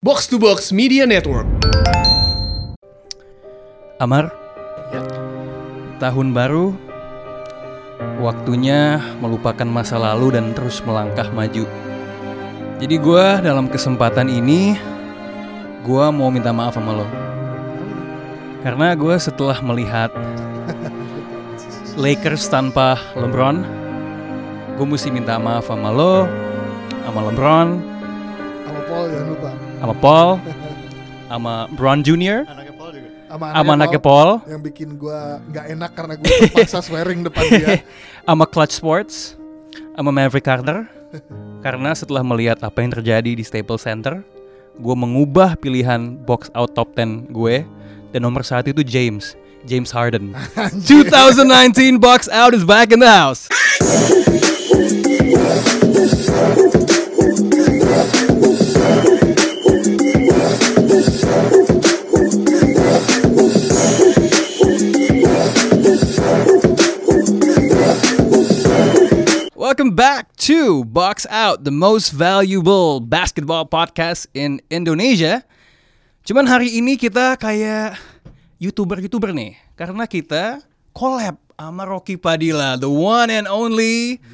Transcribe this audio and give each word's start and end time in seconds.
Box 0.00 0.32
to 0.32 0.40
Box 0.40 0.72
Media 0.72 1.04
Network. 1.04 1.44
Amar, 4.00 4.32
tahun 6.00 6.32
baru, 6.32 6.72
waktunya 8.16 8.96
melupakan 9.20 9.68
masa 9.68 10.00
lalu 10.00 10.40
dan 10.40 10.56
terus 10.56 10.80
melangkah 10.88 11.28
maju. 11.36 11.68
Jadi 12.80 12.96
gue 12.96 13.26
dalam 13.44 13.68
kesempatan 13.68 14.32
ini, 14.32 14.72
gue 15.84 16.04
mau 16.08 16.32
minta 16.32 16.48
maaf 16.48 16.80
sama 16.80 17.04
lo. 17.04 17.06
Karena 18.64 18.96
gue 18.96 19.20
setelah 19.20 19.60
melihat 19.60 20.08
Lakers 22.00 22.48
tanpa 22.48 22.96
LeBron, 23.20 23.68
gue 24.80 24.86
mesti 24.88 25.12
minta 25.12 25.36
maaf 25.36 25.68
sama 25.68 25.92
lo, 25.92 26.24
sama 27.04 27.20
LeBron, 27.28 27.68
sama 28.64 28.80
Paul 28.88 29.04
jangan 29.12 29.28
lupa 29.36 29.69
sama 29.80 29.94
Paul, 29.96 30.28
sama 31.26 31.54
Bron 31.72 32.04
Jr., 32.04 32.44
Anaknya 32.44 32.74
Paul 32.76 32.90
juga. 32.92 33.08
sama 33.30 33.72
anaknya 33.72 34.00
Paul, 34.02 34.30
yang 34.44 34.60
bikin 34.60 35.00
gua 35.00 35.40
nggak 35.48 35.66
enak 35.72 35.90
karena 35.96 36.14
gua 36.20 36.28
terpaksa 36.28 36.78
swearing 36.86 37.24
depan 37.24 37.44
dia 37.48 37.80
sama 38.28 38.44
Clutch 38.44 38.76
Sports, 38.76 39.40
sama 39.96 40.12
Maverick 40.12 40.44
Carter. 40.44 40.86
Karena 41.60 41.92
setelah 41.92 42.24
melihat 42.24 42.56
apa 42.64 42.80
yang 42.80 42.88
terjadi 42.88 43.36
di 43.36 43.44
Staples 43.44 43.84
Center, 43.84 44.24
gue 44.80 44.96
mengubah 44.96 45.60
pilihan 45.60 46.16
box 46.24 46.48
out 46.56 46.72
top 46.72 46.96
10 46.96 47.28
gue 47.28 47.68
dan 48.16 48.20
nomor 48.24 48.40
satu 48.40 48.72
itu 48.72 48.80
James, 48.80 49.36
James 49.68 49.92
Harden. 49.92 50.32
2019 50.88 52.00
box 52.00 52.32
out 52.32 52.56
is 52.56 52.64
back 52.64 52.96
in 52.96 53.04
the 53.04 53.10
house. 53.10 53.44
Back 70.00 70.32
to 70.40 70.80
Box 70.88 71.28
Out, 71.28 71.68
the 71.68 71.74
most 71.74 72.16
valuable 72.16 73.04
basketball 73.04 73.68
podcast 73.68 74.24
in 74.32 74.56
Indonesia. 74.72 75.44
Cuman 76.24 76.48
hari 76.48 76.72
ini 76.72 76.96
kita 76.96 77.36
kayak 77.36 78.00
YouTuber-YouTuber 78.56 79.28
nih, 79.36 79.60
karena 79.76 80.08
kita 80.08 80.64
collab 80.96 81.36
sama 81.52 81.84
Rocky 81.84 82.16
Padilla, 82.16 82.80
the 82.80 82.88
one 82.88 83.28
and 83.28 83.44
only. 83.44 84.24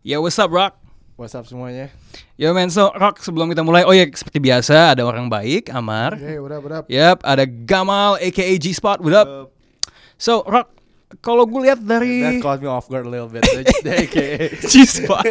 Ya, 0.00 0.16
what's 0.16 0.40
up, 0.40 0.48
Rock? 0.48 0.80
What's 1.20 1.36
up 1.36 1.44
semuanya? 1.44 1.92
Yo 2.40 2.56
man, 2.56 2.72
so 2.72 2.88
Rock 2.96 3.20
sebelum 3.20 3.52
kita 3.52 3.60
mulai, 3.60 3.84
oh 3.84 3.92
ya 3.92 4.08
seperti 4.08 4.40
biasa 4.40 4.96
ada 4.96 5.04
orang 5.04 5.28
baik, 5.28 5.68
Amar. 5.76 6.16
Oke 6.16 6.40
udah 6.40 6.56
udah 6.56 6.88
Yap, 6.88 7.20
ada 7.20 7.44
Gamal 7.44 8.16
aka 8.16 8.56
G 8.56 8.72
Spot, 8.72 8.96
what 9.04 9.12
up? 9.12 9.52
So 10.16 10.40
Rock, 10.48 10.72
kalau 11.20 11.44
gue 11.44 11.60
lihat 11.62 11.82
That 11.82 12.00
dari 12.00 12.38
caught 12.38 12.58
me 12.58 12.66
off 12.66 12.86
guard 12.86 13.04
a 13.04 13.10
little 13.10 13.28
bit. 13.28 13.44
AKA. 13.84 14.48
G-Spot. 14.70 15.24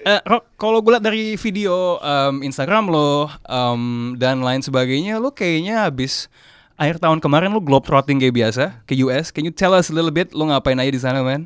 Eh, 0.00 0.20
kalau 0.54 0.80
gue 0.80 0.92
lihat 0.94 1.04
dari 1.04 1.36
video 1.36 2.00
um, 2.00 2.40
Instagram 2.40 2.88
lo 2.88 3.28
um, 3.44 3.82
dan 4.14 4.40
lain 4.40 4.64
sebagainya, 4.64 5.18
lo 5.18 5.28
kayaknya 5.28 5.84
habis 5.84 6.32
akhir 6.74 6.96
tahun 6.96 7.18
kemarin 7.18 7.50
lo 7.50 7.60
globetrotting 7.60 8.16
kayak 8.16 8.34
biasa 8.34 8.64
ke 8.86 8.96
US. 9.04 9.28
Can 9.28 9.44
you 9.44 9.52
tell 9.52 9.74
us 9.74 9.90
a 9.90 9.94
little 9.94 10.08
bit 10.08 10.32
lo 10.32 10.48
ngapain 10.48 10.78
aja 10.78 10.88
di 10.88 11.02
sana, 11.02 11.20
man? 11.20 11.44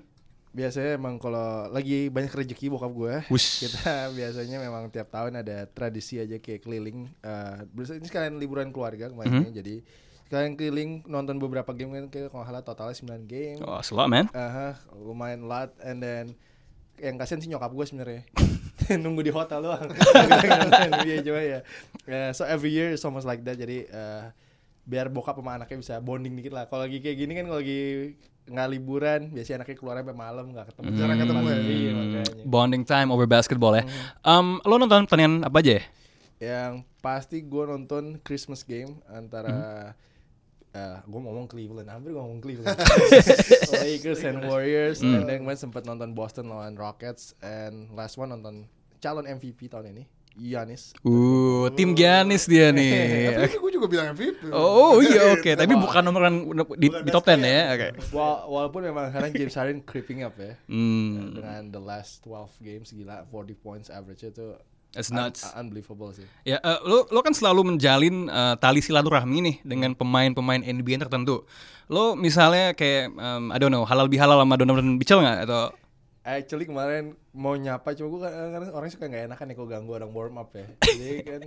Biasanya 0.52 1.00
emang 1.00 1.16
kalau 1.16 1.72
lagi 1.72 2.12
banyak 2.12 2.28
rezeki 2.28 2.68
bokap 2.68 2.92
gue, 2.92 3.14
Wush. 3.32 3.64
kita 3.64 4.12
biasanya 4.12 4.60
memang 4.60 4.92
tiap 4.92 5.08
tahun 5.08 5.40
ada 5.40 5.64
tradisi 5.64 6.20
aja 6.20 6.36
kayak 6.36 6.60
keliling. 6.60 7.08
eh 7.18 7.64
biasanya 7.72 8.04
ini 8.04 8.06
sekalian 8.06 8.34
liburan 8.36 8.68
keluarga 8.68 9.08
kemarin 9.08 9.48
Mhm. 9.48 9.56
jadi 9.56 9.80
sekalian 10.32 10.56
keliling 10.56 10.90
nonton 11.04 11.36
beberapa 11.36 11.76
game 11.76 11.92
kan 11.92 12.08
kayak 12.08 12.32
kalau 12.32 12.40
salah 12.42 12.64
totalnya 12.64 12.96
9 12.96 13.28
game. 13.28 13.60
Oh, 13.60 13.76
slot, 13.84 14.08
man. 14.08 14.32
Aha, 14.32 14.80
lumayan 14.96 15.44
lot 15.44 15.76
and 15.84 16.00
then 16.00 16.32
yang 16.96 17.20
kasihan 17.20 17.36
sih 17.36 17.52
nyokap 17.52 17.68
gue 17.68 17.84
sebenarnya 17.84 18.22
nunggu 19.02 19.20
di 19.20 19.28
hotel 19.28 19.60
doang 19.60 19.90
Iya 21.04 21.16
cuma 21.20 21.40
ya 21.40 21.60
Eh, 22.02 22.30
so 22.32 22.42
every 22.42 22.70
year 22.70 22.90
is 22.90 23.02
almost 23.02 23.24
like 23.24 23.42
that 23.42 23.54
jadi 23.54 23.84
eh, 23.84 24.24
biar 24.82 25.06
bokap 25.06 25.34
sama 25.34 25.54
anaknya 25.54 25.78
bisa 25.78 25.94
bonding 25.98 26.32
dikit 26.32 26.50
lah 26.50 26.64
kalau 26.66 26.86
lagi 26.86 26.98
kayak 26.98 27.14
gini 27.14 27.32
kan 27.34 27.44
kalau 27.46 27.60
lagi 27.60 28.14
nggak 28.42 28.68
liburan 28.70 29.20
biasanya 29.30 29.62
anaknya 29.62 29.76
keluar 29.78 29.94
sampai 29.98 30.16
malam 30.16 30.44
nggak 30.50 30.66
ketemu 30.74 30.86
Jarang 30.94 31.18
ketemu 31.20 31.40
ya? 31.42 31.58
iya 31.58 31.90
Hmm, 31.90 31.98
makanya 31.98 32.44
bonding 32.44 32.82
time 32.82 33.08
over 33.08 33.26
basketball 33.26 33.74
ya. 33.74 33.84
Um, 34.22 34.58
lo 34.62 34.74
nonton 34.76 35.06
pertandingan 35.06 35.46
apa 35.46 35.58
aja 35.58 35.72
ya? 35.78 35.84
yang 36.42 36.72
pasti 36.98 37.38
gue 37.38 37.64
nonton 37.64 38.18
Christmas 38.20 38.62
game 38.62 38.98
antara 39.06 39.50
Hmm. 39.90 40.10
Gue 40.74 41.20
ngomong 41.20 41.44
Cleveland, 41.44 41.86
hampir 41.86 42.10
gue 42.10 42.18
ngomong 42.18 42.40
Cleveland. 42.40 42.76
Lakers 43.82 44.22
and 44.22 44.40
Warriors, 44.42 44.98
Hmm. 44.98 45.14
and 45.14 45.24
then 45.24 45.40
kemarin 45.40 45.60
sempat 45.60 45.82
nonton 45.82 46.12
Boston 46.12 46.48
lawan 46.48 46.74
Rockets, 46.74 47.36
and 47.38 47.92
last 47.92 48.16
one 48.16 48.30
nonton 48.30 48.64
calon 48.98 49.26
MVP 49.26 49.66
tahun 49.66 49.92
ini, 49.92 50.04
Giannis. 50.32 50.96
Uh, 51.02 51.68
tim 51.72 51.92
Giannis 51.92 52.46
dia 52.46 52.70
nih. 52.70 52.92
MVP 53.36 53.54
gue 53.54 53.72
juga 53.74 53.86
bilang 53.86 54.06
MVP 54.10 54.48
Oh, 54.48 54.96
oh 54.96 54.98
iya 54.98 55.28
oke, 55.30 55.52
tapi 55.52 55.74
bukan 55.74 56.00
nomor 56.00 56.24
di, 56.74 56.88
di 56.88 57.10
top 57.10 57.26
10 57.26 57.36
ya. 57.42 57.60
Oke. 57.70 57.88
Wa- 58.10 58.44
walaupun 58.46 58.80
memang 58.82 59.10
sekarang 59.10 59.30
James 59.30 59.52
Harden 59.52 59.80
creeping 59.82 60.24
up 60.24 60.32
ya, 60.34 60.56
Hmm, 60.66 61.36
dengan 61.36 61.68
the 61.68 61.78
last 61.78 62.24
12 62.24 62.48
games 62.60 62.88
gila 62.90 63.28
40 63.28 63.52
points 63.56 63.88
average 63.88 64.24
itu 64.24 64.56
un- 64.92 65.16
nuts. 65.16 65.48
unbelievable 65.56 66.12
sih. 66.12 66.26
Ya, 66.44 66.60
eh, 66.60 66.78
lo 66.84 67.08
lo 67.08 67.20
kan 67.24 67.32
selalu 67.32 67.74
menjalin 67.74 68.28
eh, 68.28 68.54
tali 68.60 68.84
silaturahmi 68.84 69.38
nih 69.40 69.56
dengan 69.64 69.96
pemain-pemain 69.96 70.60
NBA 70.60 71.00
tertentu. 71.00 71.48
Lo 71.88 72.12
misalnya 72.12 72.76
kayak 72.76 73.12
em, 73.12 73.44
I 73.52 73.58
don't 73.60 73.72
know, 73.72 73.84
halal 73.84 74.08
bihalal 74.08 74.40
sama 74.40 74.54
Donovan 74.56 74.96
Mitchell 74.96 75.20
nggak 75.20 75.48
atau 75.48 75.72
Actually 76.22 76.70
kemarin 76.70 77.18
mau 77.34 77.58
nyapa 77.58 77.98
cuma 77.98 78.06
gue 78.14 78.20
kan 78.22 78.62
orang 78.70 78.88
suka 78.94 79.10
nggak 79.10 79.26
enakan 79.26 79.50
ya 79.50 79.54
kalau 79.58 79.68
ganggu 79.68 79.92
orang 79.98 80.10
warm 80.14 80.38
up 80.38 80.54
ya. 80.54 80.70
Jadi 80.86 81.18
kan 81.26 81.42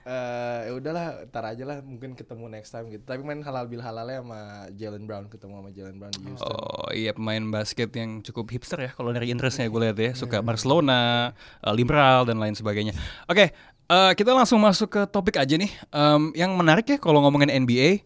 eh 0.00 0.58
ya 0.68 0.72
udahlah, 0.72 1.28
ntar 1.28 1.44
aja 1.44 1.64
lah 1.68 1.78
mungkin 1.84 2.16
ketemu 2.16 2.48
next 2.48 2.72
time 2.72 2.88
gitu. 2.88 3.04
Tapi 3.04 3.20
main 3.20 3.44
halal 3.44 3.68
bil 3.68 3.84
halalnya 3.84 4.24
sama 4.24 4.40
Jalen 4.72 5.04
Brown 5.04 5.28
ketemu 5.28 5.60
sama 5.60 5.70
Jalen 5.76 5.96
Brown 6.00 6.12
di 6.16 6.22
Houston. 6.24 6.48
oh 6.48 6.88
iya 6.96 7.12
pemain 7.12 7.44
basket 7.52 7.92
yang 7.92 8.24
cukup 8.24 8.48
hipster 8.48 8.80
ya 8.80 8.90
kalau 8.96 9.12
dari 9.12 9.28
interestnya 9.28 9.68
gue 9.68 9.80
lihat 9.84 9.98
ya, 10.00 10.12
suka 10.16 10.40
Barcelona, 10.40 11.32
eh, 11.60 11.74
liberal 11.76 12.24
dan 12.24 12.40
lain 12.40 12.56
sebagainya. 12.56 12.96
Oke, 13.28 13.52
eh, 13.92 14.12
kita 14.16 14.32
langsung 14.32 14.56
masuk 14.64 14.88
ke 14.88 15.02
topik 15.04 15.36
aja 15.36 15.54
nih. 15.60 15.68
Em, 15.92 16.32
yang 16.32 16.56
menarik 16.56 16.88
ya 16.88 16.96
kalau 16.96 17.20
ngomongin 17.20 17.52
NBA, 17.52 18.00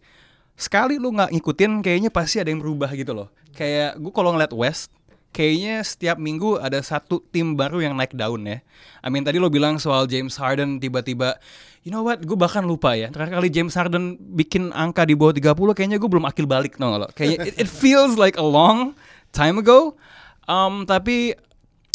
sekali 0.59 0.99
lu 0.99 1.15
nggak 1.15 1.31
ngikutin 1.31 1.79
kayaknya 1.79 2.11
pasti 2.11 2.43
ada 2.43 2.51
yang 2.51 2.59
berubah 2.59 2.91
gitu 2.91 3.15
loh. 3.15 3.31
Kayak 3.55 3.95
gue 4.03 4.11
kalau 4.11 4.35
ngeliat 4.35 4.51
West, 4.51 4.91
kayaknya 5.35 5.83
setiap 5.83 6.15
minggu 6.15 6.55
ada 6.63 6.79
satu 6.79 7.19
tim 7.27 7.59
baru 7.59 7.83
yang 7.83 7.99
naik 7.99 8.15
daun 8.15 8.47
ya. 8.47 8.63
I 9.03 9.11
mean 9.11 9.27
tadi 9.27 9.35
lo 9.35 9.51
bilang 9.51 9.75
soal 9.83 10.07
James 10.07 10.39
Harden 10.39 10.79
tiba-tiba, 10.79 11.35
you 11.83 11.91
know 11.91 12.07
what, 12.07 12.23
gue 12.23 12.39
bahkan 12.39 12.63
lupa 12.63 12.95
ya. 12.95 13.11
Terakhir 13.11 13.43
kali 13.43 13.51
James 13.51 13.75
Harden 13.75 14.15
bikin 14.15 14.71
angka 14.71 15.03
di 15.03 15.11
bawah 15.11 15.35
30 15.35 15.75
kayaknya 15.75 15.99
gue 15.99 16.07
belum 16.07 16.23
akil 16.23 16.47
balik 16.47 16.79
no 16.79 16.95
lo. 16.95 17.11
Kayaknya 17.11 17.51
it, 17.51 17.67
it 17.67 17.69
feels 17.69 18.15
like 18.15 18.39
a 18.39 18.47
long 18.47 18.95
time 19.35 19.59
ago. 19.59 19.99
Um, 20.47 20.87
tapi 20.87 21.35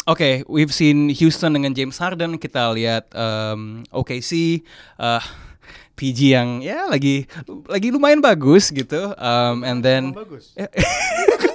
Oke, 0.09 0.41
we've 0.49 0.73
seen 0.73 1.13
Houston 1.13 1.53
dengan 1.53 1.77
James 1.77 1.93
Harden, 2.01 2.41
kita 2.41 2.73
lihat 2.73 3.13
um, 3.13 3.85
OKC, 3.93 4.65
uh, 4.97 5.21
PG 5.93 6.19
yang 6.33 6.49
ya 6.65 6.89
lagi 6.89 7.29
lagi 7.69 7.93
lumayan 7.93 8.17
bagus 8.17 8.73
gitu, 8.73 9.13
um, 9.21 9.61
and 9.61 9.85
then 9.85 10.09
bagus. 10.09 10.57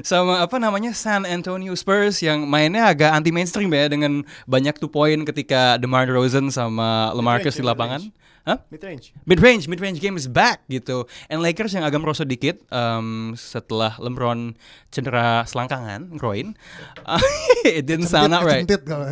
sama 0.00 0.40
apa 0.40 0.56
namanya 0.56 0.96
San 0.96 1.28
Antonio 1.28 1.76
Spurs 1.76 2.24
yang 2.24 2.48
mainnya 2.48 2.88
agak 2.88 3.12
anti 3.12 3.28
mainstream 3.28 3.68
ya 3.68 3.92
dengan 3.92 4.24
banyak 4.48 4.80
two 4.80 4.88
point 4.88 5.20
ketika 5.28 5.76
DeMar 5.76 6.08
DeRozan 6.08 6.48
sama 6.48 7.12
LaMarcus 7.12 7.60
di 7.60 7.64
lapangan. 7.64 8.08
Hah? 8.42 8.58
Mid 8.74 8.82
range. 8.82 9.14
Mid 9.22 9.38
range, 9.38 9.64
mid 9.70 9.78
range 9.78 10.02
game 10.02 10.18
is 10.18 10.26
back 10.26 10.66
gitu. 10.66 11.06
And 11.30 11.38
Lakers 11.38 11.78
yang 11.78 11.86
agak 11.86 12.02
merosot 12.02 12.26
dikit 12.26 12.58
um, 12.74 13.38
setelah 13.38 13.94
LeBron 14.02 14.58
cedera 14.90 15.46
selangkangan, 15.46 16.18
groin. 16.18 16.58
It 17.62 17.86
didn't 17.86 18.10
sound 18.10 18.34
out 18.34 18.42
right. 18.42 18.66
Kalau 18.66 19.06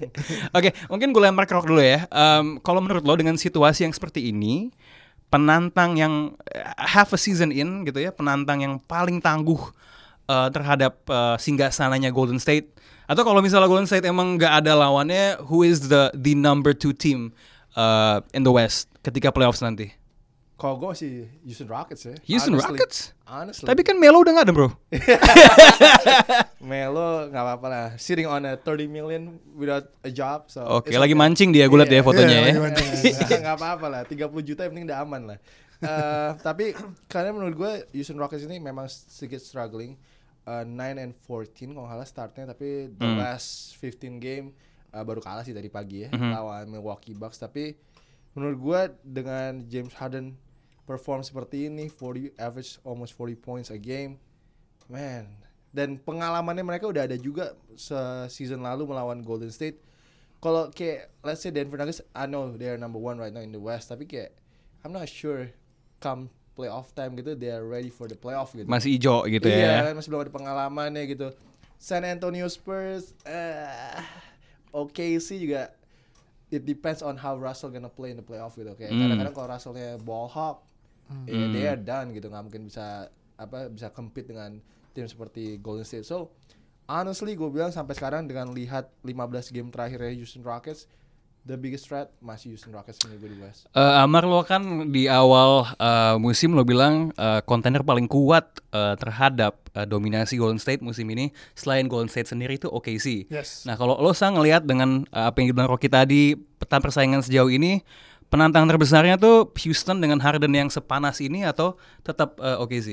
Oke, 0.58 0.74
mungkin 0.90 1.14
gue 1.14 1.22
lempar 1.22 1.46
ke 1.46 1.54
dulu 1.54 1.78
ya. 1.78 2.10
Um, 2.10 2.58
kalau 2.58 2.82
menurut 2.82 3.06
lo 3.06 3.14
dengan 3.14 3.38
situasi 3.38 3.86
yang 3.86 3.94
seperti 3.94 4.34
ini, 4.34 4.74
penantang 5.30 5.94
yang 5.94 6.34
eh, 6.50 6.66
half 6.74 7.14
a 7.14 7.18
season 7.18 7.54
in 7.54 7.86
gitu 7.86 8.02
ya, 8.02 8.10
penantang 8.10 8.66
yang 8.66 8.82
paling 8.82 9.22
tangguh 9.22 9.62
eh, 10.32 10.48
terhadap 10.48 11.04
uh, 11.12 11.36
singgah 11.36 11.68
sananya 11.68 12.08
Golden 12.08 12.40
State, 12.40 12.72
atau 13.04 13.20
kalau 13.20 13.44
misalnya 13.44 13.68
Golden 13.68 13.84
State 13.84 14.08
emang 14.08 14.40
nggak 14.40 14.64
ada 14.64 14.72
lawannya, 14.72 15.36
who 15.44 15.60
is 15.60 15.92
the 15.92 16.08
the 16.16 16.32
number 16.32 16.72
two 16.72 16.96
team 16.96 17.36
uh, 17.76 18.24
in 18.32 18.40
the 18.40 18.52
West 18.52 18.88
ketika 19.04 19.28
playoffs 19.28 19.60
nanti? 19.60 19.92
Kalau 20.56 20.78
gue 20.78 20.94
sih 20.94 21.26
Houston 21.42 21.66
Rockets 21.66 22.06
ya. 22.06 22.14
Houston 22.22 22.54
honestly. 22.54 22.78
Rockets? 22.78 22.98
Honestly. 23.26 23.66
Tapi 23.66 23.82
kan 23.82 23.98
Melo 23.98 24.22
udah 24.22 24.30
nggak 24.30 24.46
ada 24.46 24.54
bro. 24.54 24.70
Melo 26.70 27.26
nggak 27.26 27.42
apa-apa 27.42 27.66
lah. 27.66 27.86
Sitting 27.98 28.30
on 28.30 28.46
a 28.46 28.54
30 28.54 28.86
million 28.86 29.42
without 29.58 29.90
a 30.06 30.10
job. 30.14 30.46
So 30.54 30.62
Oke, 30.78 30.94
it's 30.94 31.02
lagi 31.02 31.18
okay. 31.18 31.22
mancing 31.26 31.50
dia 31.50 31.66
gue 31.66 31.74
liat 31.74 31.90
ya 31.90 31.98
Iya. 31.98 32.06
fotonya 32.06 32.38
Iya, 32.38 32.46
ya. 32.46 33.38
Nggak 33.42 33.56
apa-apa 33.58 33.86
lah. 33.90 34.02
30 34.06 34.30
juta 34.46 34.62
yang 34.62 34.70
penting 34.78 34.86
udah 34.86 34.98
aman 35.02 35.22
lah. 35.34 35.38
Eh, 35.82 36.30
tapi 36.46 36.78
karena 37.10 37.34
menurut 37.34 37.54
gue 37.58 37.72
Houston 37.98 38.14
Rockets 38.14 38.46
ini 38.46 38.62
memang 38.62 38.86
sedikit 38.86 39.42
struggling. 39.42 39.98
Eh, 40.42 40.64
9 40.66 40.98
and 40.98 41.14
14 41.14 41.70
kalau 41.70 41.86
nggak 41.86 41.94
salah 41.94 42.08
startnya 42.08 42.44
tapi 42.50 42.90
the 42.90 43.06
Hmm. 43.06 43.14
last 43.14 43.78
15 43.78 44.18
game 44.18 44.50
eh, 44.90 45.00
baru 45.00 45.18
kalah 45.18 45.40
sih 45.40 45.54
tadi 45.54 45.70
pagi 45.70 46.02
ya 46.02 46.10
Mhm. 46.10 46.30
lawan 46.30 46.66
Milwaukee 46.66 47.14
Bucks 47.14 47.38
tapi 47.38 47.78
menurut 48.34 48.58
gue 48.58 48.80
dengan 49.06 49.62
James 49.64 49.94
Harden 49.94 50.34
perform 50.82 51.22
seperti 51.22 51.70
ini 51.70 51.86
40 51.86 52.34
average 52.36 52.82
almost 52.82 53.14
40 53.14 53.38
points 53.38 53.68
a 53.68 53.78
game 53.78 54.18
man 54.86 55.30
dan 55.70 55.96
pengalamannya 55.96 56.66
mereka 56.66 56.84
udah 56.84 57.06
ada 57.06 57.14
juga 57.14 57.54
season 58.26 58.60
lalu 58.60 58.84
melawan 58.84 59.22
Golden 59.22 59.48
State 59.48 59.78
kalau 60.36 60.68
kayak 60.68 61.06
let's 61.22 61.38
say 61.38 61.54
Denver 61.54 61.78
Nuggets 61.78 62.02
I 62.12 62.26
know 62.26 62.50
they 62.50 62.66
are 62.66 62.76
number 62.76 62.98
one 62.98 63.14
right 63.14 63.30
now 63.30 63.40
in 63.40 63.54
the 63.54 63.62
West 63.62 63.88
tapi 63.88 64.04
kayak 64.04 64.34
I'm 64.82 64.90
not 64.90 65.06
sure 65.06 65.54
come 65.96 66.34
playoff 66.52 66.92
time 66.92 67.14
gitu 67.14 67.32
they 67.32 67.48
are 67.48 67.64
ready 67.64 67.88
for 67.88 68.04
the 68.04 68.14
playoff 68.14 68.52
gitu 68.52 68.66
Masih 68.66 68.94
ijo 68.94 69.24
gitu 69.24 69.46
iya 69.46 69.80
ya. 69.80 69.90
kan 69.90 69.94
masih 69.94 70.08
belum 70.08 70.22
ada 70.22 70.32
pengalamannya 70.32 71.04
gitu 71.06 71.28
San 71.76 72.02
Antonio 72.02 72.46
Spurs 72.46 73.16
eh 73.24 73.98
oke 74.70 75.00
sih 75.18 75.38
juga 75.38 75.72
it 76.48 76.62
depends 76.62 77.00
on 77.00 77.16
how 77.16 77.34
Russell 77.34 77.68
gonna 77.68 77.88
play 77.88 78.12
in 78.12 78.18
the 78.18 78.22
playoff 78.22 78.52
gitu 78.52 78.72
kayak 78.72 78.92
Hmm. 78.92 79.00
kadang-kadang 79.02 79.32
kalau 79.32 79.48
Russellnya 79.50 79.96
ball 79.98 80.28
hawk 80.28 80.60
ya 81.24 81.36
Hmm. 81.38 81.50
they 81.50 81.64
are 81.64 81.76
done 81.76 82.12
gitu 82.12 82.28
nggak 82.28 82.42
mungkin 82.42 82.62
bisa 82.66 83.08
apa 83.34 83.66
bisa 83.66 83.88
compete 83.88 84.28
dengan 84.28 84.60
tim 84.92 85.04
seperti 85.04 85.56
Golden 85.56 85.82
State 85.82 86.04
so 86.04 86.30
honestly 86.84 87.32
gue 87.32 87.48
bilang 87.48 87.68
sampai 87.68 87.92
sekarang 87.92 88.24
dengan 88.24 88.52
lihat 88.52 88.92
15 89.00 89.16
game 89.50 89.68
terakhirnya 89.68 90.12
Houston 90.12 90.40
Rockets 90.40 90.84
the 91.42 91.58
biggest 91.58 91.90
threat 91.90 92.14
masih 92.22 92.54
Houston 92.54 92.70
Rockets 92.70 93.02
menurut 93.02 93.26
gue 93.26 93.30
di 93.34 93.38
West 93.42 93.66
Eh, 93.74 94.02
Amar 94.02 94.22
lo 94.22 94.42
kan 94.46 94.90
di 94.94 95.10
awal 95.10 95.66
eh, 95.74 96.14
musim 96.22 96.54
lo 96.54 96.62
bilang 96.62 97.10
eh, 97.18 97.40
kontender 97.42 97.82
paling 97.82 98.06
kuat 98.06 98.62
eh, 98.70 98.94
terhadap 98.98 99.58
eh, 99.74 99.86
dominasi 99.86 100.38
Golden 100.38 100.62
State 100.62 100.80
musim 100.86 101.10
ini 101.10 101.34
selain 101.58 101.90
Golden 101.90 102.06
State 102.06 102.30
sendiri 102.30 102.56
itu 102.58 102.70
OKC. 102.70 103.26
Yes. 103.26 103.66
Nah 103.66 103.74
kalau 103.74 103.98
lo 103.98 104.14
sang 104.14 104.38
ngelihat 104.38 104.62
dengan 104.62 105.02
eh, 105.10 105.24
apa 105.26 105.42
yang 105.42 105.50
dibilang 105.50 105.70
Rocky 105.70 105.90
tadi 105.90 106.38
peta 106.38 106.78
persaingan 106.78 107.26
sejauh 107.26 107.50
ini 107.50 107.82
penantang 108.30 108.64
terbesarnya 108.64 109.20
tuh 109.20 109.50
Houston 109.66 110.00
dengan 110.00 110.16
Harden 110.22 110.54
yang 110.54 110.70
sepanas 110.72 111.20
ini 111.20 111.42
atau 111.42 111.74
tetap 112.06 112.38
eh, 112.38 112.62
OKC? 112.62 112.88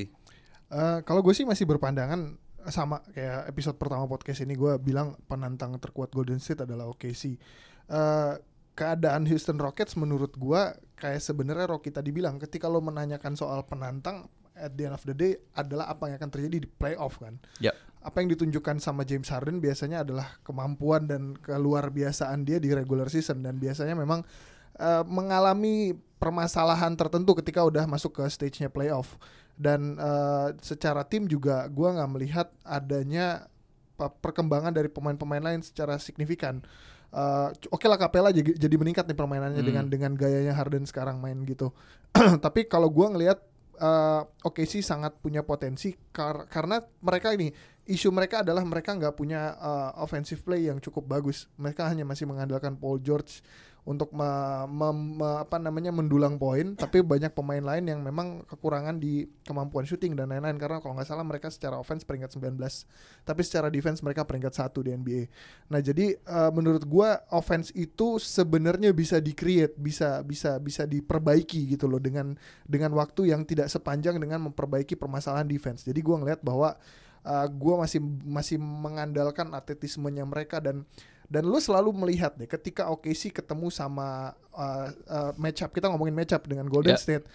Eh, 0.70 0.98
kalau 1.06 1.22
gue 1.22 1.34
sih 1.38 1.46
masih 1.46 1.70
berpandangan 1.70 2.36
sama 2.70 3.02
kayak 3.16 3.50
episode 3.50 3.80
pertama 3.80 4.04
podcast 4.06 4.44
ini 4.44 4.54
gue 4.54 4.76
bilang 4.84 5.16
penantang 5.26 5.80
terkuat 5.80 6.12
Golden 6.12 6.38
State 6.44 6.68
adalah 6.68 6.92
OKC. 6.92 7.40
Eh, 7.90 8.34
keadaan 8.78 9.28
Houston 9.28 9.60
Rockets 9.60 10.00
menurut 10.00 10.40
gue 10.40 10.62
kayak 10.96 11.20
sebenarnya 11.20 11.68
Rocky 11.68 11.92
tadi 11.92 12.16
bilang 12.16 12.40
ketika 12.40 12.72
lo 12.72 12.80
menanyakan 12.80 13.36
soal 13.36 13.68
penantang 13.68 14.32
at 14.56 14.72
the 14.80 14.88
end 14.88 14.96
of 14.96 15.04
the 15.04 15.12
day 15.12 15.36
adalah 15.52 15.92
apa 15.92 16.08
yang 16.08 16.16
akan 16.16 16.32
terjadi 16.32 16.64
di 16.64 16.70
playoff 16.70 17.20
kan. 17.20 17.36
Yap. 17.60 17.76
Apa 18.00 18.24
yang 18.24 18.32
ditunjukkan 18.32 18.80
sama 18.80 19.04
James 19.04 19.28
Harden 19.28 19.60
biasanya 19.60 20.08
adalah 20.08 20.40
kemampuan 20.48 21.12
dan 21.12 21.36
keluar 21.44 21.92
biasaan 21.92 22.48
dia 22.48 22.56
di 22.56 22.72
regular 22.72 23.12
season 23.12 23.44
dan 23.44 23.60
biasanya 23.60 24.00
memang 24.00 24.24
eh, 24.80 25.04
mengalami 25.04 25.98
permasalahan 26.22 26.96
tertentu 26.96 27.36
ketika 27.42 27.66
udah 27.68 27.84
masuk 27.84 28.22
ke 28.22 28.24
stage-nya 28.32 28.72
playoff 28.72 29.20
dan 29.60 30.00
eh, 30.00 30.56
secara 30.64 31.04
tim 31.04 31.28
juga 31.28 31.68
gua 31.68 32.00
nggak 32.00 32.12
melihat 32.16 32.48
adanya 32.64 33.52
pe- 34.00 34.16
perkembangan 34.24 34.72
dari 34.72 34.88
pemain-pemain 34.88 35.44
lain 35.44 35.60
secara 35.66 36.00
signifikan. 36.00 36.64
Eh, 37.10 37.50
c- 37.56 37.70
Oke 37.70 37.86
lah 37.86 37.98
Capella 37.98 38.30
jadi, 38.30 38.54
jadi 38.54 38.76
meningkat 38.76 39.06
nih 39.06 39.18
permainannya 39.18 39.60
Hmm. 39.60 39.66
dengan 39.66 39.86
dengan 39.90 40.12
gayanya 40.14 40.54
Harden 40.54 40.86
sekarang 40.86 41.18
main 41.18 41.42
gitu. 41.42 41.74
Tapi 42.46 42.66
kalau 42.66 42.90
gua 42.90 43.10
ngelihat 43.10 43.42
eh, 43.76 44.22
oke 44.44 44.62
sih 44.64 44.80
sangat 44.80 45.18
punya 45.18 45.42
potensi 45.42 45.90
kar- 46.12 46.46
karena 46.46 46.78
mereka 47.00 47.32
ini 47.32 47.50
isu 47.86 48.12
mereka 48.12 48.46
adalah 48.46 48.62
mereka 48.62 48.94
nggak 48.94 49.16
punya 49.16 49.56
eh, 49.56 49.90
offensive 49.98 50.40
play 50.40 50.70
yang 50.70 50.78
cukup 50.78 51.08
bagus. 51.08 51.50
Mereka 51.56 51.88
hanya 51.88 52.04
masih 52.04 52.26
mengandalkan 52.26 52.76
Paul 52.76 53.00
George 53.00 53.42
untuk 53.90 54.14
me- 54.14 54.70
me- 54.70 55.18
me- 55.18 55.40
apa 55.42 55.58
namanya 55.58 55.90
mendulang 55.90 56.38
poin, 56.38 56.78
tapi 56.78 57.02
banyak 57.02 57.34
pemain 57.34 57.58
lain 57.58 57.90
yang 57.90 58.06
memang 58.06 58.46
kekurangan 58.46 59.02
di 59.02 59.26
kemampuan 59.42 59.90
shooting 59.90 60.14
dan 60.14 60.30
lain-lain 60.30 60.62
karena 60.62 60.78
kalau 60.78 60.94
nggak 60.94 61.10
salah 61.10 61.26
mereka 61.26 61.50
secara 61.50 61.82
offense 61.82 62.06
peringkat 62.06 62.30
19, 62.38 62.86
tapi 63.26 63.42
secara 63.42 63.74
defense 63.74 64.06
mereka 64.06 64.22
peringkat 64.30 64.54
satu 64.54 64.86
di 64.86 64.94
NBA. 64.94 65.26
Nah 65.74 65.82
jadi 65.82 66.22
eh, 66.22 66.52
menurut 66.54 66.86
gua 66.86 67.26
offense 67.34 67.74
itu 67.74 68.22
sebenarnya 68.22 68.94
bisa 68.94 69.18
di-create, 69.18 69.74
bisa 69.74 70.22
bisa 70.22 70.62
bisa 70.62 70.86
diperbaiki 70.86 71.74
gitu 71.74 71.90
loh 71.90 71.98
dengan 71.98 72.38
dengan 72.70 72.94
waktu 72.94 73.34
yang 73.34 73.42
tidak 73.42 73.74
sepanjang 73.74 74.22
dengan 74.22 74.46
memperbaiki 74.46 74.94
permasalahan 75.02 75.50
defense. 75.50 75.82
Jadi 75.82 75.98
gua 76.06 76.22
ngelihat 76.22 76.46
bahwa 76.46 76.78
uh, 77.26 77.48
gue 77.50 77.76
masih 77.76 78.00
masih 78.24 78.58
mengandalkan 78.62 79.52
atletismenya 79.52 80.24
mereka 80.24 80.62
dan 80.62 80.86
dan 81.30 81.46
lu 81.46 81.62
selalu 81.62 81.94
melihat 81.94 82.34
deh 82.34 82.50
ketika 82.50 82.90
OKC 82.90 83.30
ketemu 83.30 83.70
sama 83.70 84.34
uh, 84.50 84.90
uh, 85.08 85.32
matchup 85.38 85.70
kita 85.70 85.86
ngomongin 85.88 86.18
matchup 86.18 86.42
dengan 86.50 86.66
Golden 86.66 86.98
Ya. 86.98 87.00
State 87.00 87.26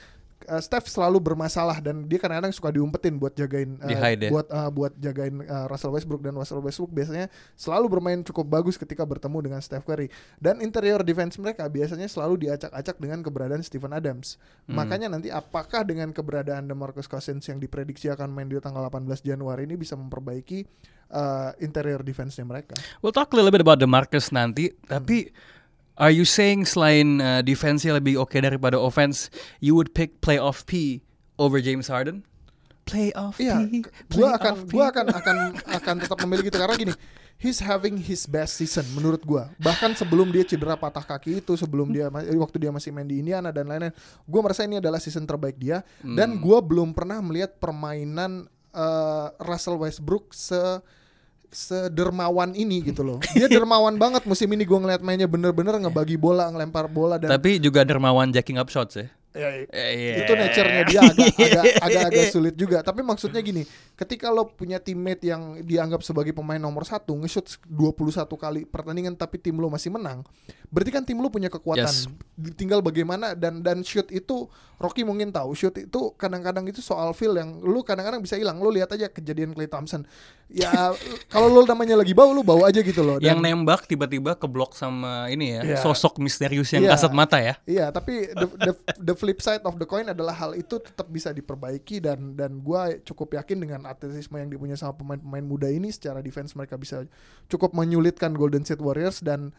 uh, 0.48 0.62
Steph 0.62 0.88
selalu 0.88 1.18
bermasalah 1.20 1.80
dan 1.80 2.04
dia 2.04 2.20
kadang-kadang 2.20 2.52
suka 2.52 2.68
diumpetin 2.74 3.16
buat 3.16 3.32
jagain 3.32 3.80
uh, 3.80 4.30
buat 4.30 4.46
uh, 4.50 4.70
buat 4.70 4.92
jagain 4.98 5.44
uh, 5.44 5.66
Russell 5.70 5.92
Westbrook 5.94 6.22
dan 6.22 6.34
Russell 6.36 6.60
Westbrook 6.60 6.92
biasanya 6.92 7.26
selalu 7.56 7.86
bermain 7.88 8.20
cukup 8.22 8.46
bagus 8.46 8.76
ketika 8.76 9.02
bertemu 9.04 9.50
dengan 9.50 9.60
Steph 9.64 9.84
Curry. 9.86 10.12
Dan 10.36 10.60
interior 10.60 11.00
defense 11.02 11.40
mereka 11.40 11.66
biasanya 11.68 12.06
selalu 12.06 12.48
diacak-acak 12.48 12.96
dengan 13.00 13.20
keberadaan 13.24 13.62
Stephen 13.64 13.92
Adams. 13.92 14.36
Hmm. 14.64 14.80
makanya 14.80 15.12
nanti 15.12 15.28
apakah 15.28 15.84
dengan 15.84 16.08
keberadaan 16.08 16.64
DeMarcus 16.64 17.04
Cousins 17.04 17.44
yang 17.44 17.60
diprediksi 17.60 18.08
akan 18.08 18.32
main 18.32 18.48
di 18.48 18.56
tanggal 18.56 18.88
18 18.88 19.20
Januari 19.20 19.68
ini 19.68 19.76
bisa 19.76 19.92
memperbaiki 19.92 20.64
uh, 21.12 21.52
interior 21.60 22.00
defense-nya 22.00 22.48
mereka? 22.48 22.72
We'll 23.04 23.12
talk 23.12 23.28
a 23.32 23.36
little 23.36 23.52
bit 23.52 23.60
about 23.60 23.76
the 23.76 23.88
Marcus 23.88 24.32
nanti, 24.32 24.72
tapi 24.88 25.28
are 25.96 26.10
you 26.10 26.26
saying 26.26 26.66
selain 26.66 27.22
uh, 27.22 27.40
defense 27.42 27.86
lebih 27.86 28.18
oke 28.18 28.34
daripada 28.34 28.78
offense, 28.78 29.30
you 29.62 29.74
would 29.78 29.94
pick 29.94 30.20
playoff 30.20 30.66
P 30.66 31.02
over 31.38 31.62
James 31.62 31.86
Harden? 31.86 32.26
Playoff 32.84 33.40
Iya, 33.40 33.64
P. 33.64 33.88
playoff 34.12 34.36
akan 34.36 34.54
P. 34.68 34.72
gua 34.76 34.84
akan 34.92 35.06
akan 35.08 35.36
akan 35.72 35.94
tetap 36.04 36.18
memilih 36.20 36.52
gitu 36.52 36.58
karena 36.60 36.76
gini, 36.76 36.92
he's 37.40 37.56
having 37.56 37.96
his 37.96 38.28
best 38.28 38.60
season 38.60 38.84
menurut 38.92 39.24
gua. 39.24 39.48
Bahkan 39.56 39.96
sebelum 39.96 40.28
dia 40.28 40.44
cedera 40.44 40.76
patah 40.76 41.00
kaki 41.00 41.40
itu, 41.40 41.56
sebelum 41.56 41.88
dia 41.88 42.12
waktu 42.12 42.56
dia 42.60 42.68
masih 42.68 42.92
main 42.92 43.08
di 43.08 43.24
Indiana 43.24 43.48
dan 43.48 43.72
lain-lain, 43.72 43.94
gua 44.28 44.40
merasa 44.44 44.68
ini 44.68 44.84
adalah 44.84 45.00
season 45.00 45.24
terbaik 45.24 45.56
dia 45.56 45.80
dan 46.04 46.36
gua 46.36 46.60
belum 46.60 46.92
pernah 46.92 47.24
melihat 47.24 47.56
permainan 47.56 48.52
eh, 48.74 49.26
Russell 49.40 49.80
Westbrook 49.80 50.36
se 50.36 50.60
sedermawan 51.54 52.52
ini 52.52 52.82
gitu 52.82 53.06
loh. 53.06 53.18
Dia 53.32 53.46
dermawan 53.46 53.94
banget 53.96 54.26
musim 54.26 54.50
ini 54.52 54.66
gua 54.66 54.82
ngeliat 54.82 55.00
mainnya 55.00 55.30
bener-bener 55.30 55.78
ngebagi 55.78 56.18
bola, 56.18 56.50
ngelempar 56.50 56.90
bola 56.90 57.16
dan 57.16 57.30
Tapi 57.30 57.62
juga 57.62 57.86
dermawan 57.86 58.34
jacking 58.34 58.58
up 58.58 58.68
shots 58.68 58.98
ya. 58.98 59.06
Ya, 59.34 59.50
Eh, 59.66 60.22
itu 60.22 60.30
nature-nya 60.30 60.86
dia 60.86 61.00
agak 61.10 61.34
agak 61.50 61.64
agak 61.82 62.02
agak 62.06 62.26
sulit 62.30 62.54
juga. 62.54 62.86
Tapi 62.86 63.02
maksudnya 63.02 63.42
gini, 63.42 63.66
ketika 63.98 64.30
lo 64.30 64.46
punya 64.46 64.78
teammate 64.78 65.26
yang 65.26 65.58
dianggap 65.58 66.06
sebagai 66.06 66.30
pemain 66.30 66.62
nomor 66.62 66.86
satu 66.86 67.18
nge-shoot 67.18 67.58
21 67.66 68.30
kali 68.30 68.62
pertandingan 68.62 69.18
tapi 69.18 69.42
tim 69.42 69.58
lo 69.58 69.66
masih 69.66 69.90
menang, 69.90 70.22
berarti 70.70 70.90
kan 70.94 71.02
tim 71.02 71.18
lo 71.18 71.34
punya 71.34 71.50
kekuatan. 71.50 71.90
Yes. 71.90 72.06
Tinggal 72.54 72.78
bagaimana 72.78 73.34
dan 73.34 73.58
dan 73.58 73.82
shoot 73.82 74.06
itu 74.14 74.46
Rocky 74.78 75.02
mungkin 75.02 75.34
tahu 75.34 75.50
shoot 75.58 75.74
itu 75.82 76.14
kadang-kadang 76.14 76.70
itu 76.70 76.78
soal 76.78 77.10
feel 77.10 77.34
yang 77.34 77.58
lu 77.58 77.82
kadang-kadang 77.82 78.22
bisa 78.22 78.38
hilang. 78.38 78.62
Lo 78.62 78.70
lihat 78.70 78.94
aja 78.94 79.10
kejadian 79.10 79.50
Clay 79.50 79.66
Thompson. 79.66 80.06
Ya 80.52 80.92
kalau 81.26 81.48
lo 81.48 81.64
namanya 81.64 81.98
lagi 81.98 82.12
bau 82.12 82.30
lu 82.30 82.44
bau 82.44 82.62
aja 82.62 82.78
gitu 82.78 83.00
loh. 83.00 83.16
Yang 83.18 83.40
Dan- 83.40 83.64
nembak 83.64 83.88
tiba-tiba 83.88 84.36
keblok 84.36 84.76
sama 84.76 85.26
ini 85.26 85.56
ya, 85.56 85.60
Iya. 85.64 85.78
sosok 85.80 86.20
misterius 86.20 86.70
yang 86.70 86.84
Iya. 86.86 86.94
kasat 86.94 87.12
mata 87.12 87.40
ya. 87.40 87.58
Iya, 87.64 87.88
tapi 87.90 88.28
the, 88.30 88.46
the, 88.60 88.72
the 89.02 89.14
flip 89.16 89.40
side 89.40 89.64
of 89.64 89.74
the 89.76 89.88
coin 89.88 90.06
adalah 90.06 90.36
hal 90.36 90.52
itu 90.52 90.78
tetap 90.78 91.08
bisa 91.08 91.32
diperbaiki 91.32 91.98
dan 91.98 92.36
dan 92.36 92.60
gua 92.60 92.92
cukup 93.02 93.34
yakin 93.34 93.66
dengan 93.66 93.80
atletisme 93.84 94.36
yang 94.36 94.46
dipunya 94.46 94.76
sama 94.76 94.94
pemain-pemain 94.94 95.42
muda 95.42 95.66
ini 95.66 95.90
secara 95.90 96.22
defense 96.22 96.52
mereka 96.52 96.76
bisa 96.76 97.02
cukup 97.48 97.74
menyulitkan 97.74 98.30
Golden 98.32 98.62
State 98.62 98.84
Warriors 98.84 99.24
dan 99.24 99.50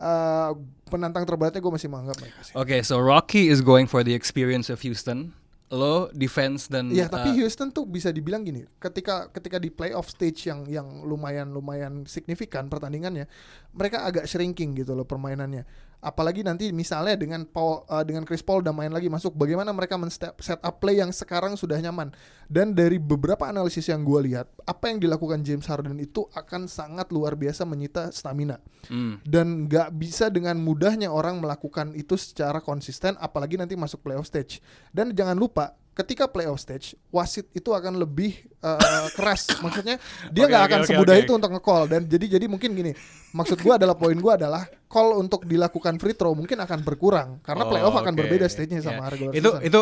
uh, 0.00 0.56
penantang 0.88 1.28
terberatnya 1.28 1.60
gue 1.60 1.72
masih 1.72 1.86
menganggap 1.92 2.16
mereka 2.18 2.40
sih. 2.42 2.52
Oke, 2.56 2.80
so 2.82 2.98
Rocky 2.98 3.46
is 3.46 3.60
going 3.60 3.84
for 3.86 4.00
the 4.02 4.16
experience 4.16 4.72
of 4.72 4.80
Houston. 4.82 5.36
Lo 5.70 6.10
defense 6.10 6.66
dan 6.66 6.90
Iya, 6.90 7.06
tapi 7.06 7.30
uh, 7.30 7.36
Houston 7.38 7.70
tuh 7.70 7.86
bisa 7.86 8.10
dibilang 8.10 8.42
gini, 8.42 8.66
ketika 8.82 9.30
ketika 9.30 9.62
di 9.62 9.70
playoff 9.70 10.10
stage 10.10 10.50
yang 10.50 10.66
yang 10.66 11.06
lumayan 11.06 11.54
lumayan 11.54 12.02
signifikan 12.10 12.66
pertandingannya, 12.66 13.30
mereka 13.70 14.02
agak 14.02 14.26
shrinking 14.26 14.74
gitu 14.74 14.98
loh 14.98 15.06
permainannya. 15.06 15.62
Apalagi 16.00 16.40
nanti 16.40 16.72
misalnya 16.72 17.16
dengan 17.16 17.44
Paul 17.44 17.84
uh, 17.86 18.04
dengan 18.04 18.24
Chris 18.24 18.40
Paul 18.40 18.64
udah 18.64 18.72
main 18.72 18.88
lagi 18.88 19.12
masuk 19.12 19.36
bagaimana 19.36 19.68
mereka 19.72 20.00
men 20.00 20.08
set 20.12 20.60
up 20.60 20.76
play 20.80 20.98
yang 20.98 21.12
sekarang 21.12 21.54
sudah 21.54 21.76
nyaman? 21.80 22.12
Dan 22.50 22.74
dari 22.74 22.98
beberapa 22.98 23.46
analisis 23.46 23.86
yang 23.86 24.02
gue 24.02 24.32
lihat 24.32 24.48
apa 24.64 24.90
yang 24.90 24.98
dilakukan 24.98 25.44
James 25.46 25.68
Harden 25.68 26.00
itu 26.00 26.26
akan 26.34 26.66
sangat 26.66 27.12
luar 27.14 27.36
biasa 27.36 27.62
menyita 27.68 28.10
stamina. 28.10 28.58
Hmm. 28.88 29.20
dan 29.28 29.68
nggak 29.68 29.92
bisa 30.00 30.32
dengan 30.32 30.56
mudahnya 30.56 31.12
orang 31.12 31.36
melakukan 31.36 31.92
itu 31.92 32.16
secara 32.16 32.64
konsisten 32.64 33.12
apalagi 33.20 33.60
nanti 33.60 33.76
masuk 33.76 34.00
playoff 34.00 34.26
stage. 34.26 34.64
Dan 34.90 35.12
jangan 35.12 35.36
lupa 35.36 35.76
ketika 36.00 36.24
playoff 36.24 36.58
stage 36.58 36.92
wasit 37.08 37.46
itu 37.50 37.70
akan 37.70 37.94
lebih 37.94 38.32
uh, 38.58 38.80
keras 39.10 39.52
maksudnya 39.64 40.00
dia 40.28 40.44
nggak 40.44 40.62
oke, 40.62 40.68
akan 40.68 40.80
oke, 40.80 40.88
semudah 40.88 41.14
oke. 41.14 41.22
itu 41.22 41.32
untuk 41.32 41.50
nge-call 41.52 41.84
dan 41.86 42.00
jadi 42.04 42.26
jadi 42.34 42.46
mungkin 42.46 42.72
gini 42.72 42.92
maksud 43.30 43.60
gua 43.60 43.76
adalah 43.76 43.94
poin 43.94 44.16
gua 44.16 44.34
adalah 44.34 44.62
call 44.86 45.14
untuk 45.14 45.44
dilakukan 45.44 45.96
free 45.96 46.12
throw 46.12 46.32
mungkin 46.32 46.56
akan 46.58 46.80
berkurang 46.80 47.38
karena 47.40 47.62
Oh, 47.62 47.68
playoff 47.68 47.94
akan 47.94 48.10
oke. 48.10 48.18
berbeda 48.18 48.46
stage-nya 48.46 48.80
Ya. 48.80 48.86
sama 48.90 49.06
regular 49.06 49.32
Itu 49.32 49.50
season. 49.52 49.62
itu 49.62 49.80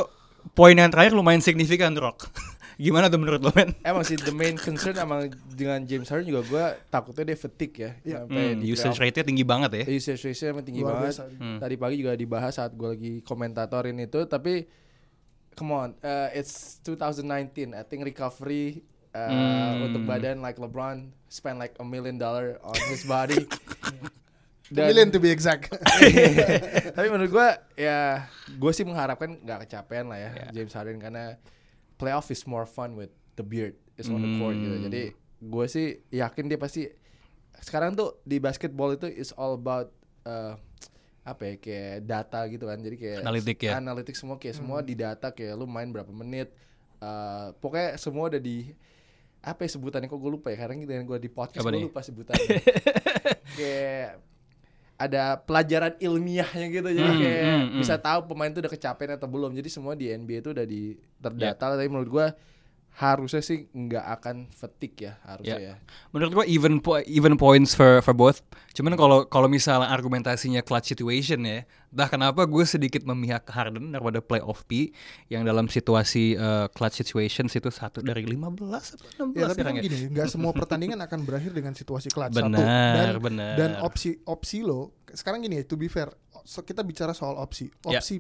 poin 0.51 0.73
yang 0.73 0.89
terakhir 0.89 1.13
lumayan 1.13 1.39
signifikan 1.39 1.95
Rock. 1.95 2.27
Gimana 2.79 3.07
tuh 3.07 3.19
menurut 3.19 3.43
lo 3.43 3.51
men? 3.51 3.75
Emang 3.83 4.07
sih 4.07 4.15
the 4.15 4.31
main 4.31 4.55
concern 4.55 4.95
emang 4.95 5.27
dengan 5.51 5.83
James 5.83 6.07
Harden 6.07 6.31
juga 6.31 6.43
gue 6.45 6.65
takutnya 6.87 7.25
dia 7.27 7.37
fatigue 7.37 7.75
ya. 7.75 7.91
Iya. 8.01 8.17
Sampai 8.23 8.45
Hmm, 8.45 8.55
di 8.57 8.67
usage 8.71 8.97
rate-nya 8.97 9.25
tinggi 9.27 9.43
banget 9.43 9.71
ya. 9.75 9.85
Usage 9.91 10.23
rate-nya 10.23 10.49
emang 10.49 10.63
tinggi 10.63 10.81
Luar 10.81 10.95
banget. 10.95 11.05
biasa. 11.11 11.23
Hmm. 11.37 11.59
Tadi 11.59 11.75
pagi 11.75 11.97
juga 11.99 12.15
dibahas 12.15 12.55
saat 12.55 12.71
gue 12.73 12.89
lagi 12.89 13.13
komentatorin 13.21 13.99
itu, 13.99 14.21
tapi 14.25 14.63
come 15.59 15.75
on, 15.75 15.99
uh, 16.00 16.31
it's 16.31 16.79
2019. 16.87 17.75
I 17.75 17.83
think 17.83 18.07
recovery 18.07 18.87
uh, 19.11 19.27
Hmm. 19.27 19.91
untuk 19.91 20.07
badan 20.07 20.38
like 20.38 20.55
LeBron 20.55 21.11
spend 21.27 21.59
like 21.59 21.75
a 21.77 21.85
million 21.85 22.15
dollar 22.15 22.62
on 22.62 22.79
his 22.87 23.03
body. 23.03 23.43
million 24.71 25.09
to 25.09 25.17
be 25.17 25.33
exact 25.33 25.73
Tapi 26.97 27.09
menurut 27.09 27.33
gue 27.33 27.49
ya 27.81 28.29
gue 28.47 28.69
sih 28.69 28.85
mengharapkan 28.85 29.41
nggak 29.41 29.65
kecapean 29.65 30.12
lah 30.12 30.21
ya 30.21 30.31
Ya. 30.37 30.47
James 30.53 30.77
Harden 30.77 31.00
karena 31.00 31.41
playoff 31.97 32.29
is 32.29 32.45
more 32.45 32.69
fun 32.69 32.93
with 32.93 33.09
the 33.35 33.43
beard 33.43 33.73
is 33.97 34.07
on 34.07 34.21
the 34.21 34.31
court 34.37 34.55
gitu. 34.55 34.77
Hmm. 34.77 34.85
Jadi 34.87 35.03
gue 35.41 35.67
sih 35.67 35.87
yakin 36.12 36.53
dia 36.53 36.61
pasti 36.61 36.85
sekarang 37.59 37.97
tuh 37.97 38.21
di 38.23 38.38
basketball 38.38 38.93
itu 38.93 39.09
is 39.09 39.33
all 39.35 39.57
about 39.57 39.88
uh, 40.29 40.55
apa 41.29 41.43
ya 41.45 41.55
kayak 41.57 41.95
data 42.03 42.41
gitu 42.47 42.65
kan. 42.65 42.79
Jadi 42.79 42.97
kayak 42.97 43.19
Analitik 43.21 43.59
ya. 43.61 43.73
Analitik 43.77 44.15
semua 44.15 44.37
kayak 44.37 44.55
Hmm. 44.55 44.61
semua 44.65 44.79
di 44.81 44.95
data 44.95 45.29
kayak 45.29 45.55
lu 45.55 45.65
main 45.65 45.89
berapa 45.89 46.09
menit. 46.11 46.49
uh, 46.99 47.55
pokoknya 47.61 47.95
semua 47.95 48.27
udah 48.27 48.43
di 48.43 48.75
apa 49.39 49.63
ya 49.63 49.71
sebutannya 49.71 50.11
kok 50.11 50.19
gue 50.19 50.33
lupa 50.35 50.51
ya 50.51 50.59
karena 50.59 50.83
dengan 50.83 51.07
gue 51.07 51.19
di 51.21 51.31
podcast 51.31 51.63
gue 51.63 51.87
lupa 51.87 52.03
sebutannya 52.03 52.59
kayak 53.55 54.19
ada 54.99 55.39
pelajaran 55.39 55.95
ilmiahnya 55.97 56.67
gitu 56.69 56.89
jadi 56.91 57.07
Hmm, 57.07 57.21
kayak 57.23 57.43
hmm, 57.47 57.63
hmm. 57.71 57.79
bisa 57.79 57.95
tahu 57.97 58.27
pemain 58.27 58.51
tuh 58.51 58.67
udah 58.67 58.73
kecapean 58.75 59.15
atau 59.15 59.31
belum 59.31 59.55
jadi 59.55 59.71
semua 59.71 59.95
di 59.95 60.11
NBA 60.11 60.43
itu 60.43 60.51
udah 60.51 60.67
di 60.67 60.99
terdata 61.23 61.71
tapi 61.71 61.87
menurut 61.87 62.11
gua 62.11 62.27
harusnya 62.99 63.38
sih 63.38 63.71
nggak 63.71 64.05
akan 64.12 64.37
fatigue 64.50 65.07
ya 65.07 65.14
harusnya 65.23 65.55
Ya. 65.55 65.71
ya, 65.71 65.75
Menurut 66.11 66.33
gua 66.35 66.45
even 66.45 66.78
po- 66.78 66.99
even 67.07 67.35
points 67.35 67.71
for 67.71 68.02
for 68.02 68.11
both. 68.11 68.43
Cuman 68.75 68.95
kalau 68.95 69.23
kalau 69.25 69.47
misalnya 69.47 69.87
argumentasinya 69.87 70.61
clutch 70.61 70.90
situation 70.90 71.38
ya, 71.40 71.62
entah 71.88 72.09
kenapa 72.09 72.43
gue 72.43 72.64
sedikit 72.64 73.02
memihak 73.05 73.43
ke 73.45 73.52
Harden 73.52 73.88
daripada 73.88 74.19
playoff 74.19 74.62
P 74.64 74.90
yang 75.26 75.43
dalam 75.43 75.67
situasi 75.67 76.35
uh, 76.35 76.67
clutch 76.69 76.99
situations 76.99 77.50
itu 77.52 77.71
satu 77.71 77.99
dari 78.00 78.26
15 78.26 78.35
atau 78.35 79.31
16 79.31 79.35
Ya 79.37 79.47
tapi 79.47 79.62
kan 79.62 79.73
ya. 79.73 79.83
gini, 79.85 79.99
nggak 80.11 80.26
semua 80.26 80.50
pertandingan 80.50 80.99
akan 81.00 81.23
berakhir 81.23 81.55
dengan 81.55 81.73
situasi 81.73 82.11
clutch 82.11 82.35
satu. 82.35 82.50
Benar, 82.50 83.14
Dan, 83.14 83.14
benar. 83.21 83.55
dan 83.55 83.71
opsi 83.81 84.19
opsi 84.25 84.61
lo 84.61 84.90
sekarang 85.09 85.38
gini 85.40 85.59
ya, 85.59 85.64
to 85.64 85.75
be 85.75 85.87
fair, 85.87 86.11
so 86.43 86.61
kita 86.61 86.83
bicara 86.83 87.11
soal 87.11 87.38
opsi. 87.38 87.71
Ya. 87.85 87.99
Opsi 87.99 88.19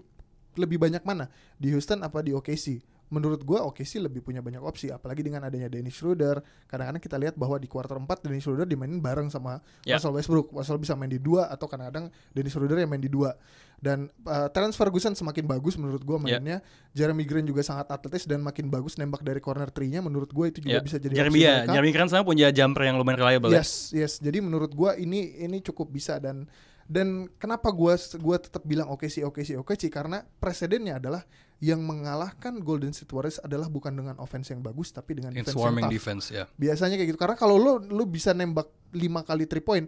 lebih 0.54 0.78
banyak 0.78 1.02
mana 1.02 1.26
di 1.54 1.70
Houston 1.70 1.98
apa 2.00 2.18
di 2.20 2.30
OKC? 2.30 2.78
Menurut 3.08 3.40
gua 3.40 3.64
OKC 3.64 3.98
lebih 3.98 4.20
punya 4.20 4.38
banyak 4.38 4.60
opsi, 4.60 4.88
apalagi 4.88 5.24
dengan 5.24 5.40
adanya 5.42 5.66
Dennis 5.66 5.96
Schroeder. 5.96 6.40
Kadang-kadang 6.64 7.00
kita 7.00 7.16
lihat 7.16 7.34
bahwa 7.34 7.56
di 7.56 7.64
kuarter 7.64 7.96
4 7.96 8.04
Dennis 8.20 8.44
Schroeder 8.44 8.64
dimainin 8.64 9.00
bareng 9.00 9.28
sama 9.28 9.60
Ya. 9.82 9.96
Russell 9.96 10.12
Westbrook. 10.12 10.52
Russell 10.52 10.76
bisa 10.76 10.92
main 10.92 11.08
di 11.08 11.16
dua 11.16 11.48
atau 11.48 11.64
kadang-kadang 11.64 12.08
Dennis 12.30 12.52
Schroeder 12.52 12.76
yang 12.78 12.88
main 12.88 13.00
di 13.00 13.08
dua. 13.08 13.32
Dan 13.78 14.10
uh, 14.26 14.50
Terence 14.50 14.74
Ferguson 14.74 15.14
semakin 15.14 15.46
bagus 15.46 15.78
menurut 15.78 16.02
gua 16.02 16.18
Ya. 16.20 16.36
mainnya. 16.36 16.58
Jeremy 16.92 17.22
Grant 17.24 17.46
juga 17.46 17.62
sangat 17.62 17.88
atletis 17.88 18.26
dan 18.26 18.42
makin 18.42 18.66
bagus 18.68 18.98
nembak 18.98 19.22
dari 19.22 19.38
corner 19.38 19.70
3-nya. 19.70 20.02
Menurut 20.02 20.28
gua 20.28 20.50
itu 20.50 20.60
juga 20.60 20.78
Ya. 20.78 20.82
bisa 20.82 20.98
jadi 20.98 21.14
Jeremy 21.14 21.38
ya, 21.38 21.54
mereka. 21.62 21.72
Jeremy 21.78 21.92
Grant 21.94 22.10
sama 22.10 22.24
punya 22.26 22.50
jumper 22.50 22.82
yang 22.84 22.98
lumayan 22.98 23.18
reliable 23.18 23.54
ya. 23.54 23.62
Yes, 23.62 23.94
yes. 23.94 24.12
Jadi 24.18 24.42
menurut 24.42 24.74
gua 24.74 24.94
ini 24.94 25.38
ini 25.38 25.62
cukup 25.62 25.88
bisa 25.88 26.18
dan 26.18 26.44
dan 26.88 27.28
kenapa 27.36 27.68
gua 27.68 27.94
gua 28.16 28.36
tetap 28.36 28.64
bilang 28.64 28.88
oke 28.88 29.04
sih 29.06 29.20
oke 29.20 29.44
sih 29.44 29.54
oke 29.54 29.76
sih 29.76 29.88
karena 29.88 30.24
presidennya 30.40 30.96
adalah 30.96 31.22
yang 31.58 31.82
mengalahkan 31.82 32.56
Golden 32.58 32.90
State 32.90 33.10
Warriors 33.10 33.36
adalah 33.38 33.66
bukan 33.66 33.92
dengan 33.92 34.16
offense 34.16 34.48
yang 34.48 34.58
bagus 34.58 34.88
tapi 34.88 35.12
dengan 35.12 35.34
In 35.34 35.42
defense 35.42 35.58
yang 35.58 35.76
tough. 35.76 35.92
defense 35.92 36.24
ya. 36.30 36.44
Biasanya 36.54 36.94
kayak 36.96 37.08
gitu 37.10 37.20
karena 37.20 37.36
kalau 37.36 37.58
lo 37.58 37.72
lo 37.78 38.04
bisa 38.06 38.30
nembak 38.32 38.70
5 38.90 39.04
kali 39.20 39.44
3 39.44 39.60
point 39.60 39.86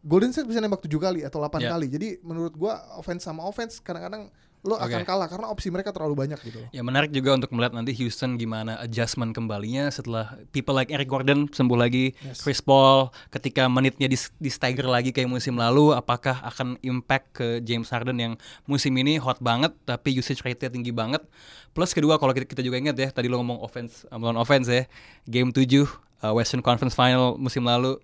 Golden 0.00 0.32
State 0.32 0.48
bisa 0.48 0.58
nembak 0.58 0.80
7 0.80 0.96
kali 0.96 1.20
atau 1.22 1.38
8 1.38 1.60
Ya. 1.60 1.70
kali. 1.70 1.86
Jadi 1.86 2.08
menurut 2.24 2.56
gua 2.56 2.80
offense 2.96 3.22
sama 3.22 3.44
offense 3.44 3.78
kadang-kadang 3.78 4.32
lo 4.60 4.76
akan 4.76 5.00
Oke. 5.00 5.08
kalah 5.08 5.28
karena 5.32 5.46
opsi 5.48 5.72
mereka 5.72 5.88
terlalu 5.88 6.14
banyak 6.20 6.38
gitu. 6.44 6.60
Ya 6.68 6.84
menarik 6.84 7.08
juga 7.16 7.32
untuk 7.32 7.48
melihat 7.56 7.72
nanti 7.72 7.96
Houston 7.96 8.36
gimana 8.36 8.76
adjustment 8.84 9.32
kembalinya 9.32 9.88
setelah 9.88 10.36
people 10.52 10.76
like 10.76 10.92
Eric 10.92 11.08
Gordon 11.08 11.48
sembuh 11.48 11.78
lagi, 11.80 12.12
Yes. 12.20 12.44
Chris 12.44 12.60
Paul 12.60 13.08
ketika 13.32 13.64
menitnya 13.72 14.04
di, 14.04 14.20
di 14.36 14.50
stagger 14.52 14.84
lagi 14.84 15.16
kayak 15.16 15.32
musim 15.32 15.56
lalu, 15.56 15.96
apakah 15.96 16.44
akan 16.44 16.76
impact 16.84 17.26
ke 17.40 17.46
James 17.64 17.88
Harden 17.88 18.20
yang 18.20 18.32
musim 18.68 18.92
ini 19.00 19.16
hot 19.16 19.40
banget 19.40 19.72
tapi 19.88 20.12
usage 20.12 20.44
rate-nya 20.44 20.68
tinggi 20.68 20.92
banget. 20.92 21.24
Plus 21.72 21.96
kedua 21.96 22.20
kalau 22.20 22.36
kita, 22.36 22.44
kita 22.44 22.60
juga 22.60 22.76
ingat 22.76 22.96
ya 23.00 23.08
tadi 23.08 23.32
lo 23.32 23.40
ngomong 23.40 23.64
offense 23.64 24.04
uh, 24.12 24.20
melawan 24.20 24.36
offense 24.36 24.68
ya, 24.68 24.84
game 25.24 25.56
7 25.56 25.88
uh, 26.20 26.36
Western 26.36 26.60
Conference 26.60 26.92
Final 26.92 27.40
musim 27.40 27.64
lalu 27.64 27.96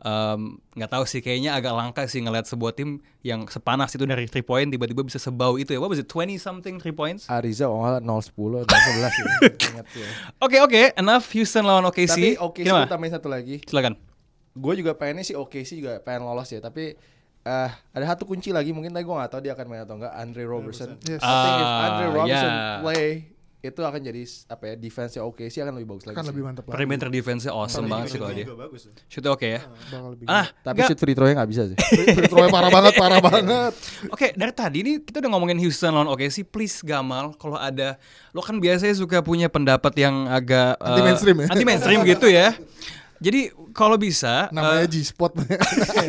um, 0.00 0.40
nggak 0.72 0.88
tahu 0.88 1.04
sih 1.04 1.18
kayaknya 1.18 1.52
agak 1.52 1.70
langka 1.70 2.02
sih 2.04 2.18
ngeliat 2.18 2.44
sebuah 2.44 2.72
tim 2.72 2.98
yang 3.20 3.44
sepanas 3.44 3.90
itu 3.90 4.02
dari 4.02 4.24
3 4.24 4.40
point 4.40 4.66
tiba-tiba 4.66 5.00
bisa 5.00 5.16
sebau 5.16 5.54
itu 5.54 5.70
ya. 5.70 5.78
What 5.78 5.88
was 5.88 5.98
it 5.98 6.06
20 6.06 6.36
something 6.36 6.76
3 6.76 6.90
points? 6.92 7.26
Ariza 7.26 7.66
oh 7.66 7.78
nggak 7.78 8.00
0 8.00 8.06
10 8.06 8.62
0 8.62 8.66
11 8.66 9.10
ya 9.12 9.24
ingat 9.72 9.86
ya 9.92 10.08
Oke 10.38 10.56
oke, 10.58 10.82
enough 10.94 11.26
Houston 11.30 11.62
lawan 11.62 11.84
OKC. 11.84 12.08
tapi 12.08 12.28
oke 12.36 12.60
sih 12.60 12.66
Gimana? 12.66 12.86
tambahin 12.86 13.12
satu 13.12 13.26
lagi 13.26 13.62
Silakan. 13.62 13.94
gue 14.54 14.74
juga 14.74 14.92
pengennya 14.92 15.22
sih 15.24 15.34
oke 15.34 15.62
sih 15.62 15.78
juga 15.78 15.98
pengen 15.98 16.22
lolos 16.24 16.48
ya 16.48 16.58
tapi 16.58 16.98
eh 17.40 17.70
ada 17.70 18.04
satu 18.04 18.22
kunci 18.24 18.50
lagi 18.50 18.70
mungkin 18.70 18.90
tadi 18.90 19.02
gue 19.02 19.14
nggak 19.14 19.30
tahu 19.30 19.40
dia 19.40 19.52
akan 19.52 19.66
main 19.66 19.82
atau 19.82 19.96
enggak 19.96 20.12
Andre 20.12 20.44
Robertson 20.44 20.98
Yes. 21.00 21.18
I 21.18 21.34
think 21.38 21.56
if 21.56 21.64
Ah, 21.64 21.78
Andre 21.86 22.06
Roberson 22.12 22.50
ya. 22.50 22.66
play 22.80 23.06
itu 23.58 23.80
akan 23.80 23.98
jadi 23.98 24.22
apa 24.48 24.64
ya 24.64 24.74
defense 24.74 25.12
nya 25.12 25.22
oke 25.22 25.42
sih 25.44 25.58
akan 25.58 25.74
lebih 25.74 25.90
bagus 25.90 26.06
lagi 26.06 26.14
Akan 26.14 26.22
sih. 26.22 26.30
lebih 26.30 26.42
mantap 26.46 26.62
lagi. 26.62 26.74
Perimeter 26.74 27.08
defense-nya 27.08 27.50
awesome 27.50 27.84
Paling 27.84 27.90
banget 27.90 28.06
sih 28.08 28.18
kalau 28.18 28.30
dia. 28.30 28.46
bagus. 28.48 28.80
Shootnya 29.10 29.30
oke 29.32 29.48
ya. 29.48 29.60
Bakal 29.66 30.08
lebih 30.14 30.24
Ah, 30.26 30.46
tapi 30.62 30.78
shoot 30.84 30.94
free 30.96 31.12
throw-nya 31.12 31.34
nggak 31.34 31.50
bisa 31.50 31.62
sih 31.66 31.76
Free 32.16 32.30
throw-nya 32.30 32.48
parah 32.48 32.70
banget, 32.78 32.92
parah 32.94 33.18
banget. 33.18 33.72
Oke, 34.08 34.26
dari 34.32 34.52
tadi 34.54 34.78
nih 34.80 34.94
kita 35.02 35.18
udah 35.18 35.30
ngomongin 35.32 35.58
Houston 35.58 35.90
lawan 35.90 36.06
OKC. 36.08 36.46
Please 36.46 36.86
Gamal, 36.86 37.34
kalau 37.34 37.58
ada 37.58 37.98
lo 38.30 38.40
kan 38.40 38.56
biasanya 38.56 38.94
suka 38.94 39.18
punya 39.20 39.50
pendapat 39.50 39.90
yang 39.98 40.30
agak 40.30 40.78
eh, 40.78 40.86
Anti 40.88 41.02
mainstream 41.02 41.36
ya? 41.36 41.46
Anti 41.50 41.64
mainstream 41.66 42.00
gitu 42.06 42.30
ya. 42.30 42.54
Jadi 43.18 43.50
kalau 43.74 43.98
bisa 43.98 44.46
Namanya 44.54 44.86
eh, 44.86 44.88
G-Spot. 44.88 45.32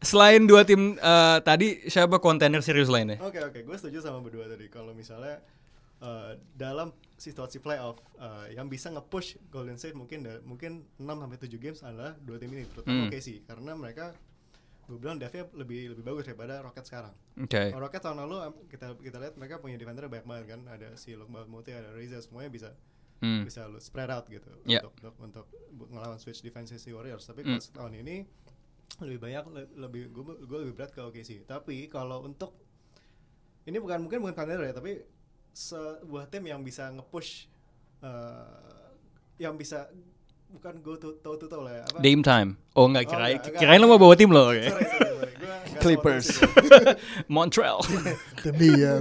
selain 0.00 0.46
dua 0.46 0.62
tim 0.62 0.94
eh, 0.94 1.38
tadi 1.42 1.82
siapa 1.86 2.18
kontainer 2.18 2.62
serius 2.62 2.86
lainnya? 2.86 3.18
Oke 3.18 3.42
oke, 3.42 3.66
gue 3.66 3.76
setuju 3.76 3.98
sama 3.98 4.22
berdua 4.22 4.46
tadi. 4.46 4.70
Kalau 4.70 4.94
misalnya 4.94 5.42
eh, 5.98 6.32
dalam 6.52 6.88
situasi 7.14 7.58
playoff 7.58 7.98
eh, 8.16 8.54
yang 8.54 8.66
bisa 8.66 8.88
nge-push 8.88 9.38
Golden 9.48 9.74
State 9.74 9.92
mungkin 9.92 10.22
da- 10.22 10.42
mungkin 10.42 10.86
6 10.94 11.18
sampai 11.18 11.38
7 11.38 11.58
games 11.58 11.80
adalah 11.82 12.14
dua 12.16 12.36
tim 12.36 12.50
ini, 12.50 12.62
Hmm. 12.62 12.72
terutama 12.72 12.98
OKC 13.06 13.28
karena 13.42 13.72
mereka 13.74 14.14
gue 14.84 14.96
bilang 14.96 15.16
Davia 15.16 15.44
lebih 15.52 15.92
lebih 15.92 16.00
bagus 16.02 16.24
daripada 16.24 16.62
Rockets 16.62 16.88
sekarang. 16.88 17.12
Oke. 17.36 17.60
Kalau 17.68 17.82
Rockets 17.82 18.00
tahun 18.00 18.18
lalu 18.20 18.36
kita 18.66 18.86
kita 18.96 19.16
lihat 19.18 19.34
mereka 19.36 19.58
punya 19.58 19.76
defender 19.76 20.06
banyak 20.06 20.24
banget 20.24 20.44
kan, 20.48 20.60
ada 20.66 20.88
si 20.94 21.12
Lukman 21.12 21.44
Muti, 21.44 21.70
ada 21.70 21.92
Reza 21.92 22.18
semuanya 22.18 22.48
bisa 22.48 22.70
Hmm. 23.18 23.42
bisa 23.42 23.66
lu 23.66 23.76
spread 23.78 24.08
out 24.08 24.24
gitu 24.26 24.46
Ya. 24.64 24.78
untuk 24.80 24.94
untuk 25.18 25.46
untuk 25.68 25.88
ngelawan 25.90 26.16
switch 26.16 26.40
defense 26.40 26.72
si 26.72 26.88
Warriors. 26.88 27.26
Tapi 27.26 27.42
Hmm. 27.42 27.58
kalau 27.58 27.90
tahun 27.90 28.00
ini 28.00 28.16
lebih 29.00 29.18
banyak 29.20 29.44
le- 29.50 29.72
lebih 29.76 30.02
gue 30.08 30.24
lebih 30.62 30.72
berat 30.72 30.90
ke 30.90 31.02
OKC. 31.02 31.42
Tapi 31.44 31.86
kalau 31.86 32.22
untuk 32.22 32.54
ini 33.64 33.76
bukan 33.76 34.00
mungkin 34.00 34.22
bukan 34.22 34.32
contender 34.32 34.64
ya, 34.64 34.72
tapi 34.72 35.04
sebuah 35.50 36.26
tim 36.26 36.44
yang 36.44 36.60
bisa 36.60 36.90
nge-push 36.90 37.46
eh, 38.00 38.66
yang 39.38 39.54
bisa 39.54 39.86
bukan 40.48 40.80
go 40.80 40.96
to 40.96 41.18
toe 41.18 41.36
to 41.36 41.44
toe 41.44 41.60
lah 41.60 41.74
ya. 41.74 41.84
Apa? 41.84 41.98
Dame 41.98 42.22
time. 42.22 42.50
Oh 42.72 42.86
enggak 42.86 43.04
Oh, 43.04 43.10
kirain 43.10 43.34
enggak, 43.34 43.46
enggak. 43.48 43.60
kirain 43.60 43.78
lo 43.78 43.86
mau 43.86 43.98
bawa 43.98 44.14
tim 44.14 44.28
lo 44.28 44.48
oke. 44.48 44.56
Sorry, 44.58 44.66
sorry, 44.66 44.86
sorry. 44.88 45.32
Gua 45.38 45.54
nggak 45.60 45.78
Clippers. 45.78 46.26
Montreal. 47.30 47.78
Demi 48.42 48.70
ya. 48.74 48.98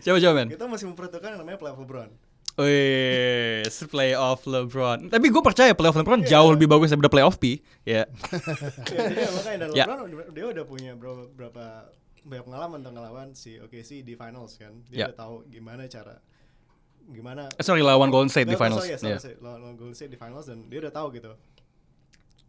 Coba 0.00 0.16
coba 0.16 0.32
men. 0.34 0.48
Kita 0.48 0.66
masih 0.66 0.86
memperhitungkan 0.86 1.28
yang 1.30 1.40
namanya 1.40 1.58
playoff 1.58 1.80
LeBron. 1.80 2.10
Wes, 2.54 3.74
playoff 3.84 4.46
LeBron. 4.46 5.10
Tapi 5.10 5.26
gue 5.26 5.42
percaya 5.42 5.74
playoff 5.74 5.96
LeBron 5.96 6.22
jauh 6.22 6.54
lebih 6.54 6.70
bagus 6.70 6.86
daripada 6.88 7.10
playoff 7.10 7.36
P. 7.36 7.58
Ya. 7.82 8.06
Ya, 8.86 9.02
iya, 9.10 9.28
makanya 9.32 9.58
dan 9.58 9.68
Ya. 9.72 9.84
LeBron 9.84 10.00
udah- 10.06 10.30
dia 10.30 10.44
udah 10.52 10.64
punya 10.64 10.92
berapa, 10.94 11.26
berapa 11.28 11.64
banyak 12.24 12.44
pengalaman 12.44 12.80
tentang 12.80 12.96
ngelawan 12.96 13.28
si 13.32 13.56
OKC 13.56 14.00
di 14.00 14.16
finals 14.16 14.56
kan. 14.56 14.72
Ya. 14.88 15.08
Dia 15.08 15.12
udah 15.12 15.18
tahu 15.18 15.34
gimana 15.46 15.84
cara 15.86 16.16
gimana 17.04 17.52
Eh, 17.52 17.60
sorry 17.60 17.84
lawan 17.84 18.08
Golden 18.08 18.32
State 18.32 18.48
di 18.48 18.56
finals. 18.56 18.80
sorry, 18.80 18.92
ya, 18.92 18.98
sorry, 18.98 19.12
Ya. 19.12 19.20
sorry, 19.20 19.36
lawan 19.38 19.58
lawan 19.60 19.76
Golden 19.76 19.92
State 19.92 20.08
di 20.08 20.16
finals 20.16 20.48
dan 20.48 20.64
dia 20.66 20.80
udah 20.80 20.88
tahu 20.90 21.06
gitu. 21.12 21.32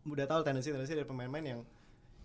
Udah 0.05 0.25
tahu 0.25 0.39
tendensi-tendensi 0.41 0.93
dari 0.93 1.03
pemain-pemain 1.03 1.45
yang 1.45 1.59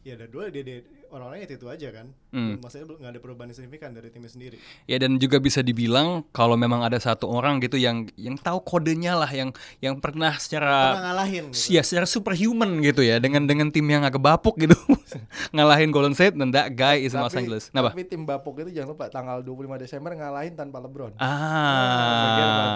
ya 0.00 0.14
dari 0.16 0.30
dulu 0.32 0.48
dia, 0.48 0.62
dia 0.64 0.78
orang-orangnya 1.10 1.46
itu, 1.50 1.54
itu 1.60 1.66
aja 1.66 1.88
kan. 1.90 2.06
Hmm. 2.30 2.62
Maksudnya 2.62 2.86
belum 2.86 2.98
nggak 3.02 3.12
ada 3.12 3.20
perubahan 3.20 3.48
yang 3.50 3.58
signifikan 3.58 3.90
dari 3.90 4.08
timnya 4.14 4.30
sendiri. 4.30 4.56
Ya 4.86 4.96
dan 5.02 5.18
juga 5.18 5.42
bisa 5.42 5.60
dibilang 5.60 6.22
kalau 6.30 6.54
memang 6.54 6.86
ada 6.86 6.96
satu 7.02 7.26
orang 7.26 7.58
gitu 7.60 7.76
yang 7.76 8.06
yang 8.14 8.38
tahu 8.38 8.62
kodenya 8.62 9.18
lah 9.18 9.28
yang 9.28 9.50
yang 9.82 9.98
pernah 9.98 10.30
Pernah 10.30 10.36
secara 10.36 10.76
ngalahin 11.00 11.44
gitu. 11.48 11.74
ya 11.74 11.82
secara 11.82 12.04
superhuman 12.04 12.84
gitu 12.84 13.00
ya 13.00 13.16
dengan 13.16 13.48
dengan 13.48 13.72
tim 13.72 13.88
yang 13.88 14.04
agak 14.04 14.20
bapuk 14.20 14.52
gitu 14.60 14.76
ngalahin 15.56 15.90
Golden 15.90 16.12
State 16.12 16.36
dan 16.36 16.52
that 16.52 16.76
guy 16.76 17.00
is 17.00 17.16
in 17.16 17.20
Los 17.24 17.34
Angeles. 17.34 17.72
Kenapa? 17.72 17.96
tapi 17.96 18.04
tim 18.06 18.22
Bapuk 18.28 18.54
itu 18.62 18.70
jangan 18.70 18.94
lupa 18.94 19.08
tanggal 19.10 19.42
25 19.42 19.80
Desember 19.82 20.12
ngalahin 20.14 20.54
tanpa 20.54 20.78
LeBron. 20.78 21.18
Ah. 21.18 22.69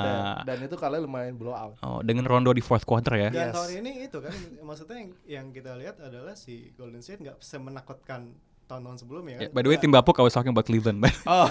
Dan 0.64 0.72
itu 0.72 0.80
kalian 0.80 1.04
lumayan 1.04 1.36
blow 1.36 1.52
out. 1.52 1.76
Oh, 1.78 2.00
dengan 2.00 2.24
Rondo 2.24 2.48
di 2.50 2.58
fourth 2.58 2.82
quarter 2.82 3.12
ya. 3.14 3.28
Dan 3.28 3.52
Yes. 3.52 3.54
tahun 3.54 3.84
ini 3.84 3.92
itu 4.02 4.16
kan 4.16 4.32
maksudnya 4.64 4.96
yang, 4.96 5.10
yang 5.28 5.46
kita 5.52 5.76
lihat 5.76 6.00
adalah 6.00 6.32
si 6.32 6.72
Golden 6.72 7.04
State 7.04 7.20
nggak 7.20 7.36
semenakutkan 7.36 8.32
tahun-tahun 8.64 8.96
sebelumnya 8.96 9.36
Ya, 9.36 9.40
kan. 9.44 9.52
by 9.52 9.60
the 9.60 9.68
way 9.68 9.76
tim 9.76 9.92
bapuk 9.92 10.16
I 10.16 10.24
was 10.24 10.32
talking 10.32 10.48
about 10.48 10.64
Cleveland. 10.64 11.04
Oh, 11.28 11.44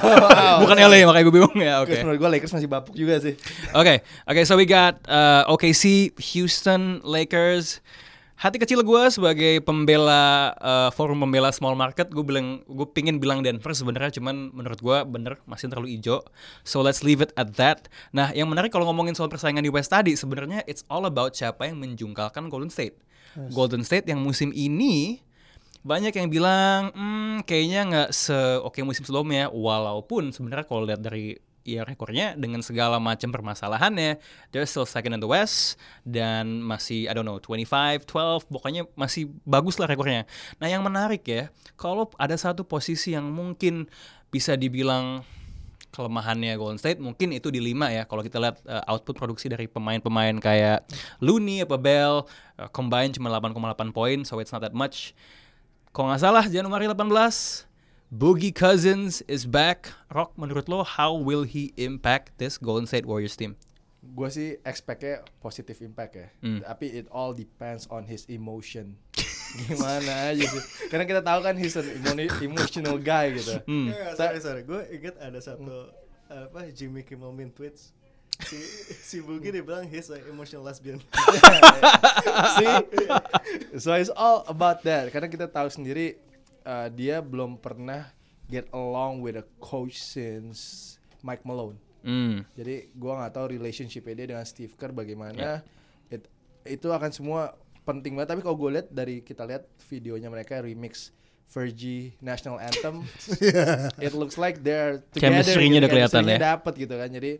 Bukan 0.60 0.74
LA 0.75 1.05
makanya 1.05 1.24
gue 1.24 1.36
bingung 1.36 1.53
ya. 1.55 1.86
Oke. 1.86 1.93
Terus 1.93 2.01
menurut 2.01 2.20
gue 2.20 2.29
Lakers 2.34 2.53
masih 2.58 2.65
Bapuk 2.65 2.98
juga 2.98 3.22
sih. 3.22 3.38
Oke, 3.72 4.01
oke, 4.25 4.41
so 4.43 4.58
we 4.58 4.65
got 4.65 4.98
uh, 5.05 5.46
OKC, 5.46 6.10
Houston, 6.34 7.05
Lakers. 7.05 7.86
Hati 8.34 8.58
kecil 8.60 8.84
gue 8.84 9.04
sebagai 9.13 9.62
pembela 9.63 10.52
uh, 10.58 10.90
forum 10.92 11.24
pembela 11.24 11.54
small 11.54 11.78
market, 11.78 12.12
gue 12.12 12.25
bilang, 12.25 12.66
gue 12.66 12.88
pingin 12.92 13.22
bilang 13.22 13.40
Denver 13.46 13.72
sebenarnya, 13.72 14.20
cuman 14.20 14.52
menurut 14.52 14.82
gue 14.84 14.98
bener 15.08 15.40
masih 15.48 15.72
terlalu 15.72 15.96
hijau. 15.96 16.20
So 16.68 16.84
let's 16.84 17.06
leave 17.06 17.24
it 17.24 17.32
at 17.40 17.56
that. 17.56 17.88
Nah, 18.12 18.36
yang 18.36 18.52
menarik 18.52 18.74
kalau 18.74 18.90
ngomongin 18.90 19.16
soal 19.16 19.32
persaingan 19.32 19.63
di 19.63 19.72
West 19.72 19.94
tadi, 19.94 20.18
sebenarnya 20.18 20.66
it's 20.68 20.84
all 20.92 21.06
about 21.08 21.38
siapa 21.38 21.70
yang 21.70 21.80
menjungkalkan 21.80 22.52
Golden 22.52 22.74
State. 22.74 23.00
Golden 23.34 23.82
State 23.82 24.06
yang 24.10 24.22
musim 24.22 24.54
ini 24.54 25.25
banyak 25.84 26.16
yang 26.16 26.30
bilang, 26.30 26.94
hmm, 26.96 27.44
kayaknya 27.44 27.82
nggak 27.90 28.10
se 28.16 28.36
oke 28.62 28.80
musim 28.86 29.04
sebelumnya. 29.04 29.50
Walaupun 29.52 30.32
sebenarnya 30.32 30.66
kalau 30.68 30.88
lihat 30.88 31.02
dari 31.02 31.36
ya 31.63 31.88
rekornya 31.88 32.36
dengan 32.36 32.60
segala 32.60 33.00
macam 33.00 33.32
permasalahannya, 33.32 34.20
they're 34.51 34.67
still 34.67 34.88
second 34.88 35.15
in 35.15 35.22
the 35.24 35.27
West 35.27 35.79
dan 36.03 36.60
masih 36.63 37.08
I 37.08 37.15
don't 37.15 37.27
know 37.27 37.39
25, 37.39 38.03
12, 38.05 38.51
pokoknya 38.51 38.84
masih 38.96 39.32
bagus 39.48 39.79
lah 39.79 39.88
rekornya. 39.88 40.27
Nah 40.60 40.67
yang 40.67 40.84
menarik 40.84 41.24
ya, 41.24 41.50
kalau 41.79 42.12
ada 42.20 42.36
satu 42.36 42.67
posisi 42.67 43.15
yang 43.15 43.32
mungkin 43.32 43.88
bisa 44.27 44.60
dibilang 44.60 45.24
kelemahannya 45.93 46.58
Golden 46.58 46.82
State 46.82 46.98
mungkin 46.98 47.32
itu 47.38 47.53
di 47.53 47.62
lima 47.62 47.93
ya. 47.93 48.03
Kalau 48.10 48.25
kita 48.25 48.41
lihat 48.41 48.58
uh, 48.65 48.82
output 48.89 49.13
produksi 49.13 49.46
dari 49.46 49.70
pemain-pemain 49.70 50.34
kayak 50.41 50.84
Looney 51.22 51.62
apa 51.62 51.77
Bell 51.77 52.25
uh, 52.58 52.70
combine 52.74 53.13
cuma 53.13 53.29
8,8 53.29 53.93
poin 53.93 54.25
so 54.25 54.41
it's 54.41 54.50
not 54.50 54.65
that 54.65 54.74
much. 54.74 55.13
Kalau 55.93 56.10
nggak 56.10 56.22
salah 56.25 56.46
Januari 56.50 56.89
18 56.89 57.70
Boogie 58.13 58.53
Cousins 58.53 59.25
is 59.25 59.50
back 59.50 59.89
Rock 60.13 60.38
menurut 60.38 60.70
lo 60.70 60.86
how 60.86 61.17
will 61.17 61.41
he 61.50 61.74
impact 61.82 62.29
this 62.38 62.62
Golden 62.62 62.86
State 62.86 63.10
Warriors 63.10 63.34
team 63.34 63.58
Gue 64.05 64.29
sih 64.29 64.62
expect-nya 64.62 65.25
positive 65.41 65.82
impact 65.82 66.13
ya. 66.13 66.27
Hmm. 66.46 66.62
Tapi 66.62 66.93
it 66.93 67.08
all 67.10 67.32
depends 67.34 67.88
on 67.89 68.05
his 68.05 68.27
emotion. 68.29 69.00
Gimana 69.65 70.29
aja 70.29 70.43
sih. 70.46 70.62
Karena 70.93 71.08
kita 71.10 71.25
tahu 71.25 71.39
kan 71.41 71.55
he's 71.58 71.74
an 71.74 71.88
emo- 71.89 72.38
emotional 72.43 73.00
guy 73.01 73.34
gitu. 73.34 73.58
Hmm. 73.72 73.89
Ya, 73.89 74.13
sorry 74.13 74.38
sorry, 74.43 74.62
gue 74.67 74.82
inget 74.93 75.17
ada 75.17 75.39
satu 75.41 75.89
apa 76.29 76.70
Jimmy 76.70 77.01
Kimmel 77.01 77.34
Min 77.34 77.50
tweets 77.50 77.96
si 78.46 78.60
si 78.91 79.17
Boogie 79.25 79.50
dia 79.50 79.65
bilang 79.65 79.89
he's 79.89 80.13
a 80.13 80.22
emotional 80.29 80.62
lesbian. 80.62 81.01
See? 82.62 82.74
So 83.82 83.98
it's 83.98 84.13
all 84.13 84.46
about 84.46 84.86
that. 84.86 85.10
Karena 85.10 85.32
kita 85.32 85.50
tahu 85.50 85.72
sendiri 85.72 86.20
uh, 86.63 86.88
dia 86.89 87.20
belum 87.20 87.58
pernah 87.58 88.12
get 88.48 88.67
along 88.72 89.20
with 89.20 89.36
a 89.36 89.46
coach 89.58 89.98
since 89.98 90.96
Mike 91.22 91.43
Malone. 91.43 91.79
Hmm. 92.03 92.43
Jadi 92.53 92.92
gua 92.94 93.24
nggak 93.24 93.33
tahu 93.33 93.46
relationship 93.50 94.03
dia 94.03 94.27
dengan 94.27 94.44
Steve 94.44 94.75
Kerr 94.75 94.92
bagaimana. 94.92 95.40
Ya. 95.40 95.55
It- 96.11 96.27
itu 96.64 96.88
akan 96.88 97.11
semua 97.11 97.55
penting 97.83 98.16
banget. 98.16 98.35
Tapi 98.35 98.42
kalau 98.44 98.55
gue 98.55 98.79
lihat 98.79 98.88
dari 98.88 99.20
kita 99.20 99.44
lihat 99.44 99.68
videonya 99.88 100.27
mereka 100.27 100.59
remix 100.59 101.11
Fergie 101.44 102.16
National 102.18 102.57
Anthem, 102.57 103.03
it 104.05 104.11
looks 104.11 104.35
like 104.35 104.64
they're 104.64 105.03
together. 105.11 105.44
Chemistry-nya 105.44 105.77
gitu, 105.77 105.83
udah 105.85 105.92
kelihatan 105.92 106.24
ya. 106.25 106.38
dapet 106.40 106.74
gitu 106.79 106.96
kan. 106.96 107.09
Jadi 107.11 107.31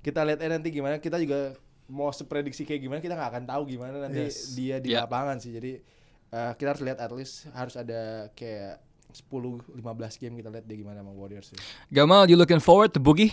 kita 0.00 0.20
lihat 0.22 0.38
aja 0.40 0.50
nanti 0.54 0.68
gimana. 0.70 0.96
Kita 0.98 1.18
juga 1.18 1.52
mau 1.84 2.08
seprediksi 2.08 2.64
kayak 2.64 2.80
gimana 2.80 2.98
kita 2.98 3.12
nggak 3.12 3.30
akan 3.36 3.44
tahu 3.44 3.62
gimana 3.68 4.08
nanti 4.08 4.24
Yes. 4.26 4.56
dia 4.56 4.80
di 4.80 4.96
Ya. 4.96 5.04
lapangan 5.04 5.36
sih. 5.36 5.52
Jadi 5.52 5.82
uh, 6.34 6.52
kita 6.52 6.74
harus 6.74 6.82
lihat 6.82 6.98
at 6.98 7.10
least 7.10 7.46
harus 7.50 7.74
ada 7.74 8.26
kayak 8.34 8.82
10-15 9.30 9.78
game 10.18 10.34
kita 10.36 10.50
lihat 10.50 10.66
dia 10.66 10.74
gimana 10.74 10.98
sama 10.98 11.14
Warriors 11.14 11.46
sih. 11.48 11.58
Gamal 11.88 12.26
you 12.26 12.34
looking 12.34 12.58
forward 12.58 12.90
to 12.90 12.98
Boogie 12.98 13.30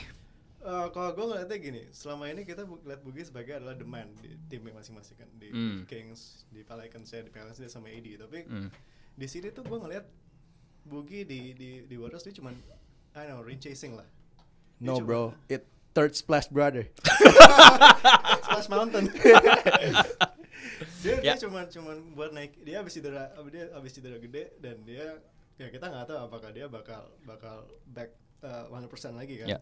Eh, 0.62 0.88
kalau 0.94 1.10
gue 1.10 1.26
ngeliatnya 1.26 1.58
gini, 1.58 1.82
selama 1.90 2.30
ini 2.30 2.46
kita 2.46 2.62
bu- 2.62 2.78
lihat 2.86 3.02
Boogie 3.02 3.26
sebagai 3.26 3.58
adalah 3.58 3.74
the 3.74 3.82
man 3.84 4.14
di 4.22 4.38
timnya 4.46 4.78
masing-masing 4.78 5.18
kan 5.18 5.26
di 5.34 5.50
Hmm. 5.50 5.90
Kings, 5.90 6.46
di 6.48 6.62
Pelicans 6.62 7.10
ya, 7.10 7.26
di 7.26 7.34
Pelicans 7.34 7.58
dia 7.58 7.66
sama 7.66 7.90
AD. 7.90 8.06
Tapi 8.22 8.46
Hmm. 8.46 8.70
di 9.12 9.26
sini 9.26 9.50
tuh 9.50 9.66
gue 9.66 9.74
ngeliat 9.74 10.06
Boogie 10.86 11.26
di 11.26 11.58
di 11.58 11.70
di 11.82 11.96
Warriors 11.98 12.22
dia 12.22 12.38
cuman 12.38 12.54
I 13.12 13.26
don't 13.26 13.36
know, 13.36 13.42
ring 13.42 13.58
chasing 13.58 13.98
lah. 13.98 14.06
Dia 14.78 14.86
No 14.86 15.02
cuma- 15.02 15.08
bro, 15.10 15.24
it 15.50 15.66
third 15.92 16.14
splash 16.14 16.46
brother. 16.46 16.86
Splash 18.46 18.70
Mountain. 18.70 19.10
dia 21.02 21.16
Ya. 21.20 21.34
dia 21.34 21.36
cuman 21.40 21.66
cuman 21.68 21.96
buat 22.14 22.32
naik 22.32 22.62
dia 22.62 22.82
habis 22.82 22.94
cedera 22.94 23.30
dia 23.48 23.70
habis 23.72 23.92
cedera 23.92 24.18
gede 24.18 24.56
dan 24.58 24.82
dia 24.82 25.20
ya 25.56 25.68
kita 25.70 25.86
nggak 25.86 26.06
tahu 26.08 26.20
apakah 26.26 26.50
dia 26.50 26.66
bakal 26.66 27.06
bakal 27.22 27.64
back 27.88 28.10
uh, 28.42 28.66
100% 28.70 29.14
lagi 29.14 29.42
kan. 29.42 29.48
Ya. 29.48 29.60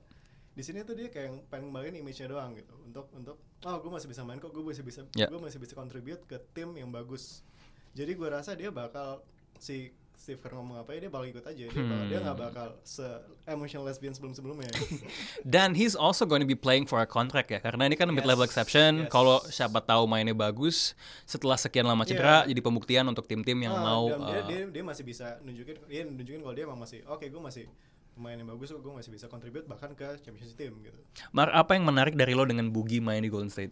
Di 0.49 0.63
sini 0.63 0.84
tuh 0.84 0.95
dia 0.95 1.08
kayak 1.08 1.25
yang 1.32 1.38
pengen 1.47 1.71
ngembangin 1.71 1.99
image-nya 1.99 2.27
doang 2.27 2.51
gitu. 2.55 2.71
Untuk 2.84 3.08
untuk 3.12 3.36
oh 3.63 3.75
gue 3.79 3.91
masih 3.91 4.08
bisa 4.08 4.21
main 4.23 4.39
kok, 4.39 4.51
gue 4.51 4.63
masih 4.63 4.84
bisa 4.84 5.03
Ya. 5.15 5.27
gue 5.27 5.39
masih 5.39 5.60
bisa 5.60 5.75
contribute 5.75 6.23
ke 6.25 6.39
tim 6.51 6.71
yang 6.75 6.89
bagus. 6.89 7.43
Jadi 7.91 8.15
gue 8.15 8.27
rasa 8.27 8.55
dia 8.55 8.71
bakal 8.71 9.19
si 9.60 9.91
Steve 10.19 10.36
Kerr 10.38 10.51
ngomong 10.51 10.77
apa 10.77 10.91
ya 10.91 10.99
dia 10.99 11.10
bakal 11.10 11.32
ikut 11.32 11.41
aja 11.41 11.63
dia, 11.63 11.71
bakal, 11.71 12.03
dia 12.05 12.19
nggak 12.19 12.36
Hmm. 12.36 12.45
bakal 12.45 12.67
se 12.84 13.08
emotional 13.45 13.88
lesbian 13.88 14.12
sebelum 14.12 14.36
sebelumnya 14.36 14.67
Dan 15.55 15.73
he's 15.73 15.95
also 15.95 16.27
going 16.27 16.39
to 16.39 16.45
be 16.45 16.53
playing 16.53 16.84
for 16.84 16.99
a 16.99 17.08
contract 17.08 17.47
ya 17.47 17.58
karena 17.58 17.88
ini 17.88 17.95
kan 17.95 18.05
mid 18.10 18.23
level 18.23 18.43
Yes, 18.43 18.51
exception. 18.51 19.08
yes. 19.08 19.10
Kalau 19.10 19.39
siapa 19.47 19.79
tahu 19.79 20.05
mainnya 20.05 20.36
bagus 20.36 20.91
setelah 21.23 21.55
sekian 21.55 21.88
lama 21.88 22.03
cedera 22.03 22.43
Yeah. 22.43 22.51
jadi 22.51 22.62
pembuktian 22.62 23.05
untuk 23.05 23.25
tim-tim 23.25 23.55
yang 23.58 23.73
Ah, 23.73 23.82
mau 23.82 24.03
dan 24.05 24.19
dia, 24.19 24.36
uh, 24.36 24.43
dia 24.45 24.60
dia 24.69 24.84
masih 24.84 25.01
bisa 25.01 25.39
nunjukin 25.39 25.79
dia 25.88 26.03
nunjukin 26.03 26.43
kalau 26.43 26.53
dia 26.53 26.63
emang 26.63 26.77
masih 26.77 26.99
oke 27.05 27.23
gue 27.23 27.39
masih 27.39 27.63
pemain 28.12 28.36
yang 28.36 28.49
bagus 28.49 28.69
gue 28.69 28.93
masih 28.93 29.10
bisa 29.10 29.25
contribute 29.25 29.63
bahkan 29.63 29.89
ke 29.93 30.19
championship 30.19 30.53
team 30.53 30.75
gitu 30.84 30.99
Mar 31.32 31.47
apa 31.49 31.73
yang 31.73 31.88
menarik 31.88 32.13
dari 32.13 32.36
lo 32.36 32.43
dengan 32.43 32.67
Boogie 32.67 32.99
main 32.99 33.19
di 33.19 33.32
Golden 33.32 33.47
State? 33.47 33.71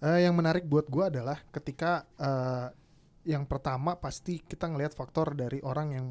Eh, 0.00 0.20
yang 0.20 0.32
menarik 0.32 0.64
buat 0.64 0.84
gua 0.86 1.08
adalah 1.08 1.40
ketika 1.48 2.04
eh, 2.16 2.66
yang 3.24 3.48
pertama 3.48 3.96
pasti 3.96 4.40
kita 4.44 4.68
ngelihat 4.68 4.92
faktor 4.92 5.32
dari 5.32 5.60
orang 5.64 5.88
yang 5.96 6.06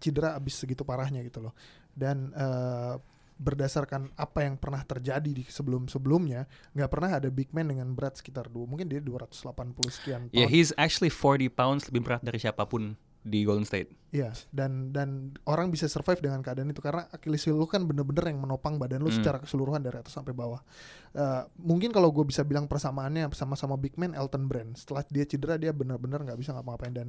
cedera 0.00 0.38
abis 0.38 0.62
segitu 0.62 0.86
parahnya 0.86 1.20
gitu 1.26 1.42
loh 1.42 1.54
dan 1.92 2.32
eh, 2.32 2.94
berdasarkan 3.36 4.16
apa 4.16 4.48
yang 4.48 4.56
pernah 4.56 4.80
terjadi 4.80 5.28
di 5.28 5.44
sebelum 5.44 5.92
sebelumnya 5.92 6.48
nggak 6.72 6.88
pernah 6.88 7.20
ada 7.20 7.28
big 7.28 7.52
man 7.52 7.68
dengan 7.68 7.92
berat 7.92 8.16
sekitar 8.16 8.48
dua 8.48 8.64
mungkin 8.64 8.88
dia 8.88 9.00
280 9.04 9.76
sekian 9.92 10.20
pound. 10.32 10.48
he's 10.48 10.72
actually 10.80 11.12
40 11.12 11.52
pounds 11.52 11.84
lebih 11.92 12.08
berat 12.08 12.24
dari 12.24 12.40
siapa 12.40 12.64
pun 12.64 12.96
di 13.26 13.42
Golden 13.42 13.66
State. 13.66 13.90
Iya, 14.14 14.30
dan 14.54 14.94
dan 14.94 15.34
orang 15.50 15.74
bisa 15.74 15.90
survive 15.90 16.22
dengan 16.22 16.40
keadaan 16.40 16.70
itu 16.70 16.78
karena 16.78 17.10
Achilles 17.10 17.42
heel 17.42 17.58
lu 17.58 17.66
kan 17.66 17.82
bener-bener 17.84 18.30
yang 18.30 18.38
menopang 18.38 18.78
badan 18.78 19.02
lu 19.02 19.10
Hmm. 19.10 19.18
secara 19.18 19.42
keseluruhan 19.42 19.82
dari 19.82 19.98
atas 19.98 20.14
sampai 20.14 20.30
bawah. 20.30 20.62
Eh, 21.12 21.42
mungkin 21.58 21.90
kalau 21.90 22.14
gue 22.14 22.22
bisa 22.22 22.46
bilang 22.46 22.70
persamaannya 22.70 23.28
sama-sama 23.34 23.74
big 23.74 23.98
man 23.98 24.14
Elton 24.14 24.46
Brand. 24.46 24.78
Setelah 24.78 25.02
dia 25.10 25.26
cedera 25.26 25.58
dia 25.58 25.74
bener-bener 25.74 26.22
nggak 26.22 26.38
bisa 26.38 26.54
ngapa-ngapain 26.54 26.94
dan 26.94 27.08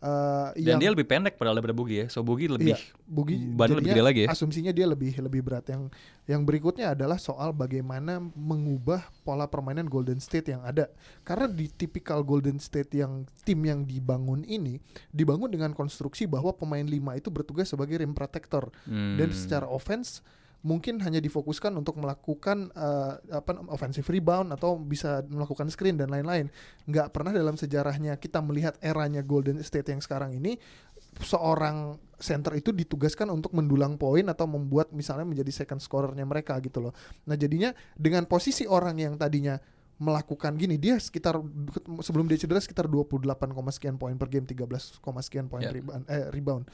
eh, 0.00 0.48
Dan 0.58 0.76
yang 0.76 0.80
dia 0.80 0.90
lebih 0.90 1.06
pendek 1.06 1.34
padahal 1.36 1.58
daripada 1.58 1.76
Boogie 1.76 2.02
ya. 2.02 2.06
So 2.08 2.24
Boogie 2.24 2.50
lebih 2.50 2.74
Iya, 2.74 2.78
Bugi 3.04 3.36
badannya 3.36 3.78
lebih 3.84 3.90
gede 3.92 4.02
lagi 4.02 4.20
ya. 4.24 4.28
Asumsinya 4.32 4.72
dia 4.72 4.86
lebih 4.88 5.12
lebih 5.20 5.40
berat. 5.44 5.68
Yang 5.68 5.92
yang 6.24 6.42
berikutnya 6.42 6.96
adalah 6.96 7.20
soal 7.20 7.52
bagaimana 7.52 8.18
mengubah 8.32 9.04
pola 9.22 9.44
permainan 9.44 9.84
Golden 9.86 10.18
State 10.18 10.50
yang 10.50 10.64
ada. 10.64 10.88
Karena 11.22 11.46
di 11.46 11.68
tipikal 11.68 12.24
Golden 12.24 12.56
State 12.58 12.96
yang 12.96 13.28
tim 13.44 13.60
yang 13.62 13.84
dibangun 13.84 14.42
ini 14.44 14.80
dibangun 15.12 15.52
dengan 15.52 15.76
konstruksi 15.76 16.24
bahwa 16.24 16.50
pemain 16.56 16.84
lima 16.84 17.14
itu 17.14 17.28
bertugas 17.28 17.68
sebagai 17.68 18.00
rim 18.00 18.16
protector 18.16 18.72
Hmm. 18.88 19.16
dan 19.20 19.28
secara 19.32 19.68
offense 19.68 20.24
mungkin 20.64 20.96
hanya 21.04 21.20
difokuskan 21.20 21.76
untuk 21.76 22.00
melakukan 22.00 22.72
eh, 22.72 23.12
apa 23.36 23.60
offensive 23.68 24.08
rebound 24.08 24.48
atau 24.56 24.80
bisa 24.80 25.20
melakukan 25.28 25.68
screen 25.68 26.00
dan 26.00 26.08
lain-lain. 26.08 26.48
Nggak 26.88 27.12
pernah 27.12 27.36
dalam 27.36 27.60
sejarahnya 27.60 28.16
kita 28.16 28.40
melihat 28.40 28.80
eranya 28.80 29.20
Golden 29.20 29.60
State 29.60 29.92
yang 29.92 30.00
sekarang 30.00 30.32
ini 30.32 30.56
seorang 31.20 32.00
center 32.18 32.56
itu 32.56 32.72
ditugaskan 32.72 33.28
untuk 33.28 33.52
mendulang 33.52 34.00
poin 34.00 34.24
atau 34.26 34.48
membuat 34.48 34.90
misalnya 34.90 35.28
menjadi 35.28 35.52
second 35.52 35.84
scorernya 35.84 36.24
mereka 36.24 36.56
gitu 36.64 36.80
loh. 36.80 36.96
Nah 37.28 37.36
jadinya 37.36 37.76
dengan 37.94 38.24
posisi 38.24 38.64
orang 38.64 38.96
yang 38.98 39.14
tadinya 39.20 39.60
melakukan 39.94 40.58
gini 40.58 40.74
dia 40.74 40.98
sekitar 40.98 41.38
sebelum 42.02 42.26
dia 42.26 42.34
cedera 42.34 42.58
sekitar 42.58 42.90
28, 42.90 43.30
sekian 43.70 43.94
poin 43.94 44.18
per 44.18 44.26
game 44.26 44.42
13, 44.42 44.98
sekian 45.22 45.46
poin 45.46 45.62
Ya. 45.62 45.70
rebound, 45.70 46.02
eh, 46.10 46.26
rebound. 46.34 46.64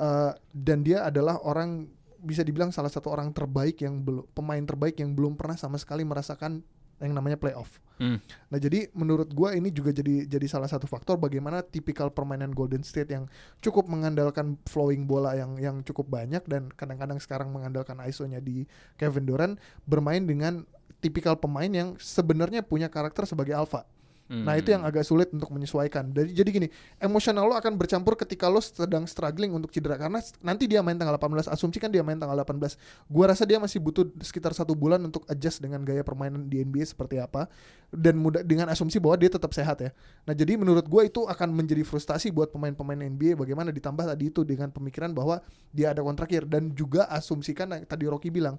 Eh, 0.00 0.32
dan 0.54 0.80
dia 0.80 1.04
adalah 1.04 1.44
orang 1.44 1.84
bisa 2.20 2.44
dibilang 2.44 2.70
salah 2.70 2.92
satu 2.92 3.10
orang 3.10 3.32
terbaik 3.32 3.80
yang 3.82 4.00
belum 4.04 4.28
pemain 4.36 4.62
terbaik 4.62 5.00
yang 5.00 5.16
belum 5.16 5.34
pernah 5.34 5.56
sama 5.56 5.80
sekali 5.80 6.04
merasakan 6.04 6.62
yang 7.00 7.16
namanya 7.16 7.40
playoff. 7.40 7.80
Hmm. 7.96 8.20
Nah 8.52 8.60
jadi 8.60 8.92
menurut 8.92 9.32
gua 9.32 9.56
ini 9.56 9.72
juga 9.72 9.92
jadi 9.92 10.28
jadi 10.28 10.46
salah 10.48 10.68
satu 10.68 10.84
faktor 10.84 11.16
bagaimana 11.16 11.64
tipikal 11.64 12.12
permainan 12.12 12.52
Golden 12.52 12.84
State 12.84 13.12
yang 13.12 13.24
cukup 13.64 13.88
mengandalkan 13.88 14.60
flowing 14.68 15.08
bola 15.08 15.32
yang 15.36 15.56
yang 15.56 15.76
cukup 15.80 16.08
banyak 16.12 16.44
dan 16.44 16.68
kadang-kadang 16.76 17.16
sekarang 17.20 17.48
mengandalkan 17.52 17.96
ISO-nya 18.04 18.40
di 18.40 18.68
Kevin 19.00 19.24
Durant 19.24 19.54
bermain 19.88 20.20
dengan 20.20 20.64
tipikal 21.00 21.40
pemain 21.40 21.68
yang 21.72 21.96
sebenarnya 21.96 22.60
punya 22.60 22.92
karakter 22.92 23.24
sebagai 23.24 23.56
alpha. 23.56 23.88
Nah 24.30 24.56
itu 24.56 24.72
yang 24.72 24.86
agak 24.86 25.04
sulit 25.04 25.28
untuk 25.34 25.52
menyesuaikan. 25.52 26.08
Jadi 26.16 26.30
jadi 26.32 26.48
gini, 26.48 26.68
emosional 27.02 27.44
lo 27.50 27.54
akan 27.58 27.76
bercampur 27.76 28.16
ketika 28.16 28.48
lo 28.48 28.64
sedang 28.64 29.04
struggling 29.04 29.52
untuk 29.52 29.68
cedera 29.68 30.00
karena 30.00 30.24
nanti 30.40 30.64
dia 30.64 30.80
main 30.80 30.96
tanggal 30.96 31.20
18. 31.20 31.52
Asumsikan 31.52 31.92
dia 31.92 32.00
main 32.00 32.16
tanggal 32.16 32.40
18. 32.40 32.80
Gua 33.12 33.24
rasa 33.28 33.44
dia 33.44 33.60
masih 33.60 33.82
butuh 33.84 34.08
sekitar 34.24 34.56
satu 34.56 34.72
bulan 34.72 35.02
untuk 35.04 35.28
adjust 35.28 35.60
dengan 35.60 35.84
gaya 35.84 36.00
permainan 36.00 36.48
di 36.48 36.64
NBA 36.64 36.88
seperti 36.88 37.20
apa 37.20 37.50
dan 37.92 38.16
mudah 38.16 38.40
dengan 38.40 38.72
asumsi 38.72 38.96
bahwa 39.02 39.20
dia 39.20 39.28
tetap 39.28 39.52
sehat 39.52 39.84
ya. 39.84 39.90
Nah 40.24 40.32
jadi 40.32 40.56
menurut 40.56 40.88
gua 40.88 41.04
itu 41.04 41.28
akan 41.28 41.52
menjadi 41.52 41.84
frustasi 41.84 42.32
buat 42.32 42.48
pemain-pemain 42.54 42.96
NBA 42.96 43.36
bagaimana 43.36 43.74
ditambah 43.74 44.08
tadi 44.08 44.32
itu 44.32 44.46
dengan 44.46 44.72
pemikiran 44.72 45.12
bahwa 45.12 45.44
dia 45.74 45.92
ada 45.92 46.00
kontrak 46.00 46.30
akhir 46.30 46.46
dan 46.46 46.70
juga 46.78 47.10
asumsikan 47.10 47.82
tadi 47.90 48.06
Rocky 48.06 48.30
bilang 48.30 48.54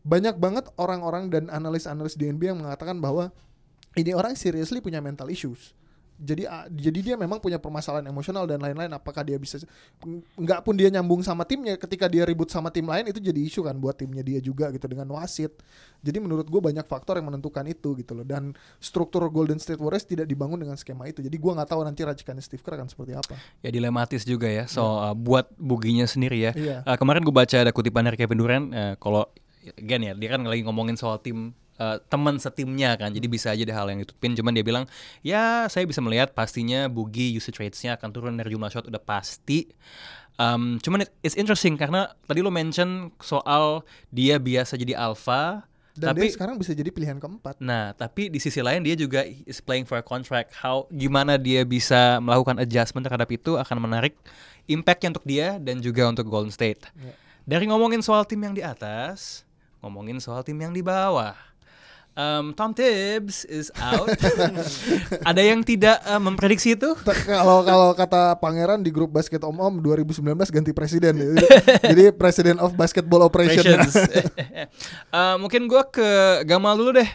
banyak 0.00 0.40
banget 0.40 0.72
orang-orang 0.80 1.28
dan 1.28 1.52
analis-analis 1.52 2.16
di 2.16 2.32
NBA 2.32 2.56
yang 2.56 2.64
mengatakan 2.64 2.96
bahwa 2.96 3.28
ini 3.98 4.14
orang 4.14 4.38
seriously 4.38 4.78
punya 4.78 5.02
mental 5.02 5.26
issues. 5.26 5.74
Jadi 6.20 6.44
ah, 6.44 6.68
jadi 6.68 7.00
dia 7.00 7.16
memang 7.16 7.40
punya 7.40 7.56
permasalahan 7.56 8.04
emosional 8.12 8.44
dan 8.44 8.60
lain-lain. 8.60 8.92
Apakah 8.92 9.24
dia 9.24 9.40
bisa 9.40 9.56
nggak 10.36 10.60
pun 10.60 10.76
dia 10.76 10.92
nyambung 10.92 11.24
sama 11.24 11.48
timnya 11.48 11.80
ketika 11.80 12.12
dia 12.12 12.28
ribut 12.28 12.52
sama 12.52 12.68
tim 12.68 12.84
lain 12.84 13.08
itu 13.08 13.16
jadi 13.24 13.40
isu 13.40 13.64
kan 13.64 13.72
buat 13.80 13.96
timnya 13.96 14.20
dia 14.20 14.36
juga 14.44 14.68
gitu 14.68 14.84
dengan 14.84 15.08
wasit. 15.16 15.56
Jadi 16.04 16.20
menurut 16.20 16.44
gue 16.44 16.60
banyak 16.60 16.84
faktor 16.84 17.16
yang 17.16 17.32
menentukan 17.32 17.64
itu 17.64 17.96
gitu 17.96 18.12
loh. 18.12 18.28
Dan 18.28 18.52
struktur 18.84 19.24
Golden 19.32 19.56
State 19.56 19.80
Warriors 19.80 20.04
tidak 20.04 20.28
dibangun 20.28 20.60
dengan 20.60 20.76
skema 20.76 21.08
itu. 21.08 21.24
Jadi 21.24 21.40
gue 21.40 21.52
nggak 21.56 21.68
tahu 21.72 21.80
nanti 21.88 22.04
racikan 22.04 22.36
Steve 22.44 22.60
Kerr 22.60 22.76
akan 22.76 22.92
seperti 22.92 23.16
apa. 23.16 23.40
Ya 23.64 23.72
dilematis 23.72 24.28
juga 24.28 24.44
ya. 24.44 24.68
So 24.68 24.84
uh, 24.84 25.16
buat 25.16 25.48
buginya 25.56 26.04
sendiri 26.04 26.36
ya. 26.36 26.52
Iya. 26.52 26.76
Uh, 26.84 27.00
kemarin 27.00 27.24
gue 27.24 27.32
baca 27.32 27.56
ada 27.56 27.72
kutipan 27.72 28.04
dari 28.04 28.20
Kevin 28.20 28.36
Durant. 28.36 28.66
uh, 28.76 28.92
kalau 29.00 29.24
again 29.64 30.04
ya 30.04 30.12
dia 30.12 30.36
kan 30.36 30.44
lagi 30.44 30.64
ngomongin 30.64 31.00
soal 31.00 31.16
tim 31.20 31.56
uh, 31.80 31.96
teman 32.12 32.36
setimnya 32.36 32.94
kan. 33.00 33.10
Jadi 33.10 33.26
bisa 33.26 33.56
aja 33.56 33.64
ada 33.64 33.74
hal 33.74 33.88
yang 33.88 34.04
ditutupin. 34.04 34.36
Cuman 34.36 34.52
dia 34.52 34.62
bilang 34.62 34.84
ya 35.24 35.64
saya 35.72 35.88
bisa 35.88 36.04
melihat 36.04 36.36
pastinya 36.36 36.86
bugi 36.86 37.32
usage 37.32 37.56
rates-nya 37.56 37.96
akan 37.96 38.08
turun 38.12 38.36
dari 38.36 38.52
jumlah 38.52 38.68
shot 38.68 38.86
udah 38.86 39.00
pasti. 39.00 39.72
Um, 40.36 40.80
cuman 40.80 41.04
it- 41.04 41.12
it's 41.24 41.36
interesting 41.36 41.76
karena 41.76 42.12
tadi 42.24 42.40
lo 42.40 42.48
mention 42.52 43.12
soal 43.20 43.84
dia 44.12 44.36
biasa 44.36 44.76
jadi 44.76 44.96
alpha. 44.96 45.64
Dan 45.90 46.14
tapi 46.16 46.30
dia 46.30 46.38
sekarang 46.38 46.56
bisa 46.56 46.72
jadi 46.72 46.88
pilihan 46.88 47.18
keempat. 47.20 47.60
Nah, 47.60 47.92
tapi 47.92 48.30
di 48.32 48.38
sisi 48.40 48.62
lain 48.62 48.80
dia 48.80 48.94
juga 48.96 49.26
is 49.26 49.60
playing 49.60 49.84
for 49.84 50.00
a 50.00 50.04
contract. 50.06 50.54
How 50.56 50.88
gimana 50.88 51.36
dia 51.36 51.66
bisa 51.66 52.22
melakukan 52.22 52.56
adjustment 52.62 53.04
terhadap 53.04 53.28
itu 53.28 53.58
akan 53.58 53.84
menarik 53.84 54.16
impactnya 54.70 55.18
untuk 55.18 55.26
dia 55.26 55.58
dan 55.58 55.82
juga 55.82 56.06
untuk 56.08 56.30
Golden 56.30 56.54
State. 56.54 56.88
Ya. 56.94 57.12
Dari 57.44 57.66
ngomongin 57.66 58.00
soal 58.00 58.22
tim 58.24 58.38
yang 58.38 58.54
di 58.54 58.62
atas, 58.62 59.42
ngomongin 59.82 60.22
soal 60.22 60.46
tim 60.46 60.56
yang 60.56 60.70
di 60.70 60.80
bawah. 60.80 61.49
Um, 62.18 62.50
Tom 62.58 62.74
Tibbs 62.74 63.46
is 63.46 63.70
out. 63.78 64.10
Ada 65.30 65.42
yang 65.46 65.62
tidak 65.62 66.02
uh, 66.02 66.18
memprediksi 66.18 66.74
itu? 66.74 66.92
Kalau 67.24 67.62
kalau 67.62 67.94
kata 67.94 68.34
Pangeran 68.42 68.82
di 68.82 68.90
grup 68.90 69.14
basket 69.14 69.46
Om 69.46 69.56
Om 69.56 69.74
2019 69.78 70.26
ganti 70.50 70.74
presiden. 70.74 71.14
Jadi, 71.22 71.46
jadi 71.86 72.04
President 72.10 72.58
of 72.58 72.74
Basketball 72.74 73.22
Operation. 73.22 73.62
Operations. 73.62 73.94
Uh, 75.10 75.34
mungkin 75.42 75.66
gua 75.66 75.82
ke 75.86 76.06
Gamal 76.46 76.78
dulu 76.78 77.02
deh. 77.02 77.10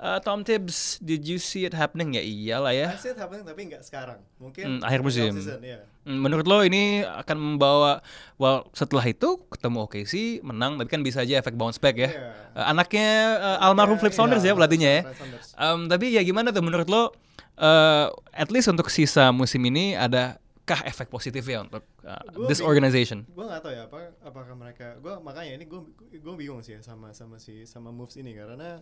Uh, 0.00 0.16
Tom 0.18 0.40
Tibbs, 0.40 0.96
did 0.98 1.28
you 1.28 1.36
see 1.36 1.62
it 1.62 1.76
happening? 1.76 2.16
Ya 2.16 2.24
iyalah 2.24 2.72
ya. 2.72 2.88
I 2.88 2.96
see 2.96 3.12
it 3.12 3.20
happening 3.20 3.44
tapi 3.44 3.68
nggak 3.68 3.84
sekarang. 3.84 4.16
Mungkin 4.36 4.64
Hmm, 4.64 4.80
akhir 4.80 5.04
musim. 5.04 5.28
off-season, 5.28 5.60
iya. 5.60 5.84
Hmm, 6.02 6.16
Menurut 6.16 6.48
lo 6.48 6.64
ini 6.64 7.04
akan 7.04 7.36
membawa 7.36 8.00
well 8.34 8.64
setelah 8.72 9.04
itu 9.04 9.36
ketemu 9.46 9.84
OKC 9.84 10.12
menang 10.40 10.80
tapi 10.80 10.88
kan 10.88 11.04
bisa 11.04 11.20
aja 11.20 11.36
efek 11.36 11.52
bounce 11.52 11.76
back 11.76 12.00
ya. 12.00 12.08
Iya. 12.08 12.32
Eh, 12.50 12.64
anaknya 12.66 13.08
eh, 13.36 13.58
almarhum 13.60 14.00
Flip 14.00 14.08
Iya, 14.08 14.16
Saunders 14.16 14.40
ya 14.40 14.46
iya, 14.46 14.56
pelatihnya 14.56 14.90
ya. 14.90 15.02
Flip 15.04 15.20
Saunders. 15.20 15.46
Em, 15.54 15.80
tapi 15.86 16.06
ya 16.10 16.24
gimana 16.24 16.48
tuh 16.48 16.64
menurut 16.64 16.88
lo 16.88 17.12
eh, 17.54 18.06
at 18.32 18.48
least 18.48 18.72
untuk 18.72 18.88
sisa 18.88 19.28
musim 19.30 19.60
ini 19.62 19.92
adakah 19.94 20.80
efek 20.82 21.12
positif 21.12 21.44
ya 21.44 21.60
untuk 21.60 21.84
eh, 22.00 22.16
Gua 22.32 22.48
this 22.48 22.64
organization? 22.64 23.28
gue 23.28 23.44
nggak 23.44 23.60
tahu 23.60 23.72
ya 23.74 23.84
apa 23.84 24.16
apakah 24.22 24.56
mereka 24.56 24.96
gue 24.96 25.12
makanya 25.20 25.60
ini 25.60 25.68
gue 25.68 25.80
gue 26.10 26.34
bingung 26.34 26.64
sih 26.64 26.72
ya 26.72 26.80
sama 26.80 27.12
sama 27.12 27.36
si 27.36 27.62
sama 27.64 27.92
moves 27.92 28.16
ini 28.16 28.32
karena 28.32 28.80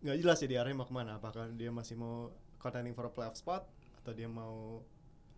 nggak 0.00 0.16
jelas 0.16 0.38
ya 0.38 0.46
di 0.46 0.56
arahnya 0.56 0.76
mau 0.76 0.84
ke 0.84 0.94
mana 0.94 1.16
apakah 1.16 1.48
dia 1.50 1.68
masih 1.68 1.94
mau 1.94 2.28
contending 2.56 2.92
for 2.92 3.04
a 3.04 3.12
playoff 3.12 3.34
spot 3.34 3.68
atau 3.98 4.12
dia 4.12 4.26
mau 4.26 4.80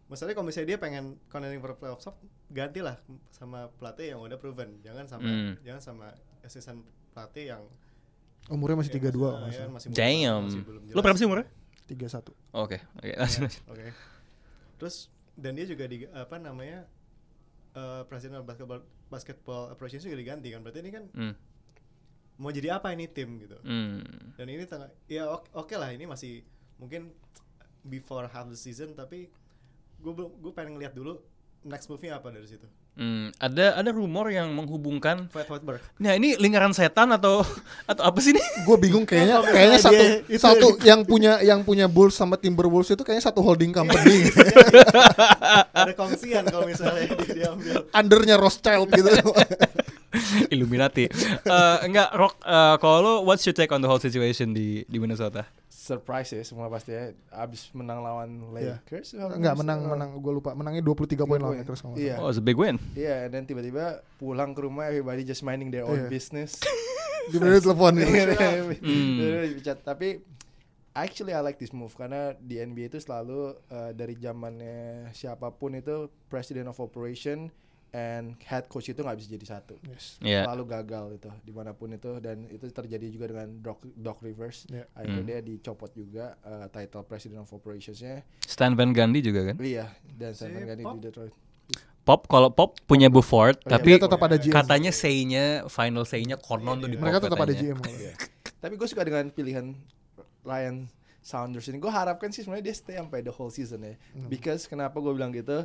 maksudnya 0.07 0.33
kalau 0.33 0.45
misalnya 0.45 0.69
dia 0.69 0.79
pengen 0.79 1.05
contending 1.27 1.59
for 1.59 1.71
a 1.71 1.77
playoff 1.77 1.99
spot 1.99 2.15
gantilah 2.49 2.99
sama 3.31 3.67
pelatih 3.75 4.13
yang 4.13 4.21
udah 4.21 4.37
proven 4.37 4.79
jangan 4.81 5.07
sama 5.07 5.25
Hmm. 5.25 5.55
jangan 5.61 5.81
sama 5.81 6.07
assistant 6.41 6.83
pelatih 7.11 7.51
yang 7.51 7.63
Umurnya 8.45 8.75
masih 8.77 8.91
ya, 8.93 8.99
32 9.01 9.07
masih- 9.07 9.23
kalau 9.23 9.39
nggak 9.39 9.47
ya, 9.47 9.55
salah. 9.57 9.73
masih 9.73 9.89
muda, 9.89 9.97
Damn. 9.97 10.41
masih 10.43 10.61
belum 10.65 10.83
Lo 10.83 10.89
jelas. 10.89 11.03
berapa 11.03 11.17
sih 11.17 11.27
umurnya? 11.27 11.47
31. 11.85 12.33
Oke, 12.53 12.77
oke. 12.93 13.11
lanjut, 13.13 13.39
lanjut. 13.41 13.63
Oke. 13.69 13.85
Terus 14.77 14.97
dan 15.33 15.53
dia 15.55 15.63
juga 15.65 15.85
di 15.87 15.97
apa 16.07 16.37
namanya 16.37 16.79
eh 17.73 18.03
presiden 18.05 18.43
basketball 18.43 18.83
basketball 19.09 19.71
operations 19.71 20.03
juga 20.03 20.15
diganti 20.17 20.51
kan. 20.51 20.59
Berarti 20.61 20.79
ini 20.81 20.91
kan 20.91 21.05
Hmm, 21.13 21.35
mau 22.35 22.49
jadi 22.49 22.75
apa 22.75 22.91
ini 22.91 23.07
tim 23.07 23.37
gitu. 23.39 23.57
hmm. 23.59 24.35
Dan 24.35 24.47
ini 24.47 24.65
tengah 24.65 24.89
ya 25.07 25.29
oke 25.29 25.49
oke 25.53 25.75
lah 25.75 25.89
ini 25.89 26.05
masih 26.05 26.41
mungkin 26.77 27.13
before 27.83 28.27
half 28.27 28.47
the 28.47 28.57
season 28.57 28.93
tapi 28.93 29.29
gue 29.99 30.13
gue 30.13 30.53
pengen 30.53 30.75
ngeliat 30.75 30.93
dulu 30.93 31.19
next 31.63 31.87
move-nya 31.87 32.17
apa 32.17 32.29
dari 32.29 32.45
situ. 32.45 32.67
Hmm, 32.93 33.33
ada 33.39 33.73
ada 33.73 33.89
rumor 33.89 34.29
yang 34.29 34.53
menghubungkan 34.53 35.25
Fred 35.27 35.49
Hoiberg. 35.49 35.81
Nah 35.97 36.13
ini 36.13 36.37
lingkaran 36.37 36.71
setan 36.71 37.09
atau 37.09 37.41
atau 37.87 38.03
apa 38.05 38.21
sih 38.21 38.37
ini? 38.37 38.43
Gue 38.63 38.77
bingung 38.77 39.09
kayaknya 39.09 39.41
kayaknya 39.47 39.79
satu 39.81 39.97
dia- 39.97 40.21
itu- 40.29 40.37
satu 40.39 40.67
yang 40.83 41.01
punya 41.03 41.41
yang 41.41 41.63
punya 41.63 41.89
Bulls 41.89 42.13
sama 42.13 42.37
Timberwolves 42.37 42.93
itu 42.93 43.01
kayaknya 43.01 43.25
satu 43.25 43.41
holding 43.41 43.73
company. 43.73 44.29
Ada 45.73 45.93
kongsian 45.95 46.45
kalau 46.45 46.69
misalnya 46.69 47.17
dia 47.17 47.33
diambil. 47.49 47.89
Undernya 47.91 48.37
Rothschild 48.37 48.89
gitu. 48.91 49.09
Illuminati. 50.55 51.07
Eh, 51.07 51.77
enggak, 51.83 52.11
Rock. 52.13 52.35
eh, 52.41 52.77
kalau 52.77 52.99
lo, 53.01 53.13
what's 53.23 53.43
your 53.43 53.53
take 53.53 53.71
on 53.71 53.79
the 53.79 53.89
whole 53.89 53.99
situation 53.99 54.51
di 54.51 54.85
di 54.85 54.99
Minnesota? 54.99 55.45
Surprise 55.67 56.31
ya 56.31 56.43
semua 56.43 56.71
pasti 56.71 56.95
ya. 56.95 57.11
Abis 57.29 57.67
menang 57.73 58.01
lawan 58.01 58.55
Iya. 58.55 58.79
Lakers. 58.79 59.19
Enggak 59.19 59.59
menang 59.59 59.83
menang 59.85 60.11
gue 60.17 60.33
lupa 60.33 60.55
menangnya 60.55 60.79
23 60.81 61.27
poin 61.27 61.39
lawan. 61.39 61.59
Lakers 61.59 61.83
kalau 61.83 61.99
nggak 61.99 62.07
Iya. 62.07 62.15
Oh, 62.19 62.31
it's 62.31 62.39
a 62.39 62.45
big 62.45 62.55
win. 62.55 62.79
Iya, 62.95 63.27
dan 63.27 63.43
tiba-tiba 63.43 64.01
pulang 64.17 64.55
ke 64.55 64.63
rumah 64.63 64.87
everybody 64.87 65.23
just 65.23 65.43
minding 65.43 65.69
their 65.69 65.83
own 65.83 66.07
Iya. 66.07 66.11
business. 66.11 66.55
Di 67.31 67.39
mana 67.39 67.59
telepon 67.59 67.99
gitu. 67.99 68.35
Hmm. 68.83 69.79
Tapi 69.83 70.23
actually 70.93 71.33
I 71.33 71.41
like 71.41 71.57
this 71.57 71.73
move 71.73 71.95
karena 71.95 72.35
di 72.37 72.59
NBA 72.59 72.91
itu 72.91 72.99
selalu 72.99 73.55
uh, 73.67 73.91
dari 73.91 74.13
zamannya 74.15 75.09
siapa 75.11 75.49
pun 75.51 75.73
itu 75.73 76.11
president 76.29 76.67
of 76.67 76.79
operation 76.79 77.49
and 77.93 78.41
head 78.43 78.65
coach 78.67 78.89
itu 78.89 78.99
nggak 78.99 79.15
bisa 79.15 79.29
jadi 79.31 79.47
satu. 79.51 79.77
Yes. 79.85 80.17
Iya. 80.19 80.45
Selalu 80.45 80.65
gagal 80.67 81.05
itu 81.15 81.29
di 81.41 81.53
mana 81.53 81.71
pun 81.71 81.89
itu 81.89 82.17
dan 82.19 82.45
itu 82.47 82.65
terjadi 82.67 83.07
juga 83.07 83.29
dengan 83.29 83.49
Doc, 83.59 83.85
Doc 83.95 84.19
Rivers. 84.19 84.65
Iya. 84.67 84.89
Akhirnya 84.91 85.19
Hmm. 85.19 85.29
dia 85.29 85.39
dicopot 85.41 85.91
juga 85.91 86.25
uh, 86.41 86.67
title 86.67 87.05
president 87.05 87.41
of 87.41 87.51
operationsnya. 87.51 88.25
Stan 88.41 88.73
Van 88.73 88.91
Gundy 88.91 89.21
juga 89.21 89.45
kan. 89.47 89.57
Iya, 89.57 89.87
dan 90.11 90.33
Si 90.33 90.43
Stephen 90.43 90.65
Gandhi 90.65 90.83
Pop? 90.83 90.95
di 90.95 91.03
Detroit. 91.03 91.35
Pop 92.03 92.27
kalau 92.27 92.51
Pop 92.51 92.75
punya 92.83 93.07
Buford, 93.07 93.55
Oh, 93.57 93.63
iya. 93.63 93.73
tapi 93.73 93.89
Dia 93.89 94.01
tetap 94.01 94.19
ada 94.21 94.35
GM. 94.35 94.51
katanya 94.53 94.91
say-nya 94.91 95.45
final 95.69 96.03
say-nya 96.03 96.35
konon 96.35 96.81
tuh 96.81 96.89
di 96.89 96.97
Mereka 96.97 97.17
Pop 97.17 97.25
tetap 97.29 97.39
ada 97.39 97.53
katanya. 97.53 97.77
GM. 97.77 97.79
Iya. 97.87 98.13
Tapi 98.59 98.75
gue 98.75 98.89
suka 98.89 99.03
dengan 99.03 99.29
pilihan 99.29 99.67
Ryan 100.43 100.91
Saunders 101.21 101.69
ini. 101.69 101.79
Gue 101.79 101.89
harapkan 101.89 102.31
sih 102.31 102.43
sebenarnya 102.43 102.65
dia 102.65 102.75
stay 102.75 102.97
sampai 102.97 103.21
the 103.21 103.31
whole 103.31 103.47
season 103.49 103.85
ya. 103.85 103.95
Hmm. 104.11 104.27
Because 104.27 104.67
kenapa 104.67 104.99
gue 104.99 105.13
bilang 105.13 105.31
gitu? 105.31 105.63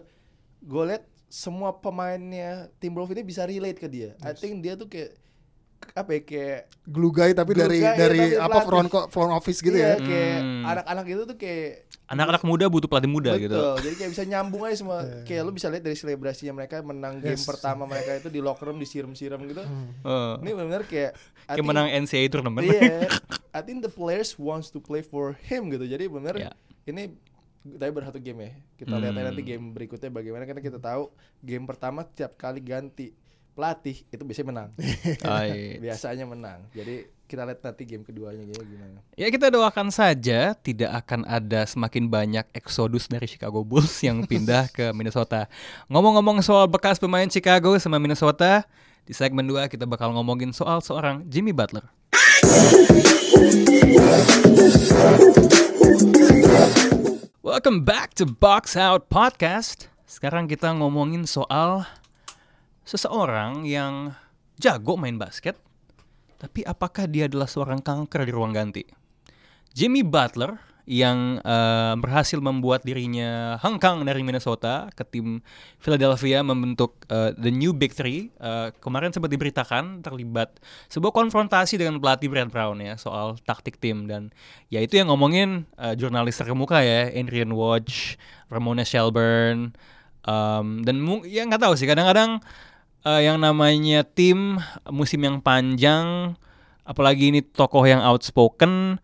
Gue 0.59 0.83
liat 0.85 1.01
semua 1.27 1.75
pemainnya 1.75 2.71
Timberwolves 2.77 3.11
ini 3.11 3.23
bisa 3.23 3.43
relate 3.43 3.77
ke 3.77 3.87
dia. 3.87 4.15
I 4.19 4.31
Yes. 4.31 4.39
think 4.39 4.59
dia 4.59 4.73
tuh 4.73 4.87
kayak 4.87 5.11
apa 5.93 6.09
ya 6.09 6.21
kayak 6.21 6.59
glue 6.83 7.11
guy 7.11 7.31
tapi 7.31 7.53
Glue 7.53 7.61
dari 7.61 7.77
guy, 7.77 7.85
ya, 7.85 7.93
dari 7.95 8.19
tapi 8.19 8.33
apa 8.35 8.49
pelatih. 8.57 8.67
front 8.67 8.87
front 9.07 9.31
office 9.31 9.59
gitu 9.59 9.77
iya, 9.77 9.93
ya. 9.93 9.95
kayak 9.99 10.37
Hmm. 10.39 10.63
anak-anak 10.65 11.05
itu 11.07 11.23
tuh 11.23 11.37
kayak 11.37 11.69
Anak-anak 12.07 12.39
muda 12.41 12.65
butuh 12.65 12.87
pelatih 12.87 13.11
muda 13.11 13.31
betul. 13.31 13.43
gitu. 13.45 13.59
Jadi 13.83 13.95
kayak 13.97 14.11
bisa 14.15 14.23
nyambung 14.23 14.63
aja 14.63 14.75
semua. 14.75 14.99
Iya. 15.01 15.21
kayak 15.23 15.41
lu 15.43 15.51
bisa 15.51 15.67
lihat 15.67 15.83
dari 15.83 15.93
selebrasinya 15.93 16.53
mereka 16.55 16.79
menang 16.81 17.19
game 17.19 17.35
Yes. 17.35 17.43
pertama 17.43 17.83
mereka 17.83 18.15
itu 18.15 18.27
di 18.27 18.39
locker 18.39 18.63
room 18.65 18.79
disiram-siram 18.79 19.43
gitu. 19.43 19.59
Hmm. 19.59 19.91
Eh, 20.01 20.33
Ini 20.39 20.49
benar-benar 20.49 20.83
kayak 20.83 21.11
I 21.11 21.19
kayak 21.45 21.51
think- 21.53 21.67
menang 21.67 21.87
NCAA 21.93 22.27
tournament. 22.27 22.63
Iya, 22.63 23.11
I 23.53 23.61
think 23.61 23.79
the 23.81 23.91
players 23.91 24.33
wants 24.33 24.71
to 24.71 24.79
play 24.79 25.03
for 25.03 25.35
him 25.37 25.67
gitu. 25.67 25.83
Jadi 25.83 26.07
benar 26.07 26.33
Iya. 26.37 26.51
ini 26.85 27.11
tapi 27.63 27.91
baru 27.91 28.05
satu 28.09 28.19
game 28.21 28.39
ya. 28.43 28.51
Kita 28.77 28.93
lihat 28.97 29.13
aja 29.13 29.21
Hmm. 29.21 29.27
nanti 29.33 29.41
game 29.43 29.65
berikutnya 29.73 30.09
bagaimana 30.09 30.43
karena 30.45 30.61
kita 30.61 30.79
tahu 30.79 31.09
game 31.41 31.65
pertama 31.65 32.05
tiap 32.05 32.37
kali 32.37 32.61
ganti 32.61 33.11
pelatih 33.57 34.05
itu 34.13 34.21
biasanya 34.21 34.47
menang. 34.53 34.69
Ay. 35.25 35.49
Biasanya 35.83 36.25
menang. 36.29 36.69
Jadi 36.77 37.09
kita 37.25 37.41
lihat 37.41 37.59
nanti 37.65 37.83
game 37.89 38.05
keduanya 38.05 38.45
gimana. 38.45 39.01
Ya 39.17 39.27
kita 39.33 39.49
doakan 39.49 39.89
saja 39.89 40.53
tidak 40.53 40.93
akan 40.93 41.25
ada 41.25 41.65
semakin 41.65 42.05
banyak 42.05 42.45
eksodus 42.53 43.09
dari 43.09 43.25
Chicago 43.25 43.65
Bulls 43.65 43.97
yang 44.07 44.23
pindah 44.29 44.69
ke 44.69 44.93
Minnesota. 44.93 45.49
Ngomong-ngomong 45.89 46.45
soal 46.45 46.69
bekas 46.69 47.01
pemain 47.01 47.25
Chicago 47.27 47.73
sama 47.81 47.97
Minnesota, 47.97 48.63
di 49.09 49.17
segmen 49.17 49.43
2 49.43 49.67
kita 49.73 49.89
bakal 49.89 50.13
ngomongin 50.13 50.53
soal 50.53 50.77
seorang 50.79 51.25
Jimmy 51.25 51.49
Butler. 51.51 51.89
Welcome 57.47 57.87
back 57.87 58.11
to 58.19 58.27
Box 58.27 58.75
Out 58.75 59.07
Podcast. 59.07 59.87
Sekarang 60.03 60.51
kita 60.51 60.67
ngomongin 60.75 61.23
soal 61.23 61.87
seseorang 62.83 63.63
yang 63.63 64.19
jago 64.59 64.99
main 64.99 65.15
basket, 65.15 65.55
tapi 66.43 66.67
apakah 66.67 67.07
dia 67.07 67.31
adalah 67.31 67.47
seorang 67.47 67.79
kanker 67.79 68.27
di 68.27 68.35
ruang 68.35 68.51
ganti? 68.51 68.83
Jimmy 69.71 70.03
Butler 70.03 70.59
yang 70.87 71.43
eh, 71.43 71.93
berhasil 71.99 72.39
membuat 72.39 72.87
dirinya 72.87 73.59
hengkang 73.59 74.07
dari 74.07 74.23
Minnesota 74.23 74.87
ke 74.95 75.03
tim 75.03 75.43
Philadelphia 75.83 76.39
membentuk 76.47 77.03
eh, 77.11 77.35
the 77.35 77.51
new 77.51 77.75
Big 77.75 77.91
Three. 77.91 78.31
Eh, 78.39 78.71
kemarin 78.79 79.11
sempat 79.11 79.27
diberitakan 79.27 79.99
terlibat 79.99 80.55
sebuah 80.87 81.11
konfrontasi 81.11 81.75
dengan 81.75 81.99
pelatih 81.99 82.31
Brad 82.31 82.47
Brown 82.47 82.79
ya 82.79 82.95
soal 82.95 83.35
taktik 83.43 83.83
tim 83.83 84.07
dan 84.07 84.31
ya 84.71 84.79
itu 84.79 84.95
yang 84.95 85.11
ngomongin 85.11 85.67
eh, 85.75 85.99
jurnalis 85.99 86.39
terkemuka 86.39 86.79
ya 86.79 87.11
Adrian 87.11 87.51
Woj, 87.51 88.15
Ramona 88.47 88.87
Shelburne 88.87 89.75
um, 90.23 90.87
dan 90.87 91.03
ya 91.27 91.43
nggak 91.43 91.67
tahu 91.67 91.75
sih 91.75 91.83
kadang-kadang 91.83 92.39
eh, 93.03 93.21
yang 93.27 93.43
namanya 93.43 94.07
tim 94.07 94.55
musim 94.87 95.19
yang 95.19 95.43
panjang 95.43 96.39
apalagi 96.87 97.35
ini 97.35 97.43
tokoh 97.43 97.83
yang 97.83 97.99
outspoken 97.99 99.03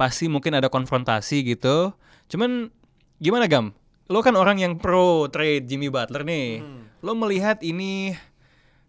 pasti 0.00 0.32
mungkin 0.32 0.56
ada 0.56 0.72
konfrontasi 0.72 1.44
gitu. 1.44 1.92
Cuman 2.32 2.72
gimana 3.20 3.44
Gam? 3.44 3.76
Lo 4.08 4.24
kan 4.24 4.32
orang 4.32 4.56
yang 4.56 4.80
pro 4.80 5.28
trade 5.28 5.68
Jimmy 5.68 5.92
Butler 5.92 6.24
nih. 6.24 6.64
Lo 7.04 7.12
melihat 7.12 7.60
ini 7.60 8.16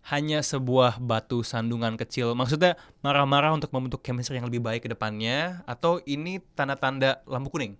hanya 0.07 0.39
sebuah 0.39 1.03
batu 1.03 1.43
sandungan 1.43 1.99
kecil. 1.99 2.31
Maksudnya 2.31 2.79
marah-marah 3.03 3.51
untuk 3.51 3.75
membentuk 3.75 3.99
chemistry 3.99 4.39
yang 4.39 4.47
lebih 4.47 4.63
baik 4.63 4.87
ke 4.87 4.89
depannya 4.89 5.67
atau 5.67 5.99
ini 6.07 6.39
tanda-tanda 6.55 7.19
lampu 7.27 7.51
kuning? 7.51 7.75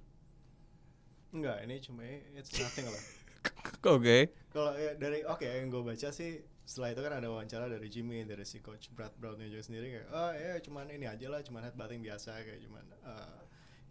Enggak, 1.32 1.64
ini 1.64 1.80
cuma 1.80 2.04
it's 2.36 2.52
nothing 2.60 2.92
lah. 2.92 3.04
Oke. 3.96 4.36
Kalau 4.52 4.76
ya 4.76 4.92
dari 5.00 5.24
oke 5.24 5.48
yang 5.48 5.72
gue 5.72 5.80
baca 5.80 6.12
sih 6.12 6.44
setelah 6.66 6.94
itu 6.94 7.02
kan 7.04 7.14
ada 7.20 7.28
wawancara 7.28 7.66
dari 7.68 7.88
Jimmy 7.92 8.24
dari 8.24 8.46
si 8.48 8.62
coach 8.64 8.94
Brad 8.94 9.12
Brownnya 9.18 9.50
juga 9.50 9.64
sendiri 9.66 9.88
kayak 9.92 10.08
oh 10.14 10.32
ya 10.32 10.54
cuman 10.64 10.86
ini 10.94 11.06
aja 11.10 11.28
lah 11.28 11.42
cuman 11.44 11.68
headbutting 11.68 12.00
biasa 12.06 12.38
kayak 12.46 12.62
cuman 12.64 12.84
eh, 13.02 13.40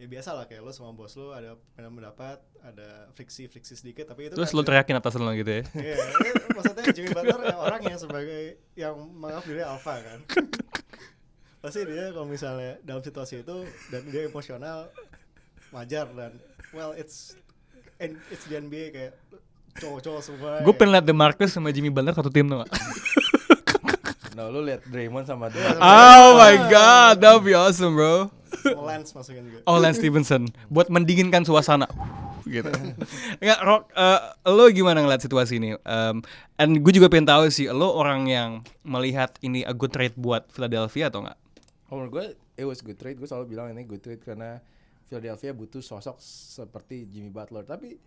ya 0.00 0.06
biasa 0.08 0.32
lah 0.32 0.48
kayak 0.48 0.64
lo 0.64 0.72
sama 0.72 0.96
bos 0.96 1.12
lo 1.20 1.36
ada 1.36 1.60
pernah 1.76 1.92
mendapat 1.92 2.40
ada 2.64 3.12
friksi 3.12 3.52
friksi 3.52 3.76
sedikit 3.76 4.08
tapi 4.08 4.32
itu 4.32 4.34
Terus 4.38 4.48
kan 4.48 4.56
lo 4.56 4.62
teriakin 4.64 4.96
atas 4.96 5.20
lo 5.20 5.28
gitu 5.36 5.60
ya. 5.60 5.62
Iya, 5.76 5.96
ini 6.00 6.30
maksudnya 6.56 6.84
Jimmy 6.96 7.10
Butler 7.12 7.40
ya 7.44 7.56
orang 7.60 7.82
yang 7.84 8.00
sebagai 8.00 8.42
yang 8.80 8.96
menganggap 8.96 9.44
diri 9.44 9.60
alpha 9.60 9.94
kan. 10.00 10.18
Pasti 11.60 11.84
dia 11.84 12.16
kalau 12.16 12.24
misalnya 12.24 12.80
dalam 12.80 13.04
situasi 13.04 13.44
itu 13.44 13.68
dan 13.92 14.08
dia 14.08 14.24
emosional 14.24 14.88
wajar 15.68 16.08
dan 16.16 16.32
well 16.72 16.96
it's 16.96 17.36
and 18.00 18.16
it's 18.32 18.48
the 18.48 18.56
NBA 18.56 18.96
kayak 18.96 19.12
cowok-cowok 19.80 20.22
semua. 20.22 20.52
Gue 20.60 20.74
pengen 20.76 21.00
liat 21.00 21.06
DeMarcus 21.08 21.50
sama 21.50 21.72
Jimmy 21.72 21.88
Butler 21.88 22.12
satu 22.12 22.28
tim 22.28 22.46
tuh 22.46 22.62
gak? 22.62 22.70
Nah, 24.30 24.48
lu 24.48 24.64
lihat 24.64 24.80
Draymond 24.88 25.28
sama 25.28 25.52
dia. 25.52 25.76
Oh 25.76 26.40
my 26.40 26.56
god, 26.72 27.20
that 27.20 27.36
would 27.36 27.44
be 27.44 27.52
awesome 27.52 27.92
bro. 27.92 28.32
Sama 28.56 28.88
Lance 28.88 29.12
masukin 29.12 29.44
juga. 29.44 29.60
Oh 29.68 29.76
Lance 29.76 30.00
Stevenson 30.00 30.48
buat 30.72 30.88
mendinginkan 30.88 31.44
suasana 31.44 31.84
gitu. 32.48 32.72
Enggak, 33.42 33.60
Rock, 33.62 33.82
eh, 33.92 34.20
lo 34.48 34.64
gimana 34.72 35.04
ngeliat 35.04 35.22
situasi 35.22 35.60
ini? 35.60 35.76
Um, 35.84 36.24
and 36.56 36.80
gue 36.80 36.92
juga 36.92 37.12
pengen 37.12 37.28
tahu 37.28 37.52
sih, 37.52 37.68
lo 37.70 37.92
orang 37.94 38.26
yang 38.26 38.50
melihat 38.82 39.36
ini 39.44 39.62
a 39.62 39.76
good 39.76 39.92
trade 39.92 40.16
buat 40.16 40.48
Philadelphia 40.50 41.12
atau 41.12 41.20
enggak? 41.24 41.38
Oh, 41.92 42.00
menurut 42.00 42.12
gue 42.12 42.26
it 42.60 42.66
was 42.66 42.82
good 42.82 42.98
trade. 42.98 43.16
Gue 43.20 43.28
selalu 43.28 43.56
bilang 43.56 43.70
ini 43.70 43.86
good 43.86 44.02
trade 44.02 44.22
karena 44.24 44.60
Philadelphia 45.06 45.50
butuh 45.54 45.82
sosok 45.82 46.18
seperti 46.22 47.06
Jimmy 47.10 47.30
Butler. 47.30 47.66
Tapi 47.66 47.98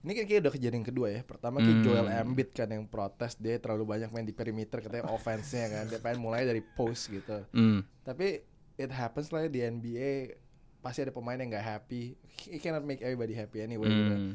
ini 0.00 0.12
kan 0.16 0.24
kayak 0.24 0.40
udah 0.48 0.54
kejadian 0.56 0.84
kedua 0.84 1.12
ya. 1.12 1.20
Pertama 1.20 1.60
kayak 1.60 1.80
Hmm. 1.80 1.84
Joel 1.84 2.08
Embiid 2.08 2.50
kan 2.56 2.68
yang 2.72 2.88
protes 2.88 3.36
dia 3.36 3.60
terlalu 3.60 3.84
banyak 3.84 4.08
main 4.08 4.24
di 4.24 4.32
perimeter 4.32 4.80
katanya 4.80 5.12
offense-nya 5.12 5.68
kan. 5.68 5.84
Dia 5.92 6.00
pengen 6.00 6.24
mulai 6.24 6.48
dari 6.48 6.64
post 6.64 7.12
gitu. 7.12 7.44
Hmm. 7.52 7.84
Tapi 8.00 8.40
it 8.80 8.88
happens 8.88 9.28
lah 9.28 9.44
ya 9.44 9.52
di 9.52 9.60
NBA 9.60 10.40
pasti 10.80 11.04
ada 11.04 11.12
pemain 11.12 11.36
yang 11.36 11.52
nggak 11.52 11.66
happy. 11.66 12.16
He 12.48 12.56
cannot 12.56 12.80
make 12.88 13.04
everybody 13.04 13.36
happy 13.36 13.60
anyway 13.60 13.92
gitu. 13.92 14.14
Hmm. 14.16 14.32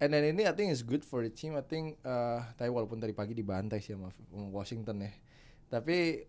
And 0.00 0.08
then 0.10 0.32
ini 0.32 0.48
I 0.48 0.56
think 0.56 0.72
is 0.72 0.80
good 0.80 1.04
for 1.04 1.20
the 1.20 1.30
team. 1.30 1.54
I 1.54 1.62
think 1.62 2.00
uh, 2.02 2.42
tapi 2.56 2.72
walaupun 2.72 2.96
tadi 2.96 3.12
pagi 3.12 3.36
dibantai 3.36 3.84
sih 3.84 3.92
sama 3.92 4.08
Washington 4.32 5.04
ya. 5.04 5.12
Tapi 5.68 6.24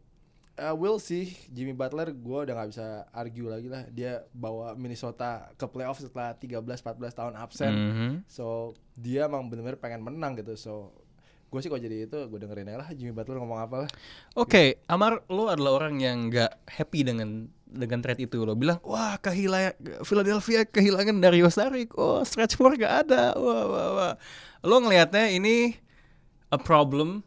uh, 0.59 0.75
we'll 0.75 1.01
see 1.01 1.33
Jimmy 1.49 1.73
Butler 1.73 2.13
gue 2.13 2.39
udah 2.45 2.53
nggak 2.53 2.69
bisa 2.69 3.07
argue 3.09 3.47
lagi 3.49 3.67
lah. 3.69 3.83
Dia 3.89 4.21
bawa 4.33 4.77
Minnesota 4.77 5.49
ke 5.57 5.65
playoff 5.65 6.01
setelah 6.01 6.37
13-14 6.37 7.17
tahun 7.17 7.33
absen. 7.37 7.73
Mhm. 7.73 8.09
So 8.29 8.77
dia 8.93 9.25
emang 9.25 9.49
bener-bener 9.49 9.79
pengen 9.79 10.05
menang 10.05 10.37
gitu. 10.37 10.53
So 10.57 10.73
gue 11.53 11.61
sih 11.61 11.69
kalau 11.69 11.81
jadi 11.81 12.09
itu 12.09 12.17
gue 12.17 12.39
dengerin 12.41 12.65
aja 12.73 12.79
lah 12.81 12.89
Jimmy 12.97 13.13
Butler 13.13 13.37
ngomong 13.37 13.61
apa 13.61 13.75
lah. 13.85 13.89
Oke, 14.33 14.81
Amar, 14.89 15.21
lo 15.29 15.53
adalah 15.53 15.85
orang 15.85 16.01
yang 16.01 16.33
nggak 16.33 16.65
happy 16.65 17.05
dengan 17.05 17.45
dengan 17.69 18.01
trade 18.01 18.25
itu. 18.25 18.41
Lo 18.41 18.57
bilang, 18.57 18.81
wah 18.81 19.17
kehilangan 19.21 20.05
Philadelphia 20.05 20.65
kehilangan 20.65 21.17
Dario 21.21 21.49
Saric. 21.53 21.93
Oh, 21.93 22.25
stretch 22.25 22.57
four 22.57 22.73
gak 22.73 23.05
ada. 23.05 23.37
Wah, 23.37 23.65
wah, 23.69 23.89
wah. 23.93 24.13
Lo 24.65 24.81
ngelihatnya 24.81 25.29
ini 25.29 25.77
a 26.49 26.57
problem 26.57 27.25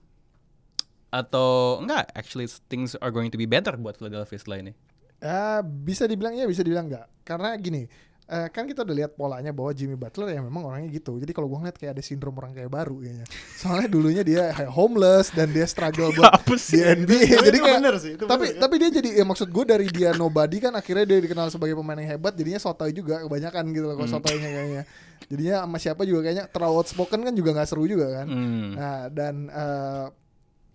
atau 1.16 1.80
enggak? 1.80 2.12
Actually, 2.12 2.44
things 2.68 2.92
are 2.96 3.08
going 3.08 3.28
to 3.28 3.36
be 3.36 3.44
better 3.44 3.72
buat 3.74 3.96
Philadelphia 3.96 4.36
setelah 4.36 4.60
ini. 4.60 4.72
Ah, 5.16 5.64
bisa 5.64 6.04
dibilang 6.04 6.32
ya, 6.32 6.44
bisa 6.44 6.60
dibilang 6.60 6.86
enggak. 6.86 7.08
Karena 7.22 7.56
gini, 7.56 7.88
eh, 8.26 8.46
kan 8.48 8.62
kita 8.62 8.84
udah 8.84 8.92
lihat 8.94 9.12
polanya 9.14 9.48
bahwa 9.48 9.72
Jimmy 9.72 9.94
Butler 9.94 10.28
ya 10.28 10.40
memang 10.40 10.62
orangnya 10.62 10.92
gitu. 10.92 11.16
Jadi 11.16 11.30
kalau 11.30 11.46
gua 11.46 11.58
ngeliat 11.58 11.74
kayak 11.74 11.96
ada 11.96 12.02
sindrom 12.02 12.34
orang 12.34 12.52
kayak 12.52 12.68
baru 12.68 13.00
kayaknya. 13.00 13.24
Soalnya 13.56 13.88
dulunya 13.88 14.20
dia 14.20 14.52
homeless 14.76 15.32
dan 15.32 15.48
dia 15.50 15.64
struggle 15.64 16.12
buat 16.12 16.36
di 16.44 16.78
NBA. 16.78 17.32
Itu- 17.32 17.42
jadi 17.42 17.48
itu 17.50 17.64
kayak 17.64 17.78
bener 17.80 17.94
sih, 17.96 18.12
itu 18.12 18.24
tapi 18.24 18.44
bener, 18.44 18.54
ya. 18.54 18.60
tapi 18.60 18.74
dia 18.76 18.90
jadi 18.92 19.08
ya 19.14 19.24
maksud 19.24 19.48
gue 19.48 19.64
dari 19.64 19.86
dia 19.88 20.10
nobody 20.12 20.60
kan 20.60 20.72
akhirnya 20.74 21.06
dia 21.06 21.18
dikenal 21.18 21.48
sebagai 21.48 21.74
pemain 21.74 21.96
yang 21.96 22.10
hebat 22.12 22.36
jadinya 22.36 22.60
sotoy 22.60 22.92
juga 22.92 23.24
kebanyakan 23.24 23.64
gitu 23.72 23.86
loh 23.86 23.96
kalau 23.96 24.08
Hmm. 24.10 24.16
sotoynya 24.20 24.48
kayaknya. 24.52 24.82
Jadinya 25.26 25.56
sama 25.64 25.78
siapa 25.80 26.02
juga 26.04 26.20
kayaknya 26.22 26.44
terlalu 26.46 26.74
outspoken 26.76 27.20
kan 27.24 27.32
juga 27.32 27.50
nggak 27.56 27.66
seru 27.66 27.88
juga 27.88 28.20
kan. 28.20 28.26
Hmm. 28.28 28.70
Nah, 28.76 28.98
dan 29.08 29.34
eh, 29.48 30.04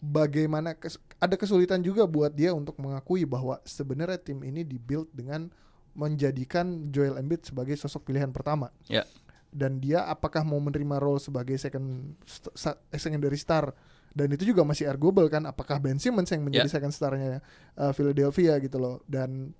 bagaimana 0.02 0.74
kes- 0.74 0.98
ada 1.16 1.38
kesulitan 1.38 1.80
juga 1.80 2.04
buat 2.04 2.34
dia 2.34 2.52
untuk 2.52 2.76
mengakui 2.76 3.24
bahwa 3.24 3.62
sebenarnya 3.64 4.18
tim 4.18 4.42
ini 4.42 4.66
dibuild 4.66 5.08
dengan 5.12 5.48
menjadikan 5.94 6.90
Joel 6.90 7.16
Embiid 7.16 7.46
sebagai 7.46 7.76
sosok 7.76 8.10
pilihan 8.10 8.32
pertama. 8.32 8.74
Ya. 8.88 9.06
Dan 9.52 9.78
dia 9.78 10.08
apakah 10.08 10.42
mau 10.42 10.58
menerima 10.58 10.98
role 10.98 11.20
sebagai 11.20 11.54
second 11.56 12.16
st- 12.26 12.56
eh, 12.90 12.98
secondary 12.98 13.36
star 13.36 13.76
dan 14.12 14.28
itu 14.28 14.44
juga 14.46 14.64
masih 14.64 14.88
arguable 14.88 15.28
kan 15.28 15.44
apakah 15.44 15.78
Ben 15.78 15.96
Simmons 15.96 16.28
yang 16.28 16.42
menjadi 16.42 16.68
Ya. 16.68 16.74
second 16.74 16.92
starnya 16.92 17.40
eh, 17.76 17.92
Philadelphia 17.92 18.58
gitu 18.58 18.76
loh 18.76 18.96
dan 19.06 19.52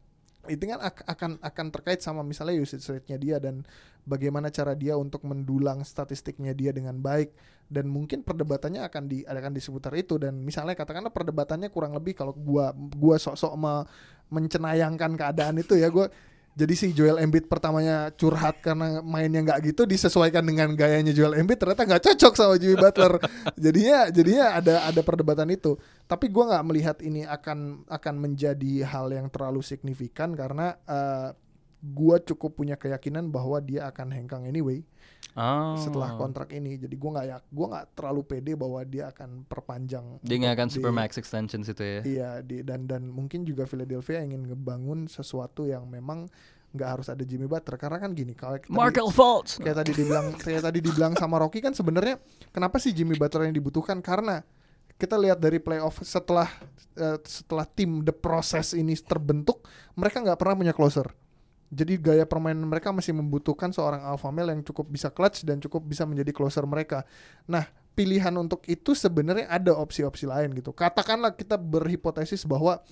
itu 0.50 0.64
kan 0.66 0.82
ak- 0.82 1.06
akan 1.06 1.32
akan 1.38 1.66
terkait 1.70 2.02
sama 2.02 2.26
misalnya 2.26 2.58
usage 2.58 2.82
rate-nya 2.90 3.18
dia 3.22 3.38
dan 3.38 3.62
bagaimana 4.10 4.50
cara 4.50 4.74
dia 4.74 4.98
untuk 4.98 5.22
mendulang 5.28 5.86
statistiknya 5.86 6.58
dia 6.58 6.74
dengan 6.74 6.98
baik. 6.98 7.30
Dan 7.72 7.88
mungkin 7.88 8.26
perdebatannya 8.26 8.84
akan 8.84 9.04
di 9.08 9.24
akan 9.24 9.54
di 9.54 9.62
seputar 9.62 9.94
itu. 9.96 10.18
Dan 10.18 10.42
misalnya 10.42 10.76
katakanlah 10.76 11.14
perdebatannya 11.14 11.70
kurang 11.70 11.94
lebih 11.94 12.18
kalau 12.18 12.34
gua 12.34 12.74
gua 12.74 13.16
sok-sok 13.22 13.54
me- 13.56 13.86
mencenayangkan 14.32 15.16
keadaan 15.20 15.60
itu 15.60 15.78
ya 15.78 15.92
gua 15.92 16.08
jadi 16.52 16.74
si 16.76 16.92
Joel 16.92 17.24
Embiid 17.24 17.48
pertamanya 17.48 18.12
curhat 18.12 18.60
karena 18.60 19.00
mainnya 19.00 19.40
nggak 19.40 19.72
gitu 19.72 19.88
disesuaikan 19.88 20.44
dengan 20.44 20.76
gayanya 20.76 21.16
Joel 21.16 21.40
Embiid 21.40 21.64
ternyata 21.64 21.88
nggak 21.88 22.04
cocok 22.12 22.34
sama 22.36 22.60
Jimmy 22.60 22.76
Butler. 22.76 23.24
Jadinya 23.64 24.12
jadinya 24.12 24.46
ada 24.60 24.76
ada 24.92 25.02
perdebatan 25.02 25.48
itu. 25.48 25.80
Tapi 26.12 26.28
gua 26.28 26.52
nggak 26.52 26.66
melihat 26.68 26.98
ini 27.00 27.24
akan 27.24 27.88
akan 27.88 28.16
menjadi 28.20 28.84
hal 28.84 29.16
yang 29.16 29.32
terlalu 29.32 29.64
signifikan 29.64 30.36
karena 30.36 30.76
eh, 30.84 31.32
gua 31.82 32.17
cukup 32.17 32.54
punya 32.54 32.78
keyakinan 32.78 33.28
bahwa 33.28 33.58
dia 33.58 33.89
akan 33.89 34.13
hengkang 34.13 34.46
anyway 34.46 34.86
Oh. 35.32 35.78
setelah 35.80 36.17
kontrak 36.17 36.50
ini 36.52 36.76
jadi 36.76 36.91
gua 36.98 37.10
nggak 37.15 37.26
ya 37.26 37.38
gua 37.48 37.65
nggak 37.72 37.86
terlalu 37.94 38.22
pede 38.26 38.52
bahwa 38.54 38.82
dia 38.84 39.08
akan 39.10 39.46
perpanjang 39.46 40.17
Dia 40.20 40.36
nggak 40.38 40.56
akan 40.58 40.67
di- 40.67 40.74
supermax 40.76 41.10
extension 41.15 41.62
situ 41.62 41.80
ya. 41.80 42.02
Iya, 42.04 42.30
di, 42.41 42.65
dan 42.65 42.84
dan 42.84 43.08
mungkin 43.08 43.46
juga 43.46 43.63
Philadelphia 43.63 44.20
ingin 44.20 44.44
ngebangun 44.44 45.06
sesuatu 45.08 45.63
yang 45.63 45.88
memang 45.88 46.28
nggak 46.72 46.89
harus 46.89 47.08
ada 47.08 47.22
Jimmy 47.22 47.48
Butler 47.48 47.76
karena 47.76 48.00
kan 48.00 48.12
gini 48.12 48.32
kalau 48.32 48.60
Markel 48.67 49.08
Fultz. 49.08 49.60
kayak 49.60 49.78
tadi 49.78 49.91
dibilang 49.94 50.32
kayak 50.36 50.63
tadi 50.63 50.80
dibilang 50.80 51.13
sama 51.15 51.36
Rocky 51.38 51.60
kan 51.60 51.72
sebenarnya 51.72 52.15
kenapa 52.50 52.80
sih 52.80 52.91
Jimmy 52.91 53.15
Butler 53.15 53.48
yang 53.48 53.56
dibutuhkan 53.56 54.00
karena 54.00 54.39
kita 54.96 55.15
lihat 55.15 55.39
dari 55.39 55.60
playoff 55.60 56.00
setelah 56.02 56.48
eh, 56.96 57.17
setelah 57.24 57.63
tim 57.65 58.02
the 58.02 58.12
process 58.12 58.72
ini 58.72 58.96
terbentuk 58.98 59.63
mereka 59.94 60.20
nggak 60.20 60.36
pernah 60.36 60.56
punya 60.58 60.72
closer 60.72 61.08
jadi 61.72 61.96
gaya 61.96 62.26
permainan 62.28 62.68
mereka 62.68 62.92
masih 62.92 63.16
membutuhkan 63.16 63.72
seorang 63.72 64.04
alpha 64.04 64.28
male 64.28 64.52
yang 64.52 64.60
cukup 64.60 64.92
bisa 64.92 65.08
clutch 65.08 65.48
dan 65.48 65.64
cukup 65.64 65.88
bisa 65.88 66.04
menjadi 66.04 66.36
closer 66.36 66.68
mereka. 66.68 67.08
Nah, 67.48 67.64
pilihan 67.96 68.36
untuk 68.36 68.68
itu 68.68 68.92
sebenarnya 68.92 69.48
ada 69.48 69.72
opsi-opsi 69.80 70.28
lain 70.28 70.52
gitu. 70.52 70.76
Katakanlah 70.76 71.32
kita 71.32 71.56
berhipotesis 71.56 72.44
bahwa 72.44 72.84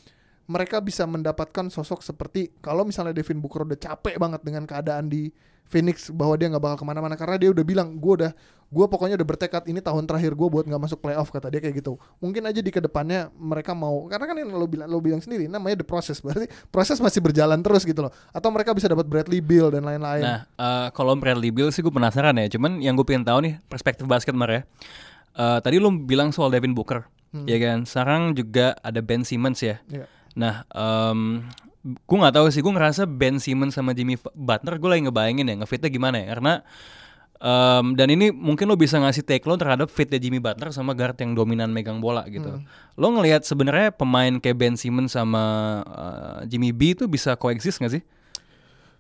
mereka 0.50 0.82
bisa 0.82 1.06
mendapatkan 1.06 1.70
sosok 1.70 2.02
seperti 2.02 2.50
kalau 2.60 2.82
misalnya 2.82 3.14
Devin 3.14 3.38
Booker 3.38 3.70
udah 3.70 3.78
capek 3.78 4.18
banget 4.18 4.42
dengan 4.42 4.66
keadaan 4.66 5.06
di 5.06 5.30
Phoenix 5.70 6.10
bahwa 6.10 6.34
dia 6.34 6.50
nggak 6.50 6.64
bakal 6.66 6.78
ke 6.82 6.86
mana-mana 6.90 7.14
karena 7.14 7.38
dia 7.38 7.54
udah 7.54 7.62
bilang 7.62 7.94
gue 8.02 8.26
udah 8.26 8.32
gue 8.70 8.86
pokoknya 8.90 9.22
udah 9.22 9.28
bertekad 9.30 9.70
ini 9.70 9.78
tahun 9.82 10.10
terakhir 10.10 10.34
gue 10.34 10.48
buat 10.50 10.66
nggak 10.66 10.82
masuk 10.82 10.98
playoff 10.98 11.30
kata 11.30 11.54
dia 11.54 11.62
kayak 11.62 11.78
gitu 11.78 12.02
mungkin 12.18 12.42
aja 12.50 12.58
di 12.58 12.74
ke 12.74 12.82
depannya 12.82 13.30
mereka 13.38 13.78
mau 13.78 14.10
karena 14.10 14.26
kan 14.26 14.36
yang 14.42 14.50
lo 14.50 14.66
bilang 14.66 14.90
lo 14.90 14.98
bilang 14.98 15.22
sendiri 15.22 15.46
namanya 15.46 15.82
the 15.82 15.86
process 15.86 16.22
berarti 16.26 16.50
proses 16.74 16.98
masih 16.98 17.22
berjalan 17.22 17.62
terus 17.62 17.86
gitu 17.86 18.02
loh 18.02 18.14
atau 18.34 18.50
mereka 18.50 18.74
bisa 18.74 18.90
dapat 18.90 19.06
Bradley 19.06 19.46
Beal 19.46 19.70
dan 19.70 19.86
lain-lain 19.86 20.22
Nah, 20.26 20.40
eh, 20.46 20.88
kalau 20.94 21.14
Bradley 21.18 21.50
Beal 21.50 21.70
sih 21.74 21.82
gue 21.82 21.94
penasaran 21.94 22.38
ya. 22.38 22.46
Cuman 22.52 22.82
yang 22.84 22.94
gue 22.94 23.06
pengen 23.08 23.26
tahu 23.26 23.40
nih 23.46 23.58
perspektif 23.66 24.06
basket 24.06 24.38
Mar 24.38 24.50
ya. 24.52 24.62
Eh, 25.34 25.60
tadi 25.64 25.82
lu 25.82 25.90
bilang 26.06 26.30
soal 26.30 26.54
Devin 26.54 26.76
Booker, 26.78 27.08
ya 27.50 27.58
kan. 27.58 27.88
Sekarang 27.88 28.36
juga 28.38 28.78
ada 28.86 29.00
Ben 29.02 29.26
Simmons 29.26 29.62
ya. 29.64 29.82
Iya. 29.90 30.06
Nah, 30.36 30.65
em 30.74 31.46
gue 31.80 32.18
nggak 32.20 32.36
tahu 32.36 32.48
sih. 32.52 32.62
Gue 32.62 32.74
ngerasa 32.76 33.08
Ben 33.08 33.39
Simmons 33.39 33.74
sama 33.74 33.96
Jimmy 33.96 34.20
Butler 34.20 34.76
gue 34.78 34.89
lagi 34.89 35.02
ngebayangin 35.08 35.46
ya 35.48 35.56
ngefitnya 35.63 35.89
gimana 35.89 36.15
ya. 36.20 36.36
Karena 36.36 36.54
em, 37.39 37.86
dan 37.96 38.08
ini 38.12 38.30
mungkin 38.36 38.68
lo 38.68 38.76
bisa 38.76 39.00
ngasih 39.00 39.24
take 39.24 39.48
lo 39.48 39.56
terhadap 39.56 39.88
fitnya 39.88 40.20
Jimmy 40.20 40.44
Butler 40.44 40.76
sama 40.76 40.92
guard 40.92 41.15
yang 41.18 41.34
dominan 41.34 41.72
megang 41.72 42.04
bola 42.04 42.28
gitu. 42.28 42.60
Lo 43.00 43.08
ngelihat 43.15 43.48
sebenarnya 43.48 43.96
pemain 43.96 44.38
kayak 44.38 44.58
Ben 44.60 44.76
Simmons 44.76 45.15
sama 45.15 45.44
eh, 45.88 46.52
Jimmy 46.52 46.76
B 46.76 46.94
itu 46.94 47.08
bisa 47.08 47.34
coexist 47.39 47.80
nggak 47.80 47.94
sih? 47.96 48.04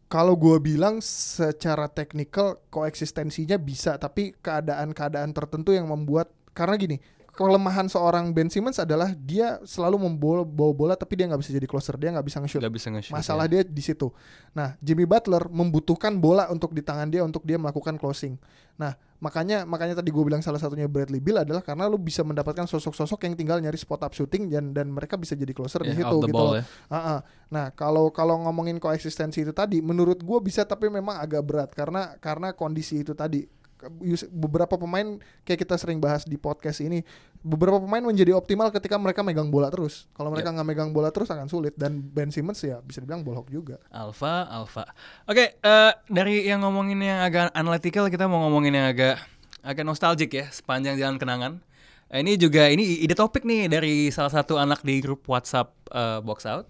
Kalau 0.09 0.33
gue 0.33 0.57
bilang 0.57 1.05
secara 1.05 1.85
teknikal 1.85 2.57
koeksistensinya 2.73 3.61
bisa, 3.61 3.93
tapi 4.01 4.33
keadaan-keadaan 4.41 5.29
tertentu 5.37 5.69
yang 5.69 5.85
membuat 5.85 6.33
karena 6.57 6.81
gini 6.81 6.97
kelemahan 7.33 7.85
seorang 7.87 8.31
Ben 8.33 8.49
Simmons 8.49 8.77
adalah 8.77 9.13
dia 9.13 9.57
selalu 9.63 10.09
membawa 10.09 10.41
bawa 10.45 10.73
bola 10.73 10.93
tapi 10.97 11.17
dia 11.17 11.25
nggak 11.29 11.41
bisa 11.41 11.51
jadi 11.53 11.67
closer, 11.69 11.95
dia 11.95 12.09
nggak 12.13 12.25
bisa 12.25 12.37
nge-shoot. 12.41 12.61
Gak 12.61 12.75
bisa 12.75 12.87
nge-shoot. 12.89 13.15
Masalah 13.15 13.45
ya. 13.47 13.61
dia 13.61 13.61
di 13.65 13.83
situ. 13.83 14.09
Nah, 14.53 14.75
Jimmy 14.81 15.05
Butler 15.05 15.45
membutuhkan 15.49 16.17
bola 16.17 16.49
untuk 16.49 16.73
di 16.73 16.81
tangan 16.81 17.07
dia 17.07 17.21
untuk 17.21 17.45
dia 17.45 17.57
melakukan 17.61 17.95
closing. 18.01 18.35
Nah, 18.79 18.95
makanya 19.19 19.67
makanya 19.67 19.99
tadi 19.99 20.07
gue 20.09 20.23
bilang 20.23 20.39
salah 20.39 20.57
satunya 20.57 20.87
Bradley 20.87 21.19
Beal 21.19 21.43
adalah 21.43 21.59
karena 21.59 21.91
lu 21.91 21.99
bisa 21.99 22.23
mendapatkan 22.23 22.63
sosok-sosok 22.63 23.27
yang 23.27 23.35
tinggal 23.35 23.59
nyari 23.59 23.75
spot 23.75 24.07
up 24.07 24.15
shooting 24.15 24.47
dan 24.47 24.71
dan 24.71 24.87
mereka 24.87 25.19
bisa 25.19 25.35
jadi 25.35 25.51
closer 25.51 25.83
di 25.83 25.91
Yeah, 25.91 26.07
situ 26.07 26.15
off 26.15 26.23
the 26.23 26.31
gitu. 26.31 26.37
ball 26.39 26.47
loh. 26.55 26.55
ya. 26.59 26.63
Ah. 26.87 27.19
Nah, 27.51 27.73
kalau 27.75 28.07
kalau 28.13 28.39
ngomongin 28.47 28.79
koeksistensi 28.79 29.43
itu 29.43 29.51
tadi, 29.51 29.83
menurut 29.83 30.23
gue 30.23 30.39
bisa 30.39 30.63
tapi 30.63 30.87
memang 30.87 31.19
agak 31.19 31.43
berat 31.43 31.69
karena 31.75 32.15
karena 32.23 32.55
kondisi 32.55 33.03
itu 33.03 33.11
tadi 33.11 33.43
beberapa 34.29 34.75
pemain 34.75 35.17
kayak 35.47 35.59
kita 35.63 35.75
sering 35.79 36.03
bahas 36.03 36.27
di 36.27 36.35
podcast 36.35 36.83
ini, 36.83 37.01
beberapa 37.39 37.79
pemain 37.79 38.03
menjadi 38.03 38.35
optimal 38.35 38.69
ketika 38.75 38.99
mereka 38.99 39.23
megang 39.23 39.47
bola 39.47 39.71
terus. 39.71 40.11
Kalau 40.11 40.27
mereka 40.29 40.51
nggak 40.51 40.67
megang 40.67 40.91
bola 40.91 41.09
terus 41.09 41.31
akan 41.31 41.47
sulit 41.47 41.73
dan 41.79 42.03
Ben 42.03 42.29
Simmons 42.29 42.59
ya 42.59 42.83
bisa 42.83 42.99
dibilang 42.99 43.23
bolhok 43.23 43.47
juga. 43.47 43.79
Alpha, 43.89 44.47
Alpha. 44.51 44.83
Oke, 45.25 45.59
eh, 45.59 45.91
dari 46.11 46.43
yang 46.43 46.63
ngomongin 46.67 46.99
yang 46.99 47.23
agak 47.23 47.55
analytical, 47.55 48.11
kita 48.11 48.27
mau 48.27 48.43
ngomongin 48.47 48.75
yang 48.75 48.87
agak 48.91 49.15
agak 49.63 49.83
nostalgic 49.87 50.31
ya, 50.35 50.45
sepanjang 50.51 50.99
jalan 50.99 51.15
kenangan. 51.15 51.53
Eh, 52.09 52.25
ini 52.25 52.41
juga 52.41 52.65
ini 52.67 53.05
ide 53.05 53.13
topik 53.13 53.45
nih 53.45 53.69
dari 53.69 54.09
salah 54.09 54.33
satu 54.33 54.57
anak 54.57 54.81
di 54.81 54.97
grup 54.97 55.23
WhatsApp 55.29 55.71
eh, 55.93 56.19
Box 56.25 56.43
Out. 56.49 56.65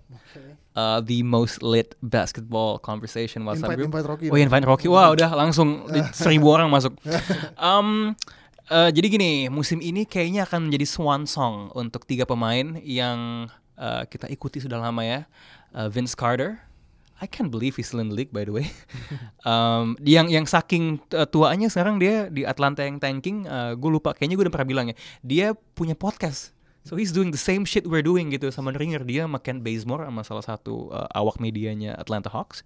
Eh, 0.80 1.00
the 1.04 1.20
most 1.26 1.60
lit 1.60 1.96
basketball 2.00 2.80
conversation 2.80 3.44
WhatsApp 3.44 3.76
Invite- 3.76 3.80
group. 3.80 3.90
invite 3.92 4.08
Rocky 4.08 4.26
oh, 4.28 4.32
dong. 4.32 4.46
invite 4.46 4.66
Rocky. 4.66 4.88
Wah, 4.88 5.08
udah 5.12 5.30
langsung 5.36 5.90
seribu 6.16 6.48
orang 6.56 6.72
masuk. 6.72 6.96
Em, 7.60 8.16
eh, 8.72 8.90
jadi 8.96 9.08
gini, 9.12 9.32
musim 9.52 9.84
ini 9.84 10.08
kayaknya 10.08 10.48
akan 10.48 10.70
menjadi 10.70 10.86
swan 10.88 11.28
song 11.28 11.74
untuk 11.76 12.08
tiga 12.08 12.24
pemain 12.24 12.80
yang 12.80 13.50
eh, 13.76 14.04
kita 14.08 14.32
ikuti 14.32 14.64
sudah 14.64 14.80
lama 14.80 15.04
ya. 15.04 15.20
Eh, 15.76 15.88
Vince 15.92 16.16
Carter, 16.16 16.64
I 17.20 17.28
can't 17.28 17.52
believe 17.52 17.76
he's 17.76 17.92
still 17.92 18.00
in 18.00 18.08
the 18.08 18.16
league 18.16 18.32
by 18.32 18.48
the 18.48 18.54
way. 18.56 18.72
um, 19.50 20.00
yang 20.06 20.32
yang 20.32 20.48
saking 20.48 21.04
uh, 21.12 21.28
tuanya 21.28 21.68
sekarang 21.68 22.00
dia 22.00 22.32
di 22.32 22.48
Atlanta 22.48 22.88
yang 22.88 23.02
tanking, 23.04 23.44
gue 23.76 23.90
lupa 23.92 24.16
kayaknya 24.16 24.40
gue 24.40 24.46
udah 24.48 24.56
pernah 24.56 24.70
bilang 24.70 24.86
ya. 24.94 24.96
Dia 25.20 25.48
punya 25.76 26.00
podcast. 26.00 26.56
So 26.88 26.96
he's 26.96 27.12
doing 27.12 27.30
the 27.30 27.42
same 27.42 27.68
shit 27.68 27.86
we're 27.86 28.06
doing 28.06 28.32
gitu 28.32 28.50
sama 28.50 28.72
Ringer 28.72 29.04
dia 29.04 29.28
sama 29.28 29.38
Ken 29.44 29.60
Bazemore 29.60 30.08
sama 30.08 30.22
salah 30.24 30.46
satu 30.46 30.90
uh, 30.90 31.06
awak 31.12 31.38
medianya 31.38 31.94
Atlanta 32.00 32.32
Hawks. 32.32 32.64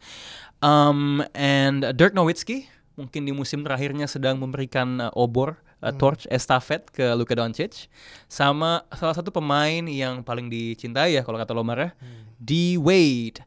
Um, 0.61 1.25
and 1.33 1.83
Dirk 1.97 2.13
Nowitzki 2.13 2.69
mungkin 2.93 3.25
di 3.25 3.33
musim 3.33 3.65
terakhirnya 3.65 4.05
sedang 4.05 4.37
memberikan 4.37 5.01
uh, 5.01 5.09
obor 5.17 5.57
uh, 5.81 5.91
torch 5.97 6.29
estafet 6.29 6.87
ke 6.93 7.03
Luka 7.17 7.33
Doncic 7.33 7.89
sama 8.29 8.85
salah 8.93 9.17
satu 9.17 9.33
pemain 9.33 9.83
yang 9.89 10.21
paling 10.21 10.47
dicintai 10.47 11.17
ya 11.17 11.25
kalau 11.25 11.41
kata 11.41 11.51
Lomar 11.51 11.77
ya, 11.77 11.89
D 12.37 12.77
Wade. 12.77 13.41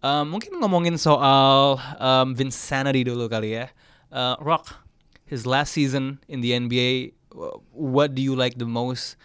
Um, 0.00 0.32
mungkin 0.38 0.56
ngomongin 0.60 0.96
soal 1.00 1.80
um, 1.98 2.32
Vince 2.36 2.56
Sanity 2.56 3.04
dulu 3.04 3.26
kali 3.28 3.58
ya. 3.58 3.68
Uh, 4.12 4.38
Rock, 4.40 4.80
his 5.26 5.44
last 5.44 5.74
season 5.74 6.22
in 6.30 6.40
the 6.40 6.54
NBA, 6.54 7.16
wh- 7.34 7.58
what 7.74 8.14
do 8.14 8.22
you 8.22 8.32
like 8.38 8.56
the 8.56 8.68
most 8.68 9.18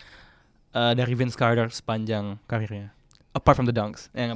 uh, 0.74 0.94
dari 0.94 1.14
Vince 1.14 1.36
Carter 1.36 1.68
sepanjang 1.70 2.40
karirnya? 2.46 2.92
Apart 3.32 3.56
from 3.56 3.66
the 3.66 3.72
dunks. 3.72 4.12
Ya. 4.12 4.36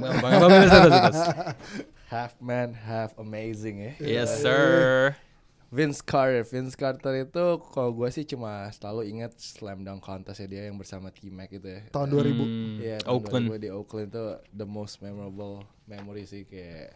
Half 2.06 2.38
man, 2.38 2.70
half 2.72 3.18
amazing 3.18 3.82
ya. 3.82 3.92
Yes 3.98 4.30
sir. 4.40 5.12
Vince 5.66 5.98
Carter, 5.98 6.46
Vince 6.46 6.78
Carter 6.78 7.26
itu 7.26 7.44
kalau 7.74 7.90
gue 7.90 8.06
sih 8.08 8.22
cuma 8.22 8.70
selalu 8.70 9.10
ingat 9.10 9.34
slam 9.36 9.82
dunk 9.82 9.98
contest 9.98 10.38
ya 10.38 10.46
dia 10.46 10.62
yang 10.70 10.78
bersama 10.78 11.10
T-Mac 11.10 11.50
itu 11.50 11.66
ya. 11.66 11.82
Tahun 11.90 12.06
2000. 12.06 12.22
Hmm, 12.38 12.78
Iya, 12.78 12.96
tahun 13.02 13.18
Oakland. 13.18 13.44
2000 13.50 13.58
di 13.58 13.68
Oakland 13.74 14.06
itu 14.06 14.24
the 14.54 14.62
most 14.64 15.02
memorable 15.02 15.66
memory 15.84 16.22
sih 16.22 16.46
kayak 16.46 16.94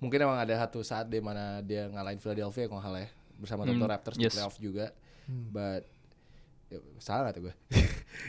mungkin 0.00 0.24
emang 0.24 0.40
ada 0.40 0.56
satu 0.56 0.80
saat 0.80 1.12
di 1.12 1.20
mana 1.20 1.60
dia 1.60 1.84
ngalahin 1.84 2.16
Philadelphia 2.16 2.64
kalau 2.64 2.80
nggak 2.80 2.88
salah 2.88 3.00
ya 3.04 3.10
bersama 3.36 3.60
Toronto 3.62 3.84
Hmm, 3.84 3.92
Raptors 3.92 4.16
yes. 4.16 4.24
di 4.24 4.34
playoff 4.34 4.56
juga. 4.56 4.86
But 5.28 5.84
ya, 5.84 5.97
salah 6.98 7.30
gak 7.30 7.40
tuh 7.40 7.42
gue? 7.48 7.54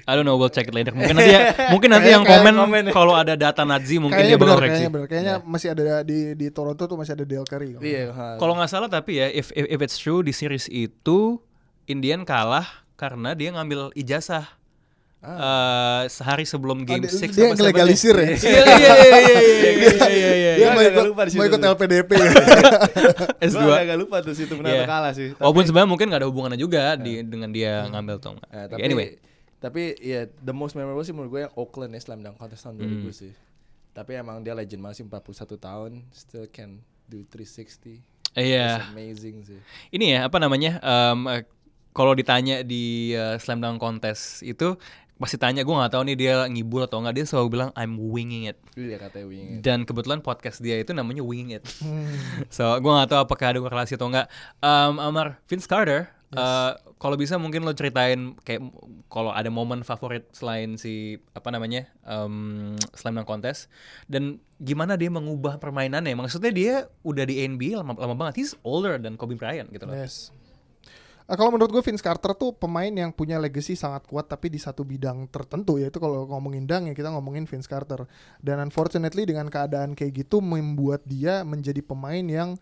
I 0.08 0.15
don't 0.15 0.23
know, 0.23 0.39
we'll 0.39 0.54
check 0.54 0.69
it 0.69 0.75
later. 0.75 0.95
Mungkin 0.95 1.17
nanti 1.17 1.34
ya, 1.34 1.41
mungkin 1.73 1.89
nanti 1.91 2.10
yang 2.13 2.23
komen, 2.23 2.56
komen. 2.56 2.84
kalau 2.93 3.13
ada 3.17 3.34
data 3.36 3.65
Nazi 3.67 3.99
mungkin 3.99 4.15
Kayaknya 4.21 4.36
dia 4.36 4.41
bakal 4.41 4.56
koreksi. 4.56 4.71
kayaknya 4.73 4.91
benar. 4.91 5.08
Kayaknya 5.10 5.34
masih 5.43 5.67
ada 5.73 5.84
di 6.06 6.19
di 6.38 6.47
Toronto 6.54 6.84
tuh 6.86 6.97
masih 6.97 7.13
ada 7.17 7.25
Dale 7.28 7.47
Curry. 7.47 7.69
kalau 7.75 7.84
Iya. 7.84 8.04
Kalau 8.38 8.54
nggak 8.56 8.69
salah 8.69 8.89
tapi 8.89 9.19
ya, 9.19 9.28
if, 9.28 9.52
if 9.52 9.65
if 9.67 9.80
it's 9.84 9.97
true 9.99 10.23
di 10.23 10.32
series 10.32 10.69
itu 10.71 11.41
Indian 11.89 12.23
kalah 12.23 12.86
karena 12.95 13.32
dia 13.34 13.49
ngambil 13.56 13.95
ijazah 13.95 14.59
eh, 15.22 16.02
sehari 16.08 16.44
sebelum 16.44 16.80
Oh, 16.80 16.86
game 16.86 17.02
dia, 17.02 17.12
6 17.12 17.30
dia 17.30 17.48
ngelegalisir 17.52 18.16
ya. 18.16 18.28
Iya 18.40 18.62
iya 18.64 18.94
iya 18.96 18.96
iya 18.96 19.40
iya 19.40 19.70
iya 19.70 19.92
iya 20.10 20.32
iya. 20.32 20.54
Dia 20.56 20.68
mau 20.68 20.76
Gua 20.76 20.86
ikut, 20.86 21.06
lupa 21.08 21.22
di 21.24 21.32
mau 21.34 21.46
ikut 21.46 21.60
tuh. 21.60 21.72
LPDP. 21.74 22.12
S2. 23.42 23.58
Gue 23.58 23.76
agak 23.78 23.98
lupa 23.98 24.18
tuh 24.20 24.34
situ 24.34 24.54
menang 24.54 24.72
Iya. 24.72 24.80
atau 24.80 24.90
kalah 24.90 25.12
sih. 25.14 25.28
Walaupun 25.36 25.64
sebenarnya 25.66 25.90
mungkin 25.90 26.06
nggak 26.08 26.22
ada 26.22 26.28
hubungannya 26.28 26.58
juga 26.58 26.84
di 26.96 27.22
dengan 27.22 27.50
dia 27.50 27.84
ngambil 27.86 28.16
tuh. 28.18 28.36
Eh, 28.46 28.66
Oke, 28.66 28.70
tapi 28.70 28.82
anyway, 28.82 29.08
tapi 29.58 29.82
ya 29.98 30.22
the 30.40 30.52
most 30.52 30.74
memorable 30.74 31.02
sih 31.02 31.12
menurut 31.12 31.30
gue 31.30 31.42
yang 31.44 31.54
Oakland 31.54 31.92
ya 31.92 32.02
slam 32.02 32.20
dunk 32.20 32.36
contest 32.36 32.64
tahun 32.64 32.76
Hmm. 32.78 33.04
2000 33.04 33.12
sih. 33.14 33.32
Tapi 33.90 34.12
emang 34.16 34.40
dia 34.40 34.54
legend 34.54 34.80
masih 34.82 35.04
41 35.04 35.28
tahun 35.58 35.92
still 36.10 36.48
can 36.48 36.80
do 37.06 37.26
360. 37.26 38.00
iya. 38.36 38.80
It's 38.80 38.88
amazing 38.90 39.38
sih. 39.44 39.60
Ini 39.90 40.06
ya 40.10 40.20
apa 40.24 40.38
namanya? 40.38 40.80
em, 40.80 41.20
eh, 41.30 41.44
kalau 41.90 42.13
ditanya 42.13 42.62
di 42.62 43.12
eh, 43.12 43.36
slam 43.38 43.60
dunk 43.60 43.78
contest 43.78 44.40
itu 44.42 44.78
pasti 45.20 45.36
tanya 45.36 45.67
gue 45.67 45.76
nggak 45.76 45.92
tahu 45.92 46.04
nih 46.08 46.15
dia 46.15 46.34
ngibul 46.48 46.88
atau 46.88 47.04
nggak 47.04 47.15
dia 47.20 47.26
selalu 47.28 47.48
bilang 47.60 47.70
I'm 47.76 48.00
winging 48.00 48.48
it. 48.48 48.58
Iya 48.80 48.96
katanya 48.98 49.28
winging 49.28 49.52
it. 49.60 49.62
Dan 49.62 49.84
kebetulan 49.84 50.24
podcast 50.24 50.63
dia 50.63 50.80
itu 50.80 50.96
namanya 50.96 51.22
Winging 51.22 51.60
It. 51.60 51.65
Hmm. 51.84 52.08
So 52.56 52.65
gue 52.80 52.92
gak 52.92 53.12
tahu 53.12 53.22
apakah 53.28 53.46
ada 53.52 53.60
korelasi 53.60 54.00
atau 54.00 54.08
enggak. 54.08 54.32
Um, 54.63 54.98
Amar, 54.98 55.44
Vince 55.46 55.67
Carter, 55.67 56.08
uh, 56.36 56.78
kalau 57.02 57.15
bisa 57.15 57.36
mungkin 57.36 57.63
lo 57.65 57.74
ceritain 57.74 58.36
kayak 58.44 58.62
kalau 59.10 59.34
ada 59.34 59.48
momen 59.50 59.82
favorit 59.82 60.28
selain 60.36 60.76
si 60.76 61.17
apa 61.34 61.50
namanya 61.50 61.90
um, 62.06 62.76
slam 62.94 63.17
dunk 63.17 63.28
contest 63.28 63.72
dan 64.06 64.38
gimana 64.60 65.00
dia 65.00 65.10
mengubah 65.10 65.58
permainannya. 65.58 66.13
Maksudnya 66.15 66.52
dia 66.52 66.74
udah 67.04 67.24
di 67.26 67.44
NBA 67.44 67.80
lama, 67.80 67.96
lama 67.96 68.15
banget. 68.15 68.44
He's 68.44 68.54
older 68.62 69.00
than 69.00 69.15
Kobe 69.15 69.40
Bryant 69.40 69.72
gitu 69.72 69.88
loh. 69.88 69.96
Yes. 69.96 70.32
Eh, 71.30 71.38
kalau 71.38 71.54
menurut 71.54 71.69
gue 71.69 71.84
Vince 71.86 72.02
Carter 72.02 72.34
tuh 72.34 72.58
pemain 72.58 72.90
yang 72.90 73.13
punya 73.13 73.38
legacy 73.38 73.77
sangat 73.77 74.02
kuat 74.10 74.25
tapi 74.25 74.50
di 74.50 74.58
satu 74.58 74.82
bidang 74.82 75.30
tertentu 75.30 75.77
yaitu 75.77 76.02
kalau 76.02 76.25
ngomongin 76.25 76.65
dang 76.65 76.90
ya 76.90 76.98
kita 76.98 77.13
ngomongin 77.13 77.46
Vince 77.46 77.69
Carter. 77.69 78.10
Dan 78.42 78.58
unfortunately 78.65 79.30
dengan 79.30 79.46
keadaan 79.46 79.94
kayak 79.94 80.25
gitu 80.25 80.42
membuat 80.42 81.06
dia 81.06 81.46
menjadi 81.46 81.86
pemain 81.86 82.25
yang 82.25 82.58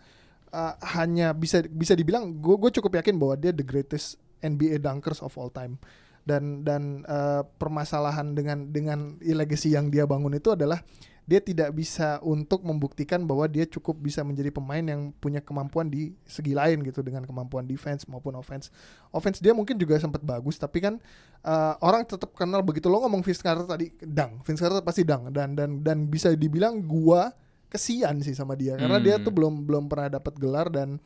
uh, 0.52 0.76
hanya 0.84 1.32
bisa 1.32 1.64
bisa 1.64 1.96
dibilang 1.96 2.44
gue 2.44 2.60
gue 2.60 2.72
cukup 2.76 3.00
yakin 3.00 3.16
bahwa 3.16 3.40
dia 3.40 3.56
the 3.56 3.64
greatest 3.64 4.20
NBA 4.44 4.84
dunkers 4.84 5.24
of 5.24 5.32
all 5.40 5.48
time. 5.48 5.80
Dan 6.28 6.68
dan 6.68 7.08
uh, 7.08 7.48
permasalahan 7.48 8.36
dengan 8.36 8.68
dengan 8.68 9.16
legacy 9.24 9.80
yang 9.80 9.88
dia 9.88 10.04
bangun 10.04 10.36
itu 10.36 10.52
adalah 10.52 10.84
dia 11.28 11.44
tidak 11.44 11.76
bisa 11.76 12.24
untuk 12.24 12.64
membuktikan 12.64 13.28
bahwa 13.28 13.52
dia 13.52 13.68
cukup 13.68 14.00
bisa 14.00 14.24
menjadi 14.24 14.48
pemain 14.48 14.80
yang 14.80 15.12
punya 15.20 15.44
kemampuan 15.44 15.92
di 15.92 16.16
segi 16.24 16.56
lain 16.56 16.80
gitu 16.88 17.04
dengan 17.04 17.28
kemampuan 17.28 17.68
defense 17.68 18.08
maupun 18.08 18.32
offense. 18.40 18.72
Offense 19.12 19.44
dia 19.44 19.52
mungkin 19.52 19.76
juga 19.76 20.00
sempat 20.00 20.24
bagus 20.24 20.56
tapi 20.56 20.80
kan 20.80 20.96
uh, 21.44 21.76
orang 21.84 22.08
tetap 22.08 22.32
kenal 22.32 22.64
begitu 22.64 22.88
lo 22.88 23.04
ngomong 23.04 23.28
Vince 23.28 23.44
Carter 23.44 23.68
tadi 23.68 23.92
dang, 24.00 24.40
Vince 24.48 24.64
Carter 24.64 24.80
pasti 24.80 25.04
dang 25.04 25.28
dan 25.36 25.52
dan 25.52 25.84
dan 25.84 26.08
bisa 26.08 26.32
dibilang 26.32 26.80
gua 26.88 27.36
kesian 27.68 28.24
sih 28.24 28.32
sama 28.32 28.56
dia 28.56 28.80
karena 28.80 28.96
dia 28.96 29.20
Hmm. 29.20 29.28
tuh 29.28 29.36
belum 29.36 29.68
belum 29.68 29.92
pernah 29.92 30.08
dapat 30.08 30.40
gelar 30.40 30.72
dan 30.72 31.04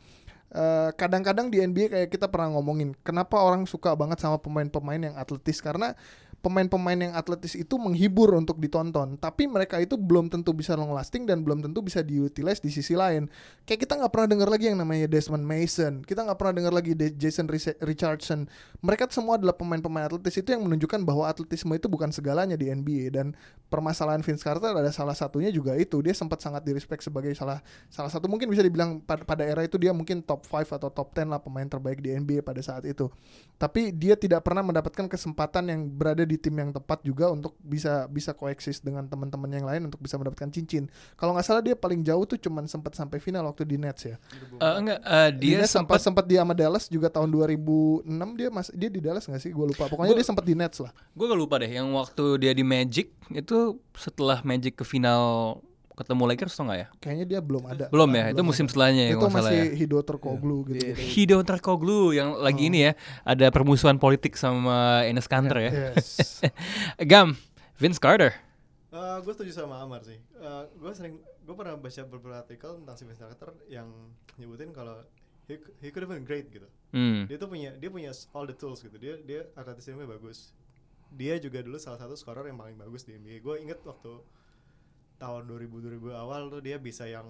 eh, 0.54 0.90
kadang-kadang 0.94 1.50
di 1.50 1.58
NBA 1.58 1.90
kayak 1.90 2.10
kita 2.14 2.30
pernah 2.30 2.54
ngomongin 2.54 2.94
kenapa 3.02 3.42
orang 3.42 3.66
suka 3.66 3.98
banget 3.98 4.22
sama 4.22 4.38
pemain-pemain 4.38 5.02
yang 5.02 5.16
atletis 5.18 5.58
karena 5.58 5.98
pemain-pemain 6.42 6.98
yang 6.98 7.14
atletis 7.14 7.54
itu 7.54 7.78
menghibur 7.78 8.34
untuk 8.34 8.58
ditonton. 8.58 9.16
Tapi 9.22 9.46
mereka 9.46 9.78
itu 9.78 9.94
belum 9.94 10.28
tentu 10.28 10.52
bisa 10.58 10.74
long 10.74 10.90
lasting 10.90 11.30
dan 11.30 11.46
belum 11.46 11.62
tentu 11.62 11.86
bisa 11.86 12.02
diutilize 12.02 12.58
di 12.58 12.74
sisi 12.74 12.98
lain. 12.98 13.30
Kayak 13.64 13.86
kita 13.86 13.94
nggak 14.02 14.12
pernah 14.12 14.28
dengar 14.34 14.50
lagi 14.50 14.74
yang 14.74 14.82
namanya 14.82 15.06
Desmond 15.06 15.46
Mason. 15.46 16.02
Kita 16.02 16.26
nggak 16.26 16.38
pernah 16.42 16.54
dengar 16.58 16.74
lagi 16.74 16.98
De- 16.98 17.14
Jason 17.14 17.46
Richardson. 17.80 18.50
Mereka 18.82 19.06
semua 19.14 19.38
adalah 19.38 19.54
pemain-pemain 19.54 20.10
atletis 20.10 20.42
itu 20.42 20.50
yang 20.50 20.66
menunjukkan 20.66 21.06
bahwa 21.06 21.30
atletisme 21.30 21.78
itu 21.78 21.86
bukan 21.86 22.10
segalanya 22.10 22.58
di 22.58 22.74
NBA 22.74 23.14
dan 23.14 23.38
permasalahan 23.70 24.26
Vince 24.26 24.42
Carter 24.42 24.74
ada 24.74 24.90
salah 24.90 25.14
satunya 25.14 25.54
juga 25.54 25.78
itu. 25.78 26.02
Dia 26.02 26.18
sempat 26.18 26.42
sangat 26.42 26.66
direspek 26.66 27.06
sebagai 27.06 27.38
salah 27.38 27.62
salah 27.94 28.10
satu 28.10 28.26
mungkin 28.26 28.50
bisa 28.50 28.66
dibilang 28.66 28.98
pada, 28.98 29.22
pada 29.22 29.46
era 29.46 29.62
itu 29.62 29.78
dia 29.78 29.94
mungkin 29.94 30.26
top 30.26 30.50
5 30.50 30.74
atau 30.74 30.90
top 30.90 31.14
10 31.14 31.30
lah 31.30 31.38
pemain 31.38 31.70
terbaik 31.70 32.02
di 32.02 32.18
NBA 32.18 32.42
pada 32.42 32.66
saat 32.66 32.82
itu. 32.90 33.14
Tapi 33.62 33.94
dia 33.94 34.18
tidak 34.18 34.42
pernah 34.42 34.66
mendapatkan 34.66 35.06
kesempatan 35.06 35.70
yang 35.70 35.86
berada 35.86 36.26
tim 36.36 36.54
yang 36.54 36.70
tepat 36.70 37.02
juga 37.02 37.28
untuk 37.28 37.56
bisa 37.60 38.06
bisa 38.06 38.32
koeksis 38.32 38.80
dengan 38.80 39.08
teman-teman 39.08 39.50
yang 39.50 39.66
lain 39.66 39.82
untuk 39.88 39.98
bisa 39.98 40.16
mendapatkan 40.16 40.52
cincin. 40.52 40.86
Kalau 41.16 41.32
nggak 41.32 41.44
salah 41.44 41.60
dia 41.60 41.74
paling 41.74 42.04
jauh 42.04 42.24
tuh 42.24 42.38
cuman 42.38 42.68
sempat 42.68 42.94
sampai 42.94 43.18
final 43.18 43.48
waktu 43.48 43.64
di 43.64 43.76
Nets 43.76 44.06
ya? 44.06 44.16
Eh, 44.60 44.74
enggak, 44.78 45.00
di 45.34 45.56
dia 45.56 45.66
sempat 45.66 46.00
sempat 46.00 46.28
di 46.28 46.36
sama 46.36 46.54
Dallas 46.54 46.86
juga 46.86 47.08
tahun 47.08 47.32
2006 47.32 48.06
dia 48.38 48.50
mas 48.52 48.68
dia 48.72 48.90
di 48.92 49.00
Dallas 49.00 49.26
nggak 49.26 49.42
sih? 49.42 49.52
Gue 49.52 49.72
lupa. 49.72 49.88
Pokoknya 49.88 50.14
Gua- 50.14 50.20
dia 50.20 50.28
sempat 50.28 50.46
di 50.46 50.54
Nets 50.54 50.78
lah. 50.80 50.92
gue 50.92 51.26
gak 51.26 51.40
lupa 51.40 51.56
deh 51.58 51.72
yang 51.72 51.90
waktu 51.92 52.38
dia 52.38 52.52
di 52.52 52.62
Magic 52.62 53.12
itu 53.32 53.58
setelah 53.96 54.44
Magic 54.44 54.76
ke 54.76 54.84
final 54.84 55.58
ketemu 55.94 56.24
Lakers 56.30 56.54
atau 56.54 56.64
enggak 56.66 56.80
ya? 56.80 56.88
kayaknya 56.98 57.26
dia 57.28 57.40
belum 57.40 57.64
ada 57.66 57.86
Belum 57.90 58.10
ya, 58.10 58.32
itu 58.32 58.42
musim 58.42 58.66
ada. 58.66 58.72
setelahnya 58.72 59.04
ya 59.08 59.14
itu 59.14 59.28
masih 59.28 59.58
ya. 59.58 59.66
Hido 59.76 60.00
Turkoglu 60.02 60.58
gitu 60.72 60.82
Hido 60.96 61.38
Turkoglu 61.42 62.12
yang 62.12 62.36
lagi 62.36 62.68
ini 62.68 62.90
ya 62.90 62.92
ada 63.22 63.48
permusuhan 63.50 63.96
politik 63.96 64.34
sama 64.36 65.04
Enes 65.04 65.28
Kanter 65.28 65.58
ya. 65.60 65.72
yes 65.94 66.42
Gam, 67.12 67.36
Vince 67.76 68.00
Carter. 68.00 68.32
gue 68.92 69.00
Eh, 69.24 69.36
setuju 69.36 69.52
sama 69.56 69.80
Amar 69.80 70.04
sih. 70.04 70.20
gue 70.76 70.92
sering, 70.92 71.16
gue 71.20 71.56
pernah 71.56 71.76
baca 71.76 72.02
beberapa 72.04 72.38
artikel 72.38 72.76
tentang 72.78 72.96
si 72.96 73.04
Vince 73.08 73.20
Carter 73.20 73.56
yang 73.68 73.88
nyebutin 74.36 74.72
kalau 74.72 75.00
he, 75.48 75.56
he 75.80 75.90
could 75.90 76.04
have 76.04 76.12
been 76.12 76.24
great 76.24 76.52
gitu. 76.52 76.68
Hmm. 76.92 77.24
Dia 77.24 77.40
tuh 77.40 77.48
punya, 77.48 77.72
dia 77.72 77.88
punya 77.88 78.12
all 78.32 78.44
the 78.44 78.52
tools 78.52 78.84
gitu. 78.84 78.96
Dia 78.96 79.16
dia 79.22 79.48
atletisme 79.56 80.04
bagus. 80.04 80.52
Dia 81.12 81.40
juga 81.40 81.60
dulu 81.60 81.76
salah 81.76 82.00
satu 82.00 82.16
scorer 82.16 82.48
yang 82.48 82.60
paling 82.60 82.76
bagus 82.76 83.04
di 83.04 83.16
NBA. 83.16 83.40
Gue 83.40 83.60
inget 83.60 83.80
waktu 83.84 84.20
tahun 85.22 85.46
2000 85.46 86.02
2000 86.02 86.18
awal 86.18 86.50
tuh 86.50 86.60
dia 86.60 86.82
bisa 86.82 87.06
yang 87.06 87.30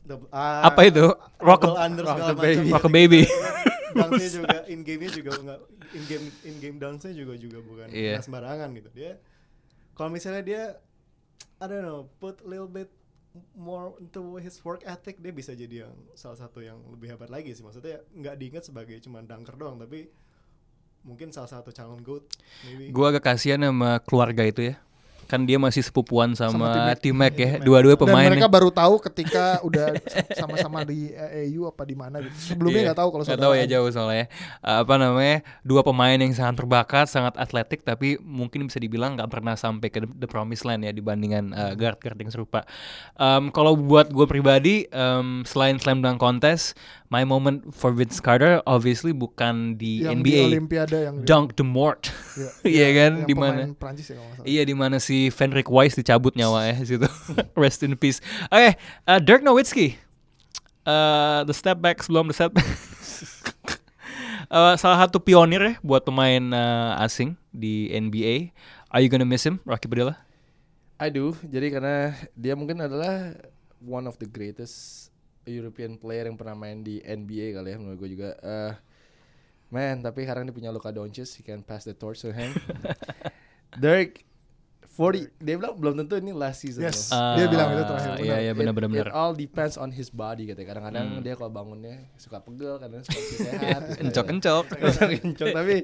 double- 0.00 0.32
ah, 0.32 0.64
Apa 0.64 0.88
itu? 0.88 1.04
Rock 1.38 1.60
double 1.62 1.76
under 1.76 2.02
rock 2.02 2.18
the 2.24 2.36
baby. 2.36 2.68
Rock 2.72 2.84
the 2.84 2.92
baby. 2.92 3.22
Dunk-nya 3.88 4.28
juga 4.30 4.56
in 4.68 4.80
game-nya 4.82 5.10
juga 5.10 5.32
enggak 5.34 5.60
in 5.92 6.02
game 6.04 6.26
in 6.44 6.54
game 6.58 6.76
dunk-nya 6.76 7.12
juga 7.12 7.34
juga 7.36 7.58
bukan 7.60 7.88
bukan 7.88 8.20
sembarangan 8.20 8.68
gitu. 8.76 8.88
Dia 8.92 9.12
kalau 9.92 10.08
misalnya 10.08 10.42
dia 10.42 10.62
I 11.58 11.66
don't 11.66 11.82
know, 11.82 12.06
put 12.16 12.38
a 12.40 12.48
little 12.48 12.70
bit 12.70 12.88
more 13.54 13.94
into 13.98 14.38
his 14.38 14.58
work 14.60 14.82
ethic 14.84 15.18
dia 15.18 15.30
bisa 15.30 15.52
jadi 15.52 15.86
yang 15.86 15.94
salah 16.12 16.34
satu 16.36 16.58
yang 16.58 16.78
lebih 16.88 17.14
hebat 17.14 17.30
lagi 17.30 17.54
sih 17.54 17.62
maksudnya 17.62 18.02
nggak 18.10 18.34
diingat 18.34 18.64
sebagai 18.66 18.98
cuma 18.98 19.22
dunker 19.22 19.54
doang 19.54 19.78
tapi 19.78 20.10
mungkin 21.06 21.30
salah 21.30 21.46
satu 21.46 21.70
calon 21.70 22.02
goat 22.02 22.26
maybe 22.66 22.90
Gue 22.90 23.06
agak 23.06 23.22
kasihan 23.24 23.62
sama 23.62 24.02
keluarga 24.02 24.42
itu 24.42 24.74
ya. 24.74 24.76
Kan 25.28 25.44
dia 25.44 25.60
masih 25.60 25.84
sepupuan 25.84 26.32
sama, 26.32 26.56
Sama 26.56 26.96
T-Mac 26.96 27.36
ya. 27.36 27.60
T-Mac. 27.60 27.62
Dua-dua 27.62 27.94
dan 27.94 28.02
pemain. 28.08 28.28
mereka 28.32 28.48
baru 28.48 28.72
tahu 28.72 28.96
ketika 29.04 29.60
udah 29.60 29.92
sama-sama 30.32 30.82
di 30.82 31.12
AU 31.12 31.68
apa 31.68 31.84
di 31.84 31.94
mana 31.94 32.24
gitu 32.24 32.56
sebelumnya 32.56 32.80
Iya, 32.80 32.86
nggak 32.90 32.98
tahu 32.98 33.08
kalau 33.12 33.24
nggak 33.28 33.42
tahu 33.44 33.54
ya 33.54 33.66
jauh 33.68 33.90
soalnya 33.92 34.26
apa 34.64 34.94
namanya 34.96 35.36
dua 35.60 35.84
pemain 35.84 36.16
yang 36.16 36.32
sangat 36.32 36.64
berbakat 36.64 37.06
sangat 37.10 37.36
atletik 37.36 37.84
tapi 37.84 38.16
mungkin 38.22 38.70
bisa 38.70 38.80
dibilang 38.80 39.18
nggak 39.18 39.28
pernah 39.28 39.52
sampai 39.58 39.92
ke 39.92 40.00
the, 40.00 40.08
the 40.14 40.28
promised 40.30 40.64
land 40.64 40.80
ya 40.80 40.94
dibandingkan 40.94 41.52
uh, 41.52 41.72
guard 41.76 42.00
guard 42.00 42.16
yang 42.16 42.32
serupa 42.32 42.64
Um, 43.18 43.50
kalau 43.50 43.74
buat 43.74 44.14
gue 44.14 44.26
pribadi 44.30 44.86
um, 44.94 45.42
selain 45.42 45.74
slam 45.82 45.98
dunk 46.00 46.22
contest 46.22 46.78
my 47.08 47.24
moment 47.24 47.72
for 47.72 47.92
Vince 47.92 48.20
Carter 48.20 48.60
obviously 48.68 49.16
bukan 49.16 49.80
di 49.80 50.04
yang 50.04 50.20
NBA 50.20 50.32
di 50.32 50.44
Olimpiade 50.56 50.98
yang 51.08 51.16
dunk 51.24 51.56
the 51.56 51.64
mort 51.64 52.12
Iya. 52.38 52.50
iya 52.74 52.88
kan 52.94 53.12
di 53.26 53.34
mana 53.34 53.60
Prancis 53.74 54.06
ya 54.12 54.14
kalau 54.16 54.28
nggak 54.30 54.38
salah. 54.38 54.46
Iya 54.46 54.62
di 54.62 54.74
mana 54.76 54.96
si 55.02 55.16
Fenrik 55.34 55.68
Weiss 55.68 55.98
dicabut 55.98 56.34
nyawa 56.38 56.70
ya 56.70 56.74
situ. 56.86 57.08
Rest 57.58 57.82
in 57.82 57.98
peace. 57.98 58.22
Oke, 58.52 58.78
uh, 59.08 59.18
Dirk 59.18 59.42
Nowitzki. 59.42 59.98
Uh, 60.88 61.44
the 61.44 61.52
step 61.52 61.82
back 61.82 62.00
sebelum 62.00 62.30
the 62.30 62.36
step 62.36 62.54
back. 62.54 62.68
Uh, 64.48 64.72
salah 64.80 65.04
satu 65.04 65.20
pionir 65.20 65.60
ya 65.60 65.74
buat 65.84 66.08
pemain 66.08 66.40
uh, 66.56 66.96
asing 67.04 67.36
di 67.52 67.92
NBA. 67.92 68.56
Are 68.88 69.04
you 69.04 69.12
gonna 69.12 69.28
miss 69.28 69.44
him, 69.44 69.60
Rocky 69.68 69.84
Padilla? 69.84 70.16
I 70.96 71.12
do. 71.12 71.36
Jadi 71.44 71.68
karena 71.68 72.16
dia 72.32 72.56
mungkin 72.56 72.80
adalah 72.80 73.36
one 73.84 74.08
of 74.08 74.16
the 74.16 74.24
greatest 74.24 75.07
European 75.48 75.96
player 75.96 76.24
yang 76.24 76.36
pernah 76.36 76.54
main 76.54 76.80
di 76.80 76.98
NBA 76.98 77.52
kali 77.54 77.72
ya 77.72 77.76
menurut 77.76 77.98
gue 77.98 78.10
juga. 78.12 78.30
Eh 78.38 78.72
man, 79.68 80.00
tapi 80.00 80.22
sekarang 80.22 80.44
dia 80.44 80.52
punya 80.52 80.68
Luka 80.68 80.88
Doncic, 80.88 81.28
he 81.34 81.42
can 81.42 81.60
pass 81.60 81.82
the 81.82 81.92
torch 81.92 82.20
to 82.20 82.30
him. 82.30 82.52
Dirk 83.74 84.24
40 84.90 85.30
dia 85.38 85.54
bilang 85.54 85.78
belum 85.78 85.94
tentu 85.96 86.18
ini 86.18 86.34
last 86.34 86.58
season 86.60 86.82
Yes. 86.82 87.14
loh. 87.14 87.38
Dia 87.38 87.46
bilang 87.46 87.70
itu 87.70 87.84
terakhir, 87.84 88.10
Iya 88.10 88.18
benar. 88.18 88.38
iya 88.40 88.52
benar 88.52 88.72
benar 88.74 88.88
It- 88.88 88.94
benar. 88.96 89.06
It 89.06 89.14
all 89.14 89.32
depends 89.32 89.76
on 89.76 89.88
his 89.88 90.10
body 90.10 90.50
katanya. 90.50 90.74
Kadang-kadang 90.74 91.06
Hmm. 91.08 91.22
dia 91.22 91.34
kalau 91.38 91.52
bangunnya 91.52 92.02
suka 92.16 92.42
pegel, 92.42 92.74
kadang 92.76 93.06
suka 93.06 93.20
sehat. 93.38 93.82
Kencok-kencok. 94.02 94.64
Kencok 95.22 95.48
tapi 95.52 95.76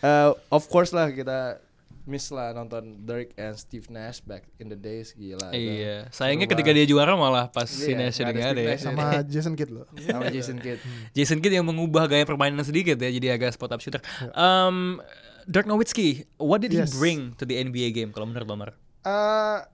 uh, 0.00 0.30
of 0.48 0.62
course 0.68 0.94
lah 0.94 1.10
kita 1.10 1.58
miss 2.04 2.28
lah 2.28 2.50
nonton 2.50 3.00
Dirk 3.00 3.30
and 3.34 3.54
Steve 3.54 3.86
Nash 3.88 4.18
back 4.20 4.48
in 4.56 4.66
the 4.66 4.74
days 4.74 5.12
gila. 5.12 5.50
Iya, 5.50 6.08
sayangnya 6.08 6.46
ketika 6.46 6.70
dia 6.70 6.82
juara 6.82 7.12
malah 7.12 7.46
pas 7.46 7.64
si 7.64 7.90
Iya, 7.92 7.96
Nash 8.00 8.18
udah 8.18 8.32
ada 8.48 8.58
ya. 8.58 8.68
Nash. 8.70 8.82
sama 8.82 9.04
Jason 9.22 9.54
Kidd 9.54 9.70
loh 9.70 9.86
sama 9.96 10.26
Jason 10.28 10.58
Kidd. 10.58 10.80
Jason 11.12 11.38
Kidd 11.38 11.52
yang 11.52 11.62
mengubah 11.62 12.04
gaya 12.04 12.22
permainan 12.22 12.60
sedikit 12.60 12.96
ya 12.96 13.08
jadi 13.08 13.34
agak 13.34 13.52
spot 13.52 13.70
up 13.70 13.80
shooter. 13.80 14.02
Um, 14.32 14.98
Dirk 15.44 15.64
Nowitzki, 15.64 16.26
what 16.36 16.58
did 16.58 16.70
Yes. 16.70 16.90
he 16.90 16.94
bring 16.94 17.20
to 17.34 17.42
the 17.42 17.56
NBA 17.56 17.90
game 17.92 18.10
kalau 18.10 18.26
menurut 18.26 18.46
Lomar? 18.46 18.70
uh, 19.02 19.66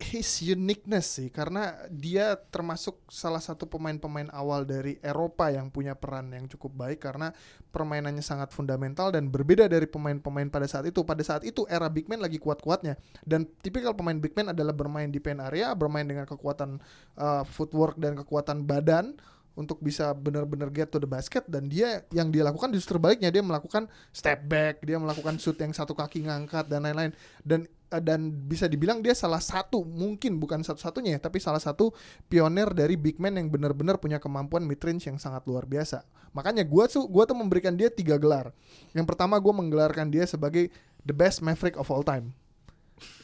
his 0.00 0.40
uniqueness 0.40 1.20
sih 1.20 1.28
karena 1.28 1.76
dia 1.92 2.32
termasuk 2.48 2.96
salah 3.12 3.38
satu 3.38 3.68
pemain-pemain 3.68 4.32
awal 4.32 4.64
dari 4.64 4.96
Eropa 5.04 5.52
yang 5.52 5.68
punya 5.68 5.92
peran 5.92 6.32
yang 6.32 6.48
cukup 6.48 6.72
baik 6.72 7.04
karena 7.04 7.36
permainannya 7.68 8.24
sangat 8.24 8.50
fundamental 8.50 9.12
dan 9.12 9.28
berbeda 9.28 9.68
dari 9.68 9.84
pemain-pemain 9.84 10.48
pada 10.48 10.64
saat 10.64 10.88
itu. 10.88 11.04
Pada 11.04 11.20
saat 11.20 11.44
itu 11.44 11.68
era 11.68 11.86
big 11.92 12.08
man 12.08 12.24
lagi 12.24 12.40
kuat-kuatnya 12.40 12.96
dan 13.28 13.44
tipikal 13.60 13.92
pemain 13.92 14.16
big 14.16 14.32
man 14.32 14.56
adalah 14.56 14.72
bermain 14.72 15.12
di 15.12 15.20
pen 15.20 15.38
area, 15.38 15.76
bermain 15.76 16.08
dengan 16.08 16.24
kekuatan 16.24 16.80
uh, 17.20 17.44
footwork 17.44 18.00
dan 18.00 18.16
kekuatan 18.16 18.64
badan 18.64 19.20
untuk 19.58 19.82
bisa 19.82 20.14
benar-benar 20.14 20.70
get 20.70 20.88
to 20.88 21.02
the 21.02 21.08
basket 21.08 21.42
dan 21.50 21.66
dia 21.66 22.06
yang 22.14 22.30
dia 22.30 22.46
lakukan 22.46 22.70
justru 22.70 22.96
baliknya 22.96 23.28
dia 23.28 23.42
melakukan 23.42 23.90
step 24.14 24.46
back, 24.46 24.80
dia 24.86 24.96
melakukan 24.96 25.36
shoot 25.36 25.58
yang 25.58 25.74
satu 25.74 25.92
kaki 25.92 26.24
ngangkat 26.24 26.70
dan 26.70 26.86
lain-lain 26.86 27.12
dan 27.42 27.66
eh, 27.90 28.02
dan 28.02 28.30
bisa 28.30 28.70
dibilang 28.70 29.02
dia 29.02 29.12
salah 29.12 29.42
satu 29.42 29.82
mungkin 29.82 30.38
bukan 30.38 30.62
satu-satunya 30.62 31.18
ya, 31.18 31.20
tapi 31.20 31.42
salah 31.42 31.60
satu 31.60 31.90
pionir 32.30 32.70
dari 32.70 32.94
big 32.94 33.18
man 33.18 33.36
yang 33.36 33.50
benar-benar 33.50 33.98
punya 33.98 34.22
kemampuan 34.22 34.62
mid 34.62 34.78
range 34.80 35.10
yang 35.10 35.18
sangat 35.18 35.42
luar 35.44 35.66
biasa. 35.66 36.06
Makanya 36.30 36.62
gua 36.62 36.86
tuh 36.86 37.10
gua 37.10 37.26
tuh 37.26 37.34
memberikan 37.34 37.74
dia 37.74 37.90
tiga 37.90 38.16
gelar. 38.16 38.54
Yang 38.94 39.06
pertama 39.10 39.34
gua 39.42 39.50
menggelarkan 39.50 40.08
dia 40.08 40.24
sebagai 40.24 40.70
the 41.02 41.12
best 41.12 41.42
maverick 41.42 41.74
of 41.74 41.90
all 41.90 42.06
time. 42.06 42.32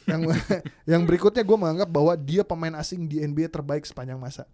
yang 0.09 0.25
yang 0.97 1.01
berikutnya 1.05 1.45
gue 1.45 1.57
menganggap 1.57 1.85
bahwa 1.85 2.13
dia 2.17 2.41
pemain 2.41 2.73
asing 2.81 3.05
di 3.05 3.21
NBA 3.21 3.53
terbaik 3.53 3.85
sepanjang 3.85 4.17
masa. 4.17 4.49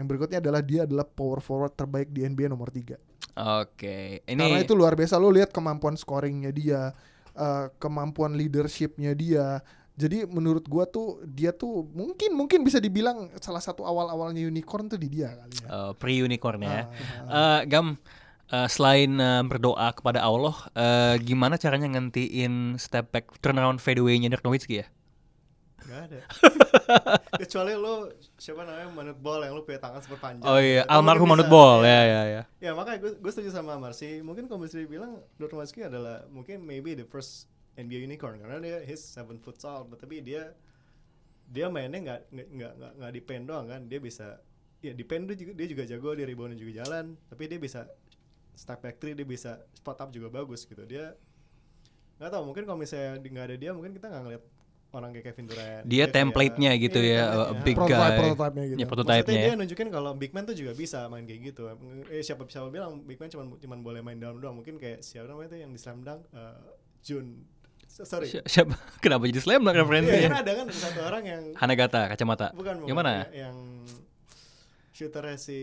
Yang 0.00 0.06
berikutnya 0.08 0.38
adalah 0.40 0.64
dia 0.64 0.88
adalah 0.88 1.04
power 1.04 1.44
forward 1.44 1.76
terbaik 1.76 2.08
di 2.08 2.24
NBA 2.24 2.48
nomor 2.48 2.72
3. 2.72 2.96
Oke, 3.60 4.24
ini 4.24 4.40
Karena 4.40 4.64
itu 4.64 4.72
luar 4.72 4.96
biasa 4.96 5.20
lo 5.20 5.28
lihat 5.28 5.52
kemampuan 5.52 5.92
scoringnya 5.92 6.48
dia, 6.50 6.96
eh, 7.30 7.66
kemampuan 7.76 8.32
leadershipnya 8.32 9.12
dia. 9.12 9.60
Jadi 9.92 10.24
menurut 10.24 10.64
gua 10.64 10.88
tuh 10.88 11.20
dia 11.28 11.52
tuh 11.52 11.84
mungkin 11.92 12.32
mungkin 12.32 12.64
bisa 12.64 12.80
dibilang 12.80 13.28
salah 13.36 13.60
satu 13.60 13.84
awal-awalnya 13.84 14.40
unicorn 14.40 14.88
tuh 14.88 14.96
di 14.96 15.12
dia 15.12 15.36
kali 15.36 15.52
ya. 15.60 15.68
eh, 15.68 15.92
pre-unicorn 16.00 16.60
ya. 16.64 16.88
Ah, 17.28 17.60
Eh, 17.60 17.68
Gam, 17.68 18.00
eh, 18.48 18.68
selain 18.72 19.12
eh, 19.14 19.42
berdoa 19.44 19.92
kepada 19.92 20.24
Allah, 20.24 20.56
eh, 20.72 21.20
gimana 21.20 21.60
caranya 21.60 21.92
ngentiin 21.92 22.80
step 22.80 23.12
back 23.12 23.28
turnaround 23.44 23.76
fadeaway-nya 23.76 24.32
Dirk 24.32 24.40
Nowitzki 24.40 24.80
ya? 24.80 24.88
Gak 25.86 26.00
ada. 26.12 26.20
Kecuali 27.40 27.72
lo 27.72 28.12
siapa 28.36 28.66
namanya 28.66 28.88
Manut 28.92 29.18
Ball 29.18 29.48
yang 29.48 29.56
lo 29.56 29.62
punya 29.64 29.80
tangan 29.80 30.00
super 30.04 30.20
panjang. 30.20 30.44
Oh 30.44 30.60
iya, 30.60 30.84
Itu 30.84 30.92
almarhum 30.92 31.28
Manut 31.30 31.46
bisa. 31.48 31.54
Ball 31.54 31.78
Iya. 31.84 31.88
ya 31.88 32.02
ya 32.04 32.22
ya. 32.28 32.42
Ya 32.60 32.70
makanya 32.76 32.98
gue 33.00 33.12
gue 33.16 33.30
setuju 33.32 33.50
sama 33.54 33.80
Marcy. 33.80 34.20
Mungkin 34.20 34.46
kalau 34.50 34.64
bisa 34.64 34.76
dibilang 34.76 35.22
Nowitzki 35.40 35.86
adalah 35.86 36.26
mungkin 36.28 36.62
maybe 36.66 36.92
the 36.92 37.06
first 37.08 37.48
NBA 37.78 38.04
unicorn 38.04 38.36
karena 38.42 38.60
dia 38.60 38.76
his 38.84 39.00
seven 39.00 39.40
foot 39.40 39.56
tall, 39.56 39.88
tapi 39.96 40.20
dia 40.20 40.52
dia 41.50 41.66
mainnya 41.72 41.98
nggak 41.98 42.20
nggak 42.30 42.72
nggak 42.76 42.92
nggak 43.00 43.10
pen 43.24 43.42
doang 43.48 43.66
kan. 43.66 43.80
Dia 43.88 43.98
bisa 44.02 44.38
ya 44.84 44.92
di 44.92 45.04
pen 45.06 45.24
dia 45.24 45.36
juga 45.38 45.52
dia 45.56 45.66
juga 45.66 45.82
jago, 45.88 46.10
dia 46.12 46.26
rebound 46.28 46.56
juga 46.60 46.84
jalan, 46.84 47.16
tapi 47.30 47.48
dia 47.48 47.56
bisa 47.60 47.88
step 48.54 48.84
back 48.84 49.00
three, 49.00 49.16
dia 49.16 49.24
bisa 49.24 49.64
spot 49.72 49.96
up 50.04 50.10
juga 50.12 50.28
bagus 50.28 50.68
gitu. 50.68 50.84
Dia 50.84 51.16
nggak 52.20 52.30
tahu 52.36 52.42
mungkin 52.52 52.68
kalau 52.68 52.76
misalnya 52.76 53.16
nggak 53.16 53.46
ada 53.48 53.56
dia 53.56 53.70
mungkin 53.72 53.96
kita 53.96 54.12
nggak 54.12 54.22
ngeliat 54.28 54.44
orang 54.92 55.10
kayak 55.10 55.26
Kevin 55.26 55.46
Durant. 55.46 55.82
Dia 55.84 55.96
kayak- 56.00 56.12
template-nya 56.12 56.70
gitu 56.76 56.98
Iya, 56.98 57.08
ya, 57.08 57.22
template-nya. 57.24 57.46
uh, 57.52 57.62
big 57.62 57.76
prototype 57.76 57.94
guy. 57.94 58.18
prototype-nya 58.20 58.64
gitu. 58.64 58.74
Ya, 58.74 58.76
Maksudnya 58.76 58.88
prototype-nya 58.88 59.34
dia 59.36 59.46
ya. 59.46 59.54
nunjukin 59.56 59.88
kalau 59.88 60.10
big 60.12 60.32
man 60.32 60.44
tuh 60.44 60.56
juga 60.56 60.72
bisa 60.72 60.98
main 61.06 61.24
kayak 61.24 61.40
gitu. 61.46 61.62
Eh, 62.08 62.20
siapa 62.20 62.42
siapa 62.44 62.68
bilang 62.68 62.92
big 63.00 63.16
man 63.16 63.28
cuma 63.28 63.44
cuman 63.52 63.78
boleh 63.80 64.00
main 64.00 64.16
dalam 64.16 64.36
doang. 64.36 64.56
Mungkin 64.56 64.76
kayak 64.76 64.98
siapa 65.00 65.26
namanya 65.26 65.48
tuh 65.48 65.58
yang 65.58 65.70
di 65.70 65.78
slam 65.78 65.98
dunk 66.00 66.20
eh, 66.28 66.58
Jun. 67.00 67.26
So- 67.86 68.02
Sorry. 68.04 68.26
Si- 68.28 68.42
Siapa? 68.44 68.74
Kenapa 69.02 69.24
jadi 69.24 69.38
slam 69.38 69.60
dunk 69.60 69.68
Iya, 69.68 69.76
kan 69.76 69.84
referensinya? 69.84 70.28
ada 70.36 70.52
kan 70.52 70.66
satu 70.68 71.00
orang 71.02 71.22
yang 71.24 71.42
Hanagata, 71.54 72.00
kacamata. 72.08 72.46
bukan, 72.50 72.74
bukan 72.76 72.86
Yang 72.86 72.96
mana? 72.96 73.10
ya, 73.12 73.46
yang 73.46 73.56
shooternya 74.90 75.36
si 75.36 75.58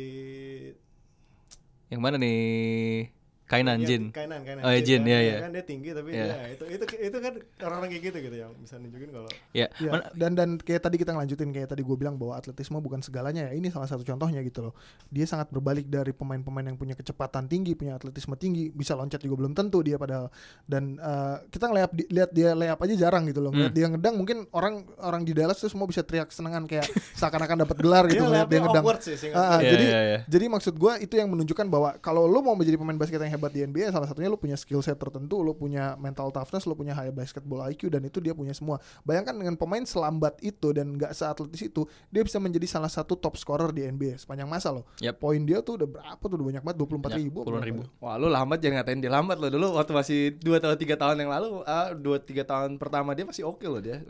Yang 1.87 2.01
mana 2.01 2.15
nih? 2.17 3.15
Kainan 3.47 3.79
Iya, 3.79 3.87
Jin. 3.87 4.03
Kainan, 4.11 4.43
Kainan. 4.43 4.61
Oh, 4.61 4.69
ya, 4.69 4.81
Jin, 4.81 5.01
iya, 5.01 5.15
kan, 5.15 5.23
iya. 5.23 5.35
kan 5.39 5.51
dia 5.51 5.63
tinggi 5.63 5.89
tapi 5.89 6.09
Iya. 6.11 6.25
ya 6.27 6.37
itu 6.51 6.63
itu 6.67 6.83
itu 6.99 7.17
kan 7.17 7.33
orang-orang 7.61 7.89
kayak 7.89 8.03
gitu 8.05 8.17
gitu 8.21 8.35
yang 8.37 8.51
bisa 8.53 8.75
nunjukin 8.75 9.09
kalau 9.09 9.29
Ya, 9.49 9.67
Ya, 9.77 9.91
dan 10.13 10.31
dan 10.33 10.49
kayak 10.57 10.81
tadi 10.83 10.95
kita 10.97 11.11
ngelanjutin 11.11 11.49
kayak 11.49 11.69
tadi 11.69 11.81
gue 11.81 11.95
bilang 11.95 12.15
bahwa 12.15 12.35
atletisme 12.35 12.75
bukan 12.77 12.99
segalanya 12.99 13.47
ya 13.47 13.53
ini 13.53 13.67
salah 13.67 13.87
satu 13.87 14.03
contohnya 14.03 14.43
gitu 14.43 14.59
loh 14.61 14.73
dia 15.07 15.23
sangat 15.23 15.47
berbalik 15.47 15.87
dari 15.87 16.11
pemain-pemain 16.11 16.65
yang 16.65 16.75
punya 16.75 16.91
kecepatan 16.93 17.47
tinggi 17.47 17.71
punya 17.71 17.95
atletisme 17.95 18.35
tinggi 18.35 18.67
bisa 18.67 18.93
loncat 18.93 19.17
juga 19.17 19.35
belum 19.37 19.53
tentu 19.53 19.79
dia 19.79 19.95
padahal 19.95 20.27
dan 20.65 20.97
eh, 20.97 21.35
kita 21.47 21.65
ngeliat 21.65 21.91
di- 21.91 22.09
lihat 22.09 22.29
dia 22.29 22.51
layup 22.51 22.77
aja 22.77 22.95
jarang 22.99 23.23
gitu 23.25 23.39
loh 23.39 23.49
ngeliat 23.49 23.69
Hmm. 23.69 23.77
dia 23.77 23.87
ngedang 23.87 24.15
mungkin 24.15 24.37
orang 24.51 24.75
orang 24.99 25.21
di 25.21 25.31
Dallas 25.31 25.55
tuh 25.55 25.67
semua 25.67 25.85
bisa 25.85 26.01
teriak 26.01 26.27
senengan 26.29 26.65
kayak 26.65 26.83
seakan-akan 27.13 27.63
dapat 27.63 27.77
gelar 27.77 28.03
gitu 28.05 28.17
dia 28.17 28.23
ngeliat 28.27 28.47
dia 28.47 28.59
ngedang 28.59 28.85
sih. 28.99 29.15
Iya, 29.27 29.59
jadi 29.61 29.85
iya, 29.85 29.99
iya. 30.03 30.19
jadi 30.25 30.45
maksud 30.47 30.73
gue 30.73 30.93
itu 30.99 31.13
yang 31.13 31.29
menunjukkan 31.29 31.65
bahwa 31.65 31.95
kalau 31.97 32.25
lo 32.25 32.41
mau 32.41 32.53
menjadi 32.53 32.75
pemain 32.75 32.95
basket 32.95 33.17
yang 33.17 33.36
hebat 33.37 33.53
di 33.53 33.61
NBA 33.61 33.93
salah 33.93 34.09
satunya 34.09 34.27
lo 34.27 34.35
punya 34.35 34.57
skill 34.57 34.81
set 34.81 34.97
tertentu, 34.97 35.45
lo 35.45 35.53
punya 35.53 35.93
mental 35.95 36.33
toughness, 36.33 36.65
lo 36.65 36.73
punya 36.73 36.97
high 36.97 37.13
basketball 37.13 37.61
IQ 37.69 37.93
dan 37.93 38.01
itu 38.03 38.17
dia 38.17 38.33
punya 38.33 38.51
semua. 38.51 38.81
Bayangkan 39.05 39.37
dengan 39.37 39.53
pemain 39.53 39.85
selambat 39.85 40.41
itu 40.41 40.73
dan 40.73 40.97
nggak 40.97 41.13
seatletis 41.13 41.69
itu, 41.69 41.85
dia 42.09 42.25
bisa 42.25 42.41
menjadi 42.41 42.65
salah 42.65 42.89
satu 42.89 43.13
top 43.13 43.37
scorer 43.37 43.69
di 43.69 43.85
NBA 43.85 44.17
sepanjang 44.17 44.49
masa 44.49 44.73
loh. 44.73 44.89
Yap. 44.97 45.21
Poin 45.21 45.37
dia 45.45 45.61
tuh 45.61 45.77
udah 45.77 45.87
berapa 45.87 46.19
tuh 46.19 46.35
udah 46.41 46.47
banyak 46.49 46.63
banget 46.65 46.77
24 46.81 46.97
Banyak, 46.97 47.17
ribu. 47.21 47.39
puluhan 47.45 47.63
ribu. 47.63 47.81
Wah 48.01 48.17
lu 48.17 48.27
lambat 48.27 48.57
jangan 48.57 48.81
ngatain 48.81 48.99
dia 48.99 49.11
lambat 49.13 49.37
lo 49.37 49.47
dulu 49.53 49.67
waktu 49.77 49.91
masih 49.93 50.19
2 50.41 50.57
atau 50.57 50.73
3 50.73 50.97
tahun 50.97 51.15
yang 51.21 51.29
lalu 51.29 51.47
ah 51.69 51.93
2 51.93 52.01
3 52.01 52.41
tahun 52.43 52.69
pertama 52.81 53.13
dia 53.13 53.23
masih 53.29 53.45
oke 53.45 53.63
loh 53.69 53.77
dia. 53.77 54.01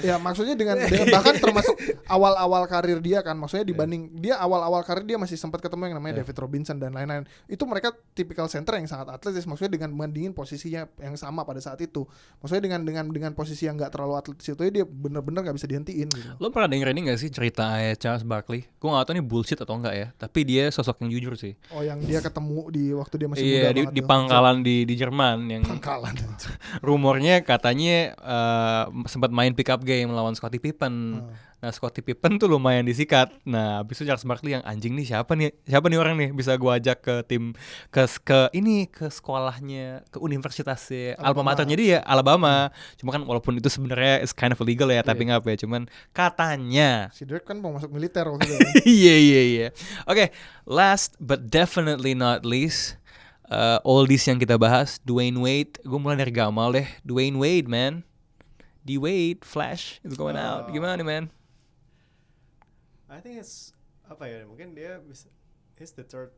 Ya 0.00 0.16
maksudnya 0.16 0.54
dengan, 0.54 0.78
dengan 0.90 1.08
bahkan 1.10 1.34
termasuk 1.36 1.74
awal-awal 2.06 2.64
karir 2.70 3.02
dia 3.02 3.20
kan 3.20 3.34
maksudnya 3.34 3.66
dibanding 3.66 4.10
dia 4.20 4.38
awal-awal 4.38 4.80
karir 4.86 5.02
dia 5.02 5.18
masih 5.18 5.34
sempat 5.34 5.58
ketemu 5.58 5.90
yang 5.90 5.96
namanya 5.98 6.22
David 6.22 6.36
Robinson 6.38 6.76
dan 6.78 6.94
lain-lain 6.94 7.24
itu 7.46 7.62
mereka 7.66 7.90
tipikal 8.14 8.46
center 8.60 8.76
yang 8.76 8.86
sangat 8.86 9.08
atletis 9.16 9.48
maksudnya 9.48 9.80
dengan 9.80 9.96
membandingin 9.96 10.36
posisinya 10.36 10.84
yang 11.00 11.16
sama 11.16 11.48
pada 11.48 11.64
saat 11.64 11.80
itu 11.80 12.04
maksudnya 12.44 12.68
dengan 12.68 12.80
dengan 12.84 13.04
dengan 13.08 13.32
posisi 13.32 13.64
yang 13.64 13.80
nggak 13.80 13.96
terlalu 13.96 14.20
atletis 14.20 14.52
itu 14.52 14.62
dia 14.68 14.84
bener-bener 14.84 15.48
nggak 15.48 15.56
bisa 15.56 15.66
dihentiin 15.66 16.08
gitu 16.12 16.30
Lo 16.36 16.52
pernah 16.52 16.68
denger 16.68 16.92
ini 16.92 17.10
gak 17.10 17.20
sih 17.20 17.30
cerita 17.32 17.80
Charles 17.96 18.22
Barkley? 18.22 18.68
Gue 18.76 18.88
gak 18.92 19.08
tau 19.08 19.14
ini 19.16 19.24
bullshit 19.24 19.58
atau 19.60 19.76
enggak 19.76 19.94
ya 19.96 20.06
Tapi 20.14 20.44
dia 20.44 20.68
sosok 20.68 21.00
yang 21.04 21.10
jujur 21.16 21.34
sih 21.40 21.56
oh 21.72 21.80
yang 21.80 21.98
dia 22.04 22.20
ketemu 22.20 22.68
di 22.68 22.84
waktu 22.92 23.14
dia 23.16 23.28
masih 23.28 23.42
muda 23.42 23.50
Iya 23.50 23.68
di, 23.72 23.80
banget 23.80 23.94
di 23.96 24.00
tuh. 24.00 24.08
pangkalan 24.08 24.56
di, 24.60 24.76
di 24.84 24.94
Jerman 24.96 25.38
Yang 25.48 25.62
pangkalan 25.72 26.14
rumornya 26.88 27.40
katanya 27.42 27.98
eh, 28.14 28.84
sempat 29.08 29.30
main 29.32 29.56
pick 29.56 29.70
up 29.72 29.80
game 29.82 30.12
lawan 30.12 30.36
Scottie 30.36 30.60
Pippen. 30.62 31.24
Nah 31.60 31.70
Scottie 31.72 32.00
Pippen 32.00 32.40
tuh 32.40 32.48
lumayan 32.48 32.88
disikat. 32.88 33.32
Nah 33.44 33.84
habis 33.84 34.00
itu 34.00 34.08
Charles 34.08 34.24
Barkley 34.24 34.56
yang 34.56 34.64
anjing 34.64 34.96
nih 34.96 35.12
siapa 35.12 35.36
nih 35.36 35.52
siapa 35.68 35.92
nih 35.92 35.98
orang 36.00 36.16
nih 36.16 36.30
bisa 36.32 36.56
gua 36.56 36.80
ajak 36.80 37.04
ke 37.04 37.14
tim 37.28 37.52
ke 37.92 38.08
ke 38.24 38.48
ini 38.56 38.88
ke 38.88 39.12
sekolahnya 39.12 40.08
ke 40.08 40.18
universitasnya 40.20 41.20
alma 41.20 41.44
Alabama. 41.44 41.48
maternya 41.52 41.76
dia 41.76 41.98
Alabama. 42.04 42.54
Cuma 42.96 43.12
kan 43.12 43.22
walaupun 43.28 43.60
itu 43.60 43.68
sebenarnya 43.68 44.24
is 44.24 44.32
kind 44.32 44.56
of 44.56 44.60
illegal 44.64 44.88
ya 44.88 45.04
tapping 45.04 45.28
up 45.28 45.44
ya. 45.44 45.56
Cuman 45.60 45.84
katanya 46.16 47.12
si 47.12 47.28
Dirk 47.28 47.44
kan 47.44 47.60
mau 47.60 47.76
masuk 47.76 47.92
militer 47.92 48.24
waktu 48.24 48.48
itu 48.48 48.58
Iya 49.04 49.16
iya 49.20 49.42
iya. 49.44 49.68
Oke, 50.08 50.32
last 50.64 51.20
but 51.20 51.52
definitely 51.52 52.16
not 52.16 52.48
least, 52.48 52.96
uh, 53.52 53.78
oldies 53.84 54.24
yang 54.24 54.40
kita 54.40 54.56
bahas, 54.56 54.98
Dwayne 55.04 55.36
Wade. 55.38 55.76
Gue 55.84 55.98
mulai 56.00 56.16
dari 56.16 56.32
Gamal 56.32 56.72
deh. 56.72 56.88
Dwayne 57.04 57.36
Wade, 57.36 57.68
man. 57.68 58.02
D 58.80 58.96
Wade, 58.96 59.44
Flash, 59.44 60.00
is 60.00 60.16
going 60.16 60.40
out. 60.40 60.66
Oh. 60.66 60.72
Gimana 60.72 60.96
nih, 60.96 61.04
man? 61.04 61.24
I 63.10 63.18
think 63.18 63.36
it's 63.36 63.74
apa 64.06 64.24
ya 64.24 64.38
mungkin 64.42 64.72
dia 64.72 64.98
bisa 65.00 65.26
he's 65.74 65.90
the 65.92 66.02
third 66.02 66.30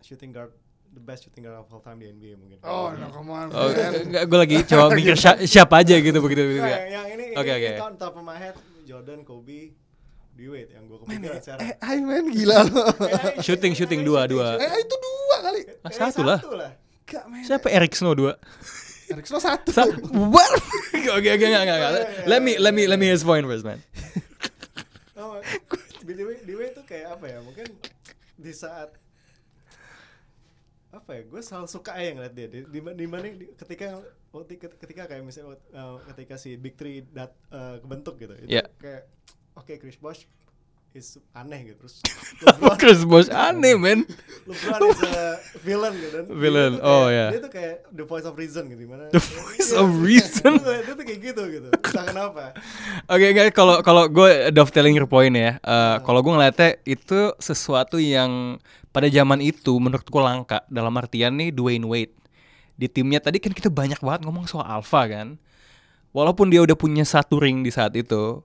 shooting 0.00 0.30
guard 0.30 0.52
the 0.88 1.00
best 1.00 1.24
shooting 1.24 1.42
guard 1.42 1.56
of 1.56 1.68
all 1.68 1.80
time 1.80 1.98
di 1.98 2.06
NBA 2.06 2.36
mungkin. 2.36 2.58
oh 2.62 2.92
no 2.92 3.08
come 3.10 3.28
on 3.28 3.48
Oh, 3.50 3.68
man. 3.68 3.92
enggak, 4.04 4.24
gue 4.24 4.38
lagi 4.38 4.56
coba 4.64 4.84
mikir 4.90 5.14
siapa 5.44 5.80
aja 5.80 5.94
gitu 5.96 6.18
begitu 6.18 6.42
begitu. 6.44 6.60
Nah, 6.60 6.70
ya. 6.70 6.78
yang, 6.78 6.88
yang 6.88 7.06
ini 7.14 7.24
Oke, 7.34 7.44
ini, 7.46 7.58
oke. 7.58 7.70
ini 7.70 7.80
on 7.82 7.94
top 7.96 8.14
of 8.14 8.22
my 8.22 8.36
head 8.36 8.54
Jordan, 8.84 9.20
Kobe, 9.22 9.72
Dwayne 10.32 10.68
yang 10.70 10.84
gue 10.84 10.98
kepikiran 10.98 11.40
sekarang. 11.40 11.60
eh 11.62 11.72
ay 11.78 11.98
men 11.98 12.26
gila 12.28 12.56
lo 12.64 12.82
Eh, 13.04 13.40
Shooting, 13.46 13.72
shooting, 13.72 14.00
dua, 14.00 14.24
dua. 14.24 14.56
eh 14.56 14.80
itu 14.80 14.94
dua 14.94 15.36
kali 15.40 15.60
Ah, 15.80 15.88
Eh, 15.88 15.94
satu 15.94 16.20
lah. 16.22 16.40
Gak 17.04 17.24
men 17.26 17.42
Siapa 17.42 17.68
Eric 17.68 17.92
Snow 17.92 18.12
dua? 18.12 18.32
Eric 19.06 19.24
Snow 19.24 19.36
satu 19.38 19.72
Sa- 19.72 19.88
What? 20.08 20.52
Oke 21.16 21.28
oke 21.30 21.44
enggak 21.44 21.62
enggak 21.68 21.78
enggak. 21.78 21.92
Let 22.24 22.40
me 22.40 22.56
let 22.56 22.72
me 22.72 22.82
let 22.86 22.96
me 22.96 23.06
his 23.06 23.20
point 23.20 23.44
first, 23.44 23.60
man. 23.60 23.76
Dwayne, 26.04 26.44
Dwayne 26.44 26.72
tuh 26.72 26.84
kayak 26.84 27.16
apa 27.16 27.24
ya? 27.26 27.38
Mungkin 27.40 27.66
di 28.36 28.52
saat 28.52 28.92
apa 30.92 31.10
ya? 31.10 31.22
Gue 31.24 31.40
selalu 31.40 31.66
suka 31.66 31.96
ya 31.96 32.12
ngeliat 32.12 32.34
dia. 32.34 32.46
Di, 32.46 32.60
di, 32.62 32.78
di 32.78 33.06
mana 33.08 33.26
di- 33.26 33.50
ketika 33.50 33.98
ketika 34.78 35.02
kayak 35.06 35.22
misalnya 35.22 35.56
uh, 35.72 35.98
ketika 36.12 36.34
si 36.36 36.54
Big 36.54 36.74
Three 36.74 37.02
dat, 37.02 37.34
uh, 37.50 37.78
kebentuk 37.80 38.18
gitu. 38.18 38.34
Itu 38.36 38.50
Iya. 38.50 38.66
kayak 38.78 39.02
oke 39.54 39.72
Chris 39.78 39.96
Bosh 39.96 40.26
is 40.94 41.18
aneh 41.34 41.74
gitu. 41.74 41.84
Terus 41.84 41.94
LeBron, 42.46 42.78
Chris 42.78 43.02
Bosh 43.02 43.26
aneh, 43.28 43.74
man. 43.74 44.06
LeBron 44.46 44.80
is 44.94 45.02
a 45.02 45.26
villain 45.66 45.92
gitu. 45.98 46.14
Dan 46.14 46.24
dia 46.30 46.38
Villain, 46.38 46.72
tuh 46.78 46.86
oh, 46.86 47.06
ya. 47.10 47.26
Dia 47.34 47.40
tuh 47.42 47.52
kayak 47.52 47.74
the 47.90 48.06
voice 48.06 48.22
of 48.22 48.38
reason 48.38 48.70
gitu. 48.70 48.86
Di 48.86 48.88
mana, 48.88 49.10
The 49.10 49.18
voice 49.18 49.70
of 49.74 49.90
reason. 50.00 50.52
Dia, 50.62 50.86
tuh- 50.86 50.94
dia 50.94 51.04
kayak 51.04 51.20
gitu 51.20 51.42
gitu. 51.50 51.68
Entah 51.74 52.04
kenapa. 52.06 52.42
Oke 53.10 53.26
guys, 53.34 53.50
kalau 53.50 53.82
kalau 53.82 54.06
gue 54.06 54.54
dovetailing 54.54 54.94
your 54.94 55.10
point 55.10 55.34
ya, 55.34 55.58
eh, 55.58 55.96
kalau 56.06 56.22
gue 56.22 56.32
ngeliatnya 56.32 56.78
itu 56.86 57.34
sesuatu 57.42 57.98
yang 57.98 58.62
pada 58.94 59.10
zaman 59.10 59.42
itu 59.42 59.74
menurut 59.82 60.06
gue 60.06 60.22
langka 60.22 60.62
dalam 60.70 60.94
artian 60.94 61.34
nih 61.34 61.50
Dwayne 61.50 61.82
Wade 61.90 62.14
di 62.74 62.90
timnya 62.90 63.22
tadi 63.22 63.38
kan 63.38 63.54
kita 63.54 63.70
banyak 63.70 64.02
banget 64.02 64.26
ngomong 64.26 64.50
soal 64.50 64.66
alpha 64.66 65.06
kan, 65.06 65.38
walaupun 66.10 66.50
dia 66.50 66.62
udah 66.62 66.74
punya 66.74 67.06
satu 67.06 67.38
ring 67.38 67.62
di 67.62 67.70
saat 67.70 67.94
itu, 67.94 68.42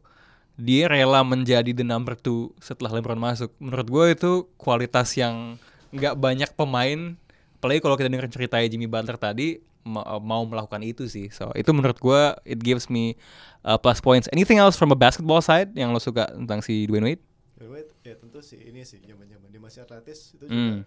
dia 0.60 0.92
rela 0.92 1.24
menjadi 1.24 1.72
the 1.72 1.88
number 1.88 2.20
two 2.20 2.52
setelah 2.60 2.92
LeBron 3.00 3.16
masuk. 3.16 3.56
Menurut 3.64 3.88
gue 3.88 4.06
itu 4.12 4.32
kualitas 4.60 5.16
yang 5.16 5.56
nggak 5.96 6.20
banyak 6.20 6.52
pemain. 6.60 7.16
Apalagi 7.60 7.80
kalau 7.80 7.96
kita 7.96 8.12
dengar 8.12 8.28
ceritanya 8.28 8.68
Jimmy 8.68 8.88
Butler 8.92 9.16
tadi 9.16 9.64
ma- 9.88 10.20
mau 10.20 10.44
melakukan 10.44 10.84
itu 10.84 11.08
sih. 11.08 11.32
So 11.32 11.56
itu 11.56 11.72
menurut 11.72 11.96
gue 11.96 12.22
it 12.44 12.60
gives 12.60 12.92
me 12.92 13.16
uh, 13.64 13.80
plus 13.80 14.04
points. 14.04 14.28
Anything 14.36 14.60
else 14.60 14.76
from 14.76 14.92
a 14.92 15.00
basketball 15.00 15.40
side 15.40 15.72
yang 15.80 15.96
lo 15.96 16.04
suka 16.04 16.28
tentang 16.36 16.60
si 16.60 16.84
Dwayne 16.84 17.08
Wade? 17.08 17.24
Wait, 17.60 17.92
ya 18.04 18.16
tentu 18.16 18.40
sih 18.40 18.60
ini 18.60 18.84
sih 18.88 19.00
zaman-zaman 19.04 19.48
dia 19.52 19.62
masih 19.64 19.84
atletis 19.84 20.36
itu 20.36 20.44
juga. 20.48 20.56
Hmm. 20.56 20.80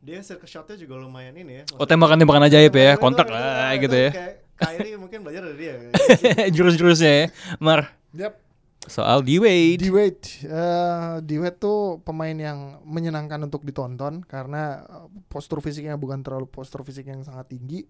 Dia 0.00 0.24
circle 0.24 0.48
shotnya 0.48 0.80
juga 0.80 0.96
lumayan 0.96 1.34
ini 1.36 1.62
ya. 1.62 1.64
Oh 1.76 1.84
tembakan-tembakan 1.84 2.48
ajaib 2.48 2.72
ya, 2.72 2.96
kontak 2.96 3.28
lah 3.28 3.74
itu 3.76 3.86
gitu 3.86 3.96
ya. 4.08 4.10
Kayak 4.14 4.34
Kyrie 4.60 4.96
mungkin 4.96 5.18
belajar 5.24 5.42
dari 5.44 5.58
dia. 5.60 5.74
Jurus-jurusnya 6.56 7.12
ya. 7.12 7.26
Mar, 7.60 7.99
Yap. 8.14 8.34
soal 8.80 9.20
D-Wade. 9.20 9.76
D 9.76 9.92
Wade, 9.92 10.24
eh 10.48 11.20
D 11.20 11.36
Wade 11.36 11.60
tuh 11.60 12.00
pemain 12.00 12.32
yang 12.32 12.80
menyenangkan 12.88 13.36
untuk 13.44 13.60
ditonton 13.60 14.24
karena 14.24 14.82
eh, 14.88 15.08
postur 15.28 15.60
fisiknya 15.60 16.00
bukan 16.00 16.24
terlalu 16.24 16.48
postur 16.48 16.80
fisik 16.80 17.12
yang 17.12 17.20
sangat 17.20 17.52
tinggi, 17.52 17.84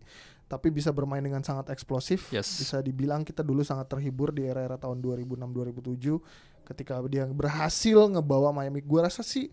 tapi 0.50 0.74
bisa 0.74 0.90
bermain 0.90 1.22
dengan 1.22 1.46
sangat 1.46 1.70
eksplosif. 1.70 2.34
Yes. 2.34 2.58
Bisa 2.58 2.82
dibilang 2.82 3.22
kita 3.22 3.46
dulu 3.46 3.62
sangat 3.62 3.86
terhibur 3.86 4.34
di 4.34 4.50
era-era 4.50 4.74
tahun 4.82 4.98
2006-2007 4.98 6.66
ketika 6.66 6.98
dia 7.06 7.22
berhasil 7.30 8.10
ngebawa 8.10 8.50
Miami. 8.50 8.82
Gua 8.82 9.06
rasa 9.06 9.22
sih 9.22 9.46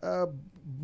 eh, 0.00 0.28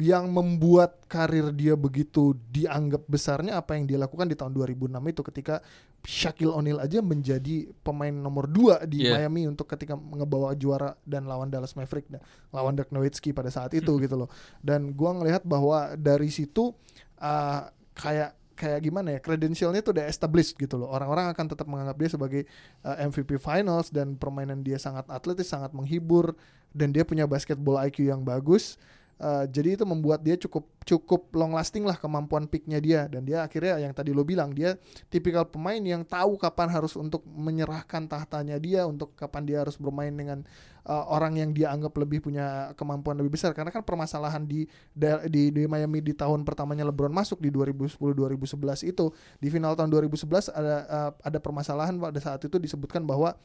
yang 0.01 0.33
membuat 0.33 1.05
karir 1.13 1.53
dia 1.53 1.77
begitu 1.77 2.33
dianggap 2.49 3.05
besarnya 3.05 3.61
apa 3.61 3.77
yang 3.77 3.85
dia 3.85 4.01
lakukan 4.01 4.25
di 4.25 4.33
tahun 4.33 4.57
2006 4.57 4.89
itu 4.97 5.23
ketika 5.29 5.61
Shaquille 6.05 6.53
O'Neal 6.53 6.81
aja 6.81 7.05
menjadi 7.05 7.69
pemain 7.85 8.13
nomor 8.13 8.49
2 8.49 8.89
di 8.89 9.05
Yeah. 9.05 9.21
Miami 9.21 9.45
untuk 9.45 9.69
ketika 9.69 9.97
ngebawa 9.97 10.57
juara 10.57 10.97
dan 11.05 11.29
lawan 11.29 11.53
Dallas 11.53 11.77
Maverick 11.77 12.09
dan 12.09 12.25
lawan 12.49 12.73
Dirk 12.73 12.89
Nowitzki 12.89 13.37
pada 13.37 13.53
saat 13.53 13.77
itu 13.77 13.93
gitu 14.05 14.17
loh. 14.17 14.33
Dan 14.65 14.97
gua 14.97 15.13
ngelihat 15.13 15.45
bahwa 15.45 15.93
dari 16.01 16.33
situ 16.33 16.73
uh, 17.21 17.69
kayak 17.93 18.33
kayak 18.55 18.81
gimana 18.87 19.19
ya 19.19 19.21
credentialnya 19.21 19.83
tuh 19.83 19.99
udah 19.99 20.07
established 20.07 20.55
gitu 20.55 20.79
loh 20.79 20.87
orang-orang 20.87 21.27
akan 21.35 21.47
tetap 21.51 21.67
menganggap 21.67 21.99
dia 21.99 22.11
sebagai 22.15 22.43
uh, 22.87 22.97
MVP 23.03 23.35
Finals 23.43 23.91
dan 23.91 24.15
permainan 24.15 24.63
dia 24.63 24.79
sangat 24.79 25.11
atletis 25.11 25.51
sangat 25.51 25.75
menghibur 25.75 26.39
dan 26.71 26.95
dia 26.95 27.03
punya 27.03 27.27
basketball 27.27 27.83
IQ 27.83 28.07
yang 28.07 28.23
bagus 28.23 28.79
Uh, 29.15 29.47
jadi 29.47 29.79
itu 29.79 29.85
membuat 29.87 30.27
dia 30.27 30.35
cukup 30.35 30.67
cukup 30.85 31.33
long 31.33 31.57
lasting 31.57 31.87
lah 31.87 31.97
kemampuan 31.97 32.51
picknya 32.51 32.83
dia. 32.83 33.07
Dan 33.07 33.25
dia 33.25 33.47
akhirnya 33.47 33.79
yang 33.81 33.93
tadi 33.95 34.11
lo 34.11 34.27
bilang 34.27 34.51
dia 34.53 34.75
tipikal 35.09 35.47
pemain 35.47 35.79
yang 35.81 36.03
tahu 36.03 36.35
kapan 36.37 36.69
harus 36.69 36.99
untuk 36.99 37.23
menyerahkan 37.25 38.11
tahtanya 38.11 38.59
dia 38.59 38.85
untuk 38.85 39.15
kapan 39.15 39.47
dia 39.47 39.63
harus 39.63 39.79
bermain 39.79 40.13
dengan 40.13 40.43
uh, 40.85 41.05
orang 41.09 41.39
yang 41.39 41.51
dia 41.55 41.73
anggap 41.73 41.95
lebih 41.97 42.27
punya 42.27 42.75
kemampuan 42.75 43.17
lebih 43.17 43.39
besar. 43.39 43.55
Karena 43.57 43.71
kan 43.71 43.87
permasalahan 43.87 44.45
di 44.45 44.67
di, 44.95 45.51
di 45.51 45.63
Miami 45.65 46.03
di 46.03 46.13
tahun 46.13 46.43
pertamanya 46.43 46.85
LeBron 46.91 47.15
masuk 47.15 47.41
di 47.41 47.49
2010 47.55 47.97
2011 47.97 48.91
itu 48.91 49.15
di 49.41 49.49
final 49.49 49.79
tahun 49.79 49.91
2011 49.95 50.53
ada 50.53 50.77
uh, 50.91 51.11
ada 51.23 51.39
permasalahan 51.39 51.97
pada 51.97 52.21
saat 52.21 52.43
itu 52.45 52.59
disebutkan 52.61 53.07
bahwa 53.07 53.39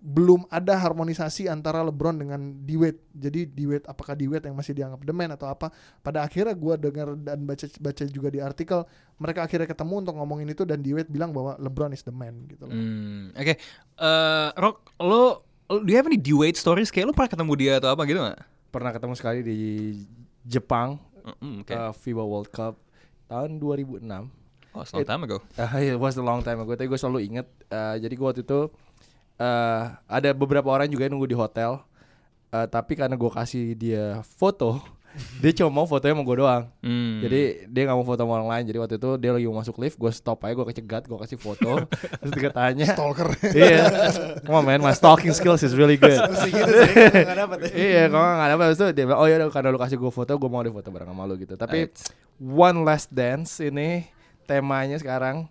belum 0.00 0.48
ada 0.48 0.74
harmonisasi 0.74 1.44
antara 1.44 1.80
LeBron 1.82 2.16
dengan 2.16 2.40
D-Wade. 2.58 3.00
Jadi 3.12 3.44
D-Wade 3.46 3.84
apakah 3.84 4.12
D-Wade 4.12 4.48
yang 4.48 4.56
masih 4.56 4.72
dianggap 4.72 5.00
the 5.00 5.12
man 5.12 5.30
atau 5.30 5.46
apa? 5.46 5.68
Pada 6.00 6.20
akhirnya 6.20 6.52
gua 6.52 6.74
dengar 6.74 7.12
dan 7.14 7.44
baca 7.44 7.68
baca 7.76 8.02
juga 8.04 8.28
di 8.28 8.40
artikel 8.40 8.80
mereka 9.16 9.44
akhirnya 9.44 9.66
ketemu 9.66 9.94
untuk 10.00 10.16
ngomongin 10.16 10.48
itu 10.48 10.64
dan 10.64 10.80
D-Wade 10.80 11.06
bilang 11.06 11.30
bahwa 11.30 11.54
LeBron 11.56 11.92
is 11.92 12.00
the 12.00 12.10
man 12.10 12.48
gitu 12.48 12.64
loh. 12.64 12.72
Hmm, 12.72 13.30
Oke, 13.32 13.60
Eh, 13.94 14.48
Rock, 14.56 14.96
lo, 14.96 15.44
lo- 15.66 15.80
do 15.80 15.88
you 15.88 15.96
have 15.96 16.08
any 16.08 16.16
D-Wade 16.16 16.56
stories? 16.56 16.88
Kayak 16.88 17.08
lo 17.08 17.14
pernah 17.14 17.30
ketemu 17.30 17.52
dia 17.54 17.72
atau 17.76 17.92
apa 17.92 18.02
gitu 18.04 18.18
gak? 18.18 18.40
Pernah 18.68 18.90
ketemu 18.90 19.14
sekali 19.14 19.40
di 19.40 19.58
Jepang 20.42 20.96
Mm, 21.20 21.60
Oke. 21.60 21.76
uh, 21.76 21.92
FIBA 21.92 22.24
World 22.24 22.48
Cup 22.48 22.80
tahun 23.28 23.60
2006. 23.60 24.08
Oh, 24.72 24.80
it's 24.80 24.88
a 24.88 24.96
long 24.96 25.04
time 25.04 25.22
ago. 25.22 25.36
Uh, 25.52 25.68
it 25.84 26.00
was 26.00 26.16
a 26.16 26.24
long 26.24 26.40
time 26.40 26.56
ago. 26.58 26.72
Tapi 26.72 26.88
gue 26.88 26.96
selalu 26.96 27.28
inget. 27.28 27.44
uh, 27.68 28.00
jadi 28.00 28.08
gue 28.08 28.24
waktu 28.24 28.40
itu 28.40 28.72
uh, 29.40 29.96
ada 30.04 30.30
beberapa 30.36 30.68
orang 30.68 30.86
juga 30.86 31.08
yang 31.08 31.16
nunggu 31.16 31.32
di 31.32 31.38
hotel. 31.38 31.80
Uh, 32.50 32.66
tapi 32.66 32.98
karena 32.98 33.14
gue 33.14 33.30
kasih 33.30 33.78
dia 33.78 34.26
foto, 34.26 34.82
dia 35.42 35.54
cuma 35.54 35.70
mau 35.70 35.86
fotonya 35.86 36.18
sama 36.18 36.26
gue 36.26 36.36
doang. 36.42 36.62
Hmm. 36.82 37.22
Jadi 37.22 37.70
dia 37.70 37.82
nggak 37.86 37.94
mau 37.94 38.02
foto 38.02 38.26
sama 38.26 38.32
orang 38.42 38.50
lain. 38.50 38.64
Jadi 38.66 38.78
waktu 38.82 38.94
itu 38.98 39.10
dia 39.22 39.30
lagi 39.30 39.46
mau 39.46 39.62
masuk 39.62 39.78
lift, 39.78 39.94
gue 39.94 40.10
stop 40.10 40.42
aja, 40.42 40.58
gue 40.58 40.66
kecegat, 40.74 41.06
gue 41.06 41.14
kasih 41.14 41.38
foto. 41.38 41.86
terus 42.20 42.32
dia 42.34 42.50
tanya, 42.50 42.90
Stalker. 42.90 43.30
iya, 43.54 43.86
come 44.42 44.58
on 44.58 44.64
man, 44.66 44.82
my 44.82 44.90
stalking 44.90 45.30
skills 45.30 45.62
is 45.62 45.78
really 45.78 45.94
good. 45.94 46.18
Gitu 46.18 46.74
ya. 47.14 47.70
iya, 47.70 48.02
kalau 48.10 48.26
nggak 48.34 48.46
ada 48.50 48.54
apa 48.58 48.64
itu 48.74 48.86
dia 48.98 49.04
bilang, 49.06 49.20
oh 49.22 49.26
ya 49.30 49.38
udah, 49.38 49.48
karena 49.54 49.70
lu 49.70 49.78
kasih 49.78 49.96
gue 49.96 50.10
foto, 50.10 50.32
gue 50.34 50.50
mau 50.50 50.66
di 50.66 50.74
foto 50.74 50.90
bareng 50.90 51.06
sama 51.14 51.22
lu 51.30 51.38
gitu. 51.38 51.54
Tapi 51.54 51.78
Right. 51.80 51.96
One 52.42 52.82
Last 52.82 53.14
Dance 53.14 53.62
ini 53.62 54.10
temanya 54.50 54.98
sekarang 54.98 55.46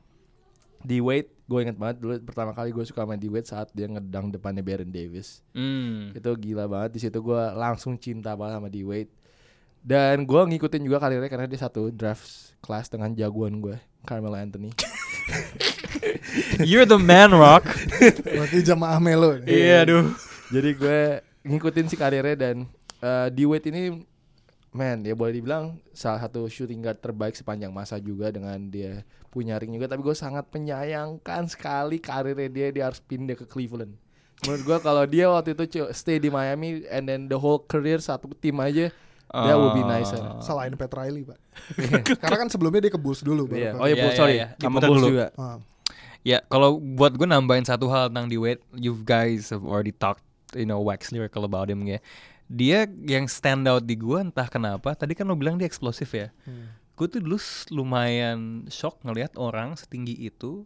di 0.84 1.00
Wade. 1.00 1.39
Gue 1.50 1.66
inget 1.66 1.82
banget 1.82 1.97
dulu 1.97 2.14
pertama 2.22 2.54
kali 2.54 2.70
gue 2.70 2.86
suka 2.86 3.10
main 3.10 3.18
di 3.18 3.26
Wade 3.26 3.50
saat 3.50 3.74
dia 3.74 3.89
ngedang 3.89 4.30
depannya 4.30 4.62
Baron 4.62 4.93
Davis. 4.93 5.41
Hmm. 5.58 6.14
Itu 6.14 6.30
gila 6.38 6.70
banget. 6.70 6.93
Di 6.93 7.00
situ 7.02 7.18
gue 7.18 7.41
langsung 7.58 7.97
cinta 7.97 8.38
banget 8.38 8.62
sama 8.62 8.70
D 8.70 8.86
Wade. 8.86 9.10
Dan 9.82 10.30
gue 10.30 10.41
ngikutin 10.45 10.86
juga 10.86 11.02
karirnya 11.02 11.26
karena 11.26 11.50
dia 11.50 11.58
satu 11.58 11.89
draft 11.89 12.54
class 12.62 12.91
dengan 12.91 13.16
jagoan 13.18 13.58
gue, 13.64 13.82
Carmelo 14.06 14.38
Anthony. 14.38 14.70
You're 16.70 16.86
the 16.86 17.00
man, 17.00 17.34
Rock. 17.34 17.66
Berarti 18.36 18.62
jamaah 18.62 19.00
Melo. 19.02 19.39
Iya, 19.47 19.88
aduh. 19.88 20.14
Jadi 20.54 20.70
gue 20.76 21.00
ngikutin 21.47 21.88
si 21.88 21.95
karirnya 21.95 22.36
dan 22.36 22.68
uh, 23.02 23.32
D 23.32 23.47
Wade 23.47 23.72
ini 23.72 24.04
man 24.70 25.01
ya 25.01 25.17
boleh 25.17 25.34
dibilang 25.34 25.82
salah 25.91 26.22
satu 26.22 26.45
shooting 26.45 26.80
guard 26.80 27.01
terbaik 27.01 27.34
sepanjang 27.34 27.74
masa 27.74 27.97
juga 27.97 28.30
dengan 28.30 28.57
dia 28.70 29.01
punya 29.28 29.57
ring 29.57 29.74
juga 29.74 29.89
tapi 29.89 30.01
gue 30.01 30.13
sangat 30.13 30.45
menyayangkan 30.49 31.49
sekali 31.49 31.97
karirnya 31.97 32.49
dia 32.49 32.67
dia 32.70 32.84
harus 32.86 33.01
pindah 33.01 33.34
ke 33.34 33.45
Cleveland 33.45 33.97
menurut 34.45 34.61
gue 34.63 34.78
kalau 34.80 35.03
dia 35.03 35.26
waktu 35.28 35.57
itu 35.57 35.65
stay 35.89 36.17
di 36.17 36.30
Miami 36.30 36.86
and 36.88 37.05
then 37.05 37.26
the 37.26 37.36
whole 37.36 37.59
career 37.59 37.97
satu 37.97 38.30
tim 38.38 38.61
aja 38.61 38.93
that 39.30 39.53
would 39.53 39.74
be 39.74 39.82
nicer 39.84 40.17
Selain 40.41 40.74
Pat 40.74 40.89
Riley, 40.89 41.22
Pak. 41.22 41.38
Karena 42.26 42.38
kan 42.39 42.49
sebelumnya 42.49 42.82
dia 42.82 42.89
ke 42.89 42.97
Bulls 42.97 43.22
dulu 43.22 43.45
baru 43.45 43.61
Iya. 43.61 43.72
oh 43.74 43.86
iya 43.86 43.93
Iya, 43.93 43.95
Bulls, 44.01 44.13
iya, 44.13 44.17
sorry 44.17 44.36
iya. 44.38 44.47
sama 44.57 44.78
Diputar 44.82 44.89
Bulls 44.89 45.03
juga 45.05 45.28
Ah. 45.38 45.57
Ya, 46.20 46.43
kalau 46.45 46.82
buat 46.82 47.13
gue 47.15 47.24
nambahin 47.24 47.63
satu 47.63 47.88
hal 47.88 48.11
tentang 48.11 48.28
Dwayne, 48.28 48.59
you 48.76 48.91
guys 49.07 49.55
have 49.55 49.63
already 49.63 49.95
talked, 49.95 50.20
you 50.51 50.67
know, 50.67 50.76
wax 50.84 51.15
lyrical 51.15 51.47
about 51.47 51.72
him 51.72 51.80
ya. 51.88 52.03
Dia 52.50 52.89
yang 53.06 53.30
stand 53.30 53.70
out 53.70 53.86
di 53.86 53.93
gue 53.93 54.18
entah 54.18 54.50
kenapa. 54.50 54.97
Tadi 54.97 55.14
kan 55.14 55.30
lo 55.30 55.38
bilang 55.38 55.62
dia 55.62 55.70
eksplosif 55.70 56.10
ya. 56.18 56.34
Hmm. 56.50 56.74
Gue 56.97 57.06
tuh 57.06 57.22
dulu 57.22 57.38
lumayan 57.72 58.66
shock 58.68 59.00
ngelihat 59.06 59.38
orang 59.38 59.78
setinggi 59.78 60.18
itu 60.18 60.66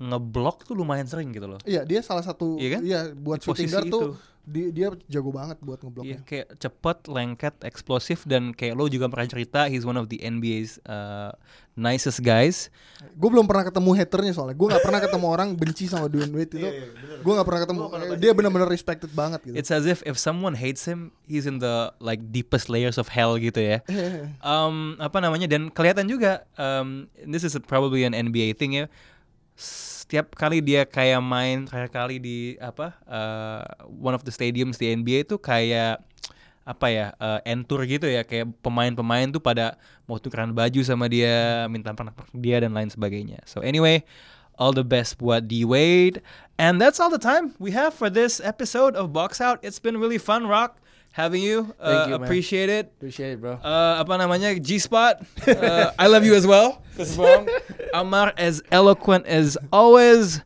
ngeblok 0.00 0.64
tuh 0.64 0.76
lumayan 0.76 1.04
sering 1.08 1.32
gitu 1.32 1.44
loh. 1.44 1.60
Iya, 1.64 1.84
dia 1.84 2.00
salah 2.00 2.24
satu 2.24 2.56
Iya 2.56 2.68
kan? 2.78 2.80
iya 2.84 3.00
buat 3.12 3.40
Di 3.40 3.44
shooting 3.48 3.68
guard 3.68 3.88
tuh 3.88 4.00
itu. 4.00 4.29
Di- 4.42 4.70
dia 4.70 4.88
jago 5.06 5.30
banget 5.30 5.60
buat 5.60 5.78
Iya, 5.78 5.84
ngebloknya. 5.84 6.18
kayak 6.24 6.46
cepet, 6.56 6.98
lengket, 7.06 7.54
eksplosif 7.62 8.24
dan 8.24 8.50
kayak 8.50 8.74
lo 8.74 8.86
juga 8.86 9.06
pernah 9.06 9.26
cerita 9.26 9.66
he's 9.66 9.82
one 9.82 9.94
of 9.94 10.08
the 10.08 10.18
NBA's 10.18 10.80
uh, 10.84 11.30
nicest 11.74 12.20
guys. 12.20 12.68
Gue 13.16 13.30
belum 13.30 13.44
pernah 13.44 13.64
ketemu 13.64 13.90
haternya 13.94 14.32
soalnya. 14.32 14.52
Gue 14.52 14.68
nggak 14.68 14.84
pernah 14.84 15.00
ketemu 15.00 15.26
orang 15.26 15.48
benci 15.54 15.84
sama 15.86 16.06
Dwayne 16.06 16.28
Wade 16.30 16.52
itu. 16.52 16.60
Iya, 16.60 16.70
iya. 16.72 16.86
Gue 17.20 17.32
nggak 17.32 17.46
pernah 17.46 17.60
ketemu. 17.64 17.78
Pernah 17.88 18.18
dia 18.20 18.32
benar-benar 18.36 18.68
respected 18.68 19.10
banget 19.12 19.40
gitu. 19.48 19.54
It's 19.56 19.72
as 19.72 19.88
if 19.88 20.04
if 20.04 20.20
someone 20.20 20.52
hates 20.52 20.84
him, 20.84 21.08
he's 21.24 21.48
in 21.48 21.56
the 21.56 21.88
like 21.98 22.20
deepest 22.28 22.68
layers 22.68 23.00
of 23.00 23.08
hell 23.08 23.40
gitu 23.40 23.60
ya. 23.60 23.78
Um, 24.40 24.96
apa 24.98 25.20
namanya 25.20 25.46
dan 25.46 25.68
kelihatan 25.70 26.08
juga 26.08 26.44
um, 26.56 27.06
this 27.22 27.44
is 27.44 27.52
probably 27.64 28.04
an 28.04 28.12
NBA 28.12 28.56
thing 28.56 28.72
ya 28.72 28.86
setiap 29.60 30.32
kali 30.32 30.64
dia 30.64 30.88
kayak 30.88 31.20
main 31.20 31.68
terakhir 31.68 31.92
kali 31.92 32.16
di 32.16 32.56
apa 32.56 32.96
uh, 33.04 33.62
one 33.86 34.16
of 34.16 34.24
the 34.24 34.32
stadiums 34.32 34.80
di 34.80 34.88
NBA 34.88 35.28
itu 35.28 35.36
kayak 35.36 36.00
apa 36.64 36.86
ya 36.88 37.06
uh, 37.20 37.38
entur 37.44 37.84
gitu 37.84 38.08
ya. 38.08 38.24
Kayak 38.24 38.56
pemain-pemain 38.64 39.28
tuh 39.28 39.42
pada 39.42 39.76
mau 40.08 40.16
tukeran 40.16 40.56
baju 40.56 40.80
sama 40.80 41.06
dia 41.06 41.68
minta 41.68 41.92
pernak 41.92 42.16
dia 42.32 42.58
dan 42.64 42.72
lain 42.72 42.88
sebagainya. 42.88 43.44
So 43.44 43.60
anyway 43.60 44.02
all 44.56 44.72
the 44.72 44.84
best 44.84 45.20
buat 45.20 45.48
D 45.48 45.64
Wade 45.64 46.24
and 46.60 46.80
that's 46.80 47.00
all 47.00 47.12
the 47.12 47.20
time 47.20 47.56
we 47.60 47.72
have 47.72 47.92
for 47.92 48.08
this 48.08 48.40
episode 48.40 48.96
of 48.96 49.12
Box 49.12 49.38
Out. 49.38 49.60
It's 49.60 49.78
been 49.78 50.00
really 50.00 50.20
fun 50.20 50.48
Rock 50.48 50.80
having 51.10 51.42
you. 51.42 51.74
Uh, 51.78 52.06
you 52.08 52.14
appreciate 52.14 52.68
man. 52.68 52.78
it. 52.78 52.92
Appreciate 52.96 53.32
it, 53.32 53.40
bro. 53.40 53.52
Uh, 53.52 54.00
apa 54.00 54.16
namanya? 54.18 54.58
G 54.58 54.78
Spot. 54.78 55.20
Uh, 55.46 55.92
I 55.98 56.06
love 56.06 56.24
you 56.24 56.34
as 56.34 56.46
well. 56.46 56.82
This 56.96 57.10
is 57.10 57.18
wrong. 57.18 57.48
Amar 57.94 58.32
as 58.36 58.62
eloquent 58.70 59.26
as 59.26 59.58
always. 59.72 60.42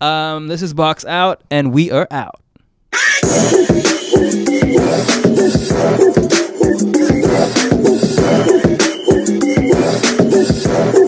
Um, 0.00 0.48
this 0.48 0.62
is 0.62 0.74
Box 0.74 1.04
Out, 1.04 1.42
and 1.50 1.72
we 1.72 1.90
are 1.90 2.06
out. 2.10 2.40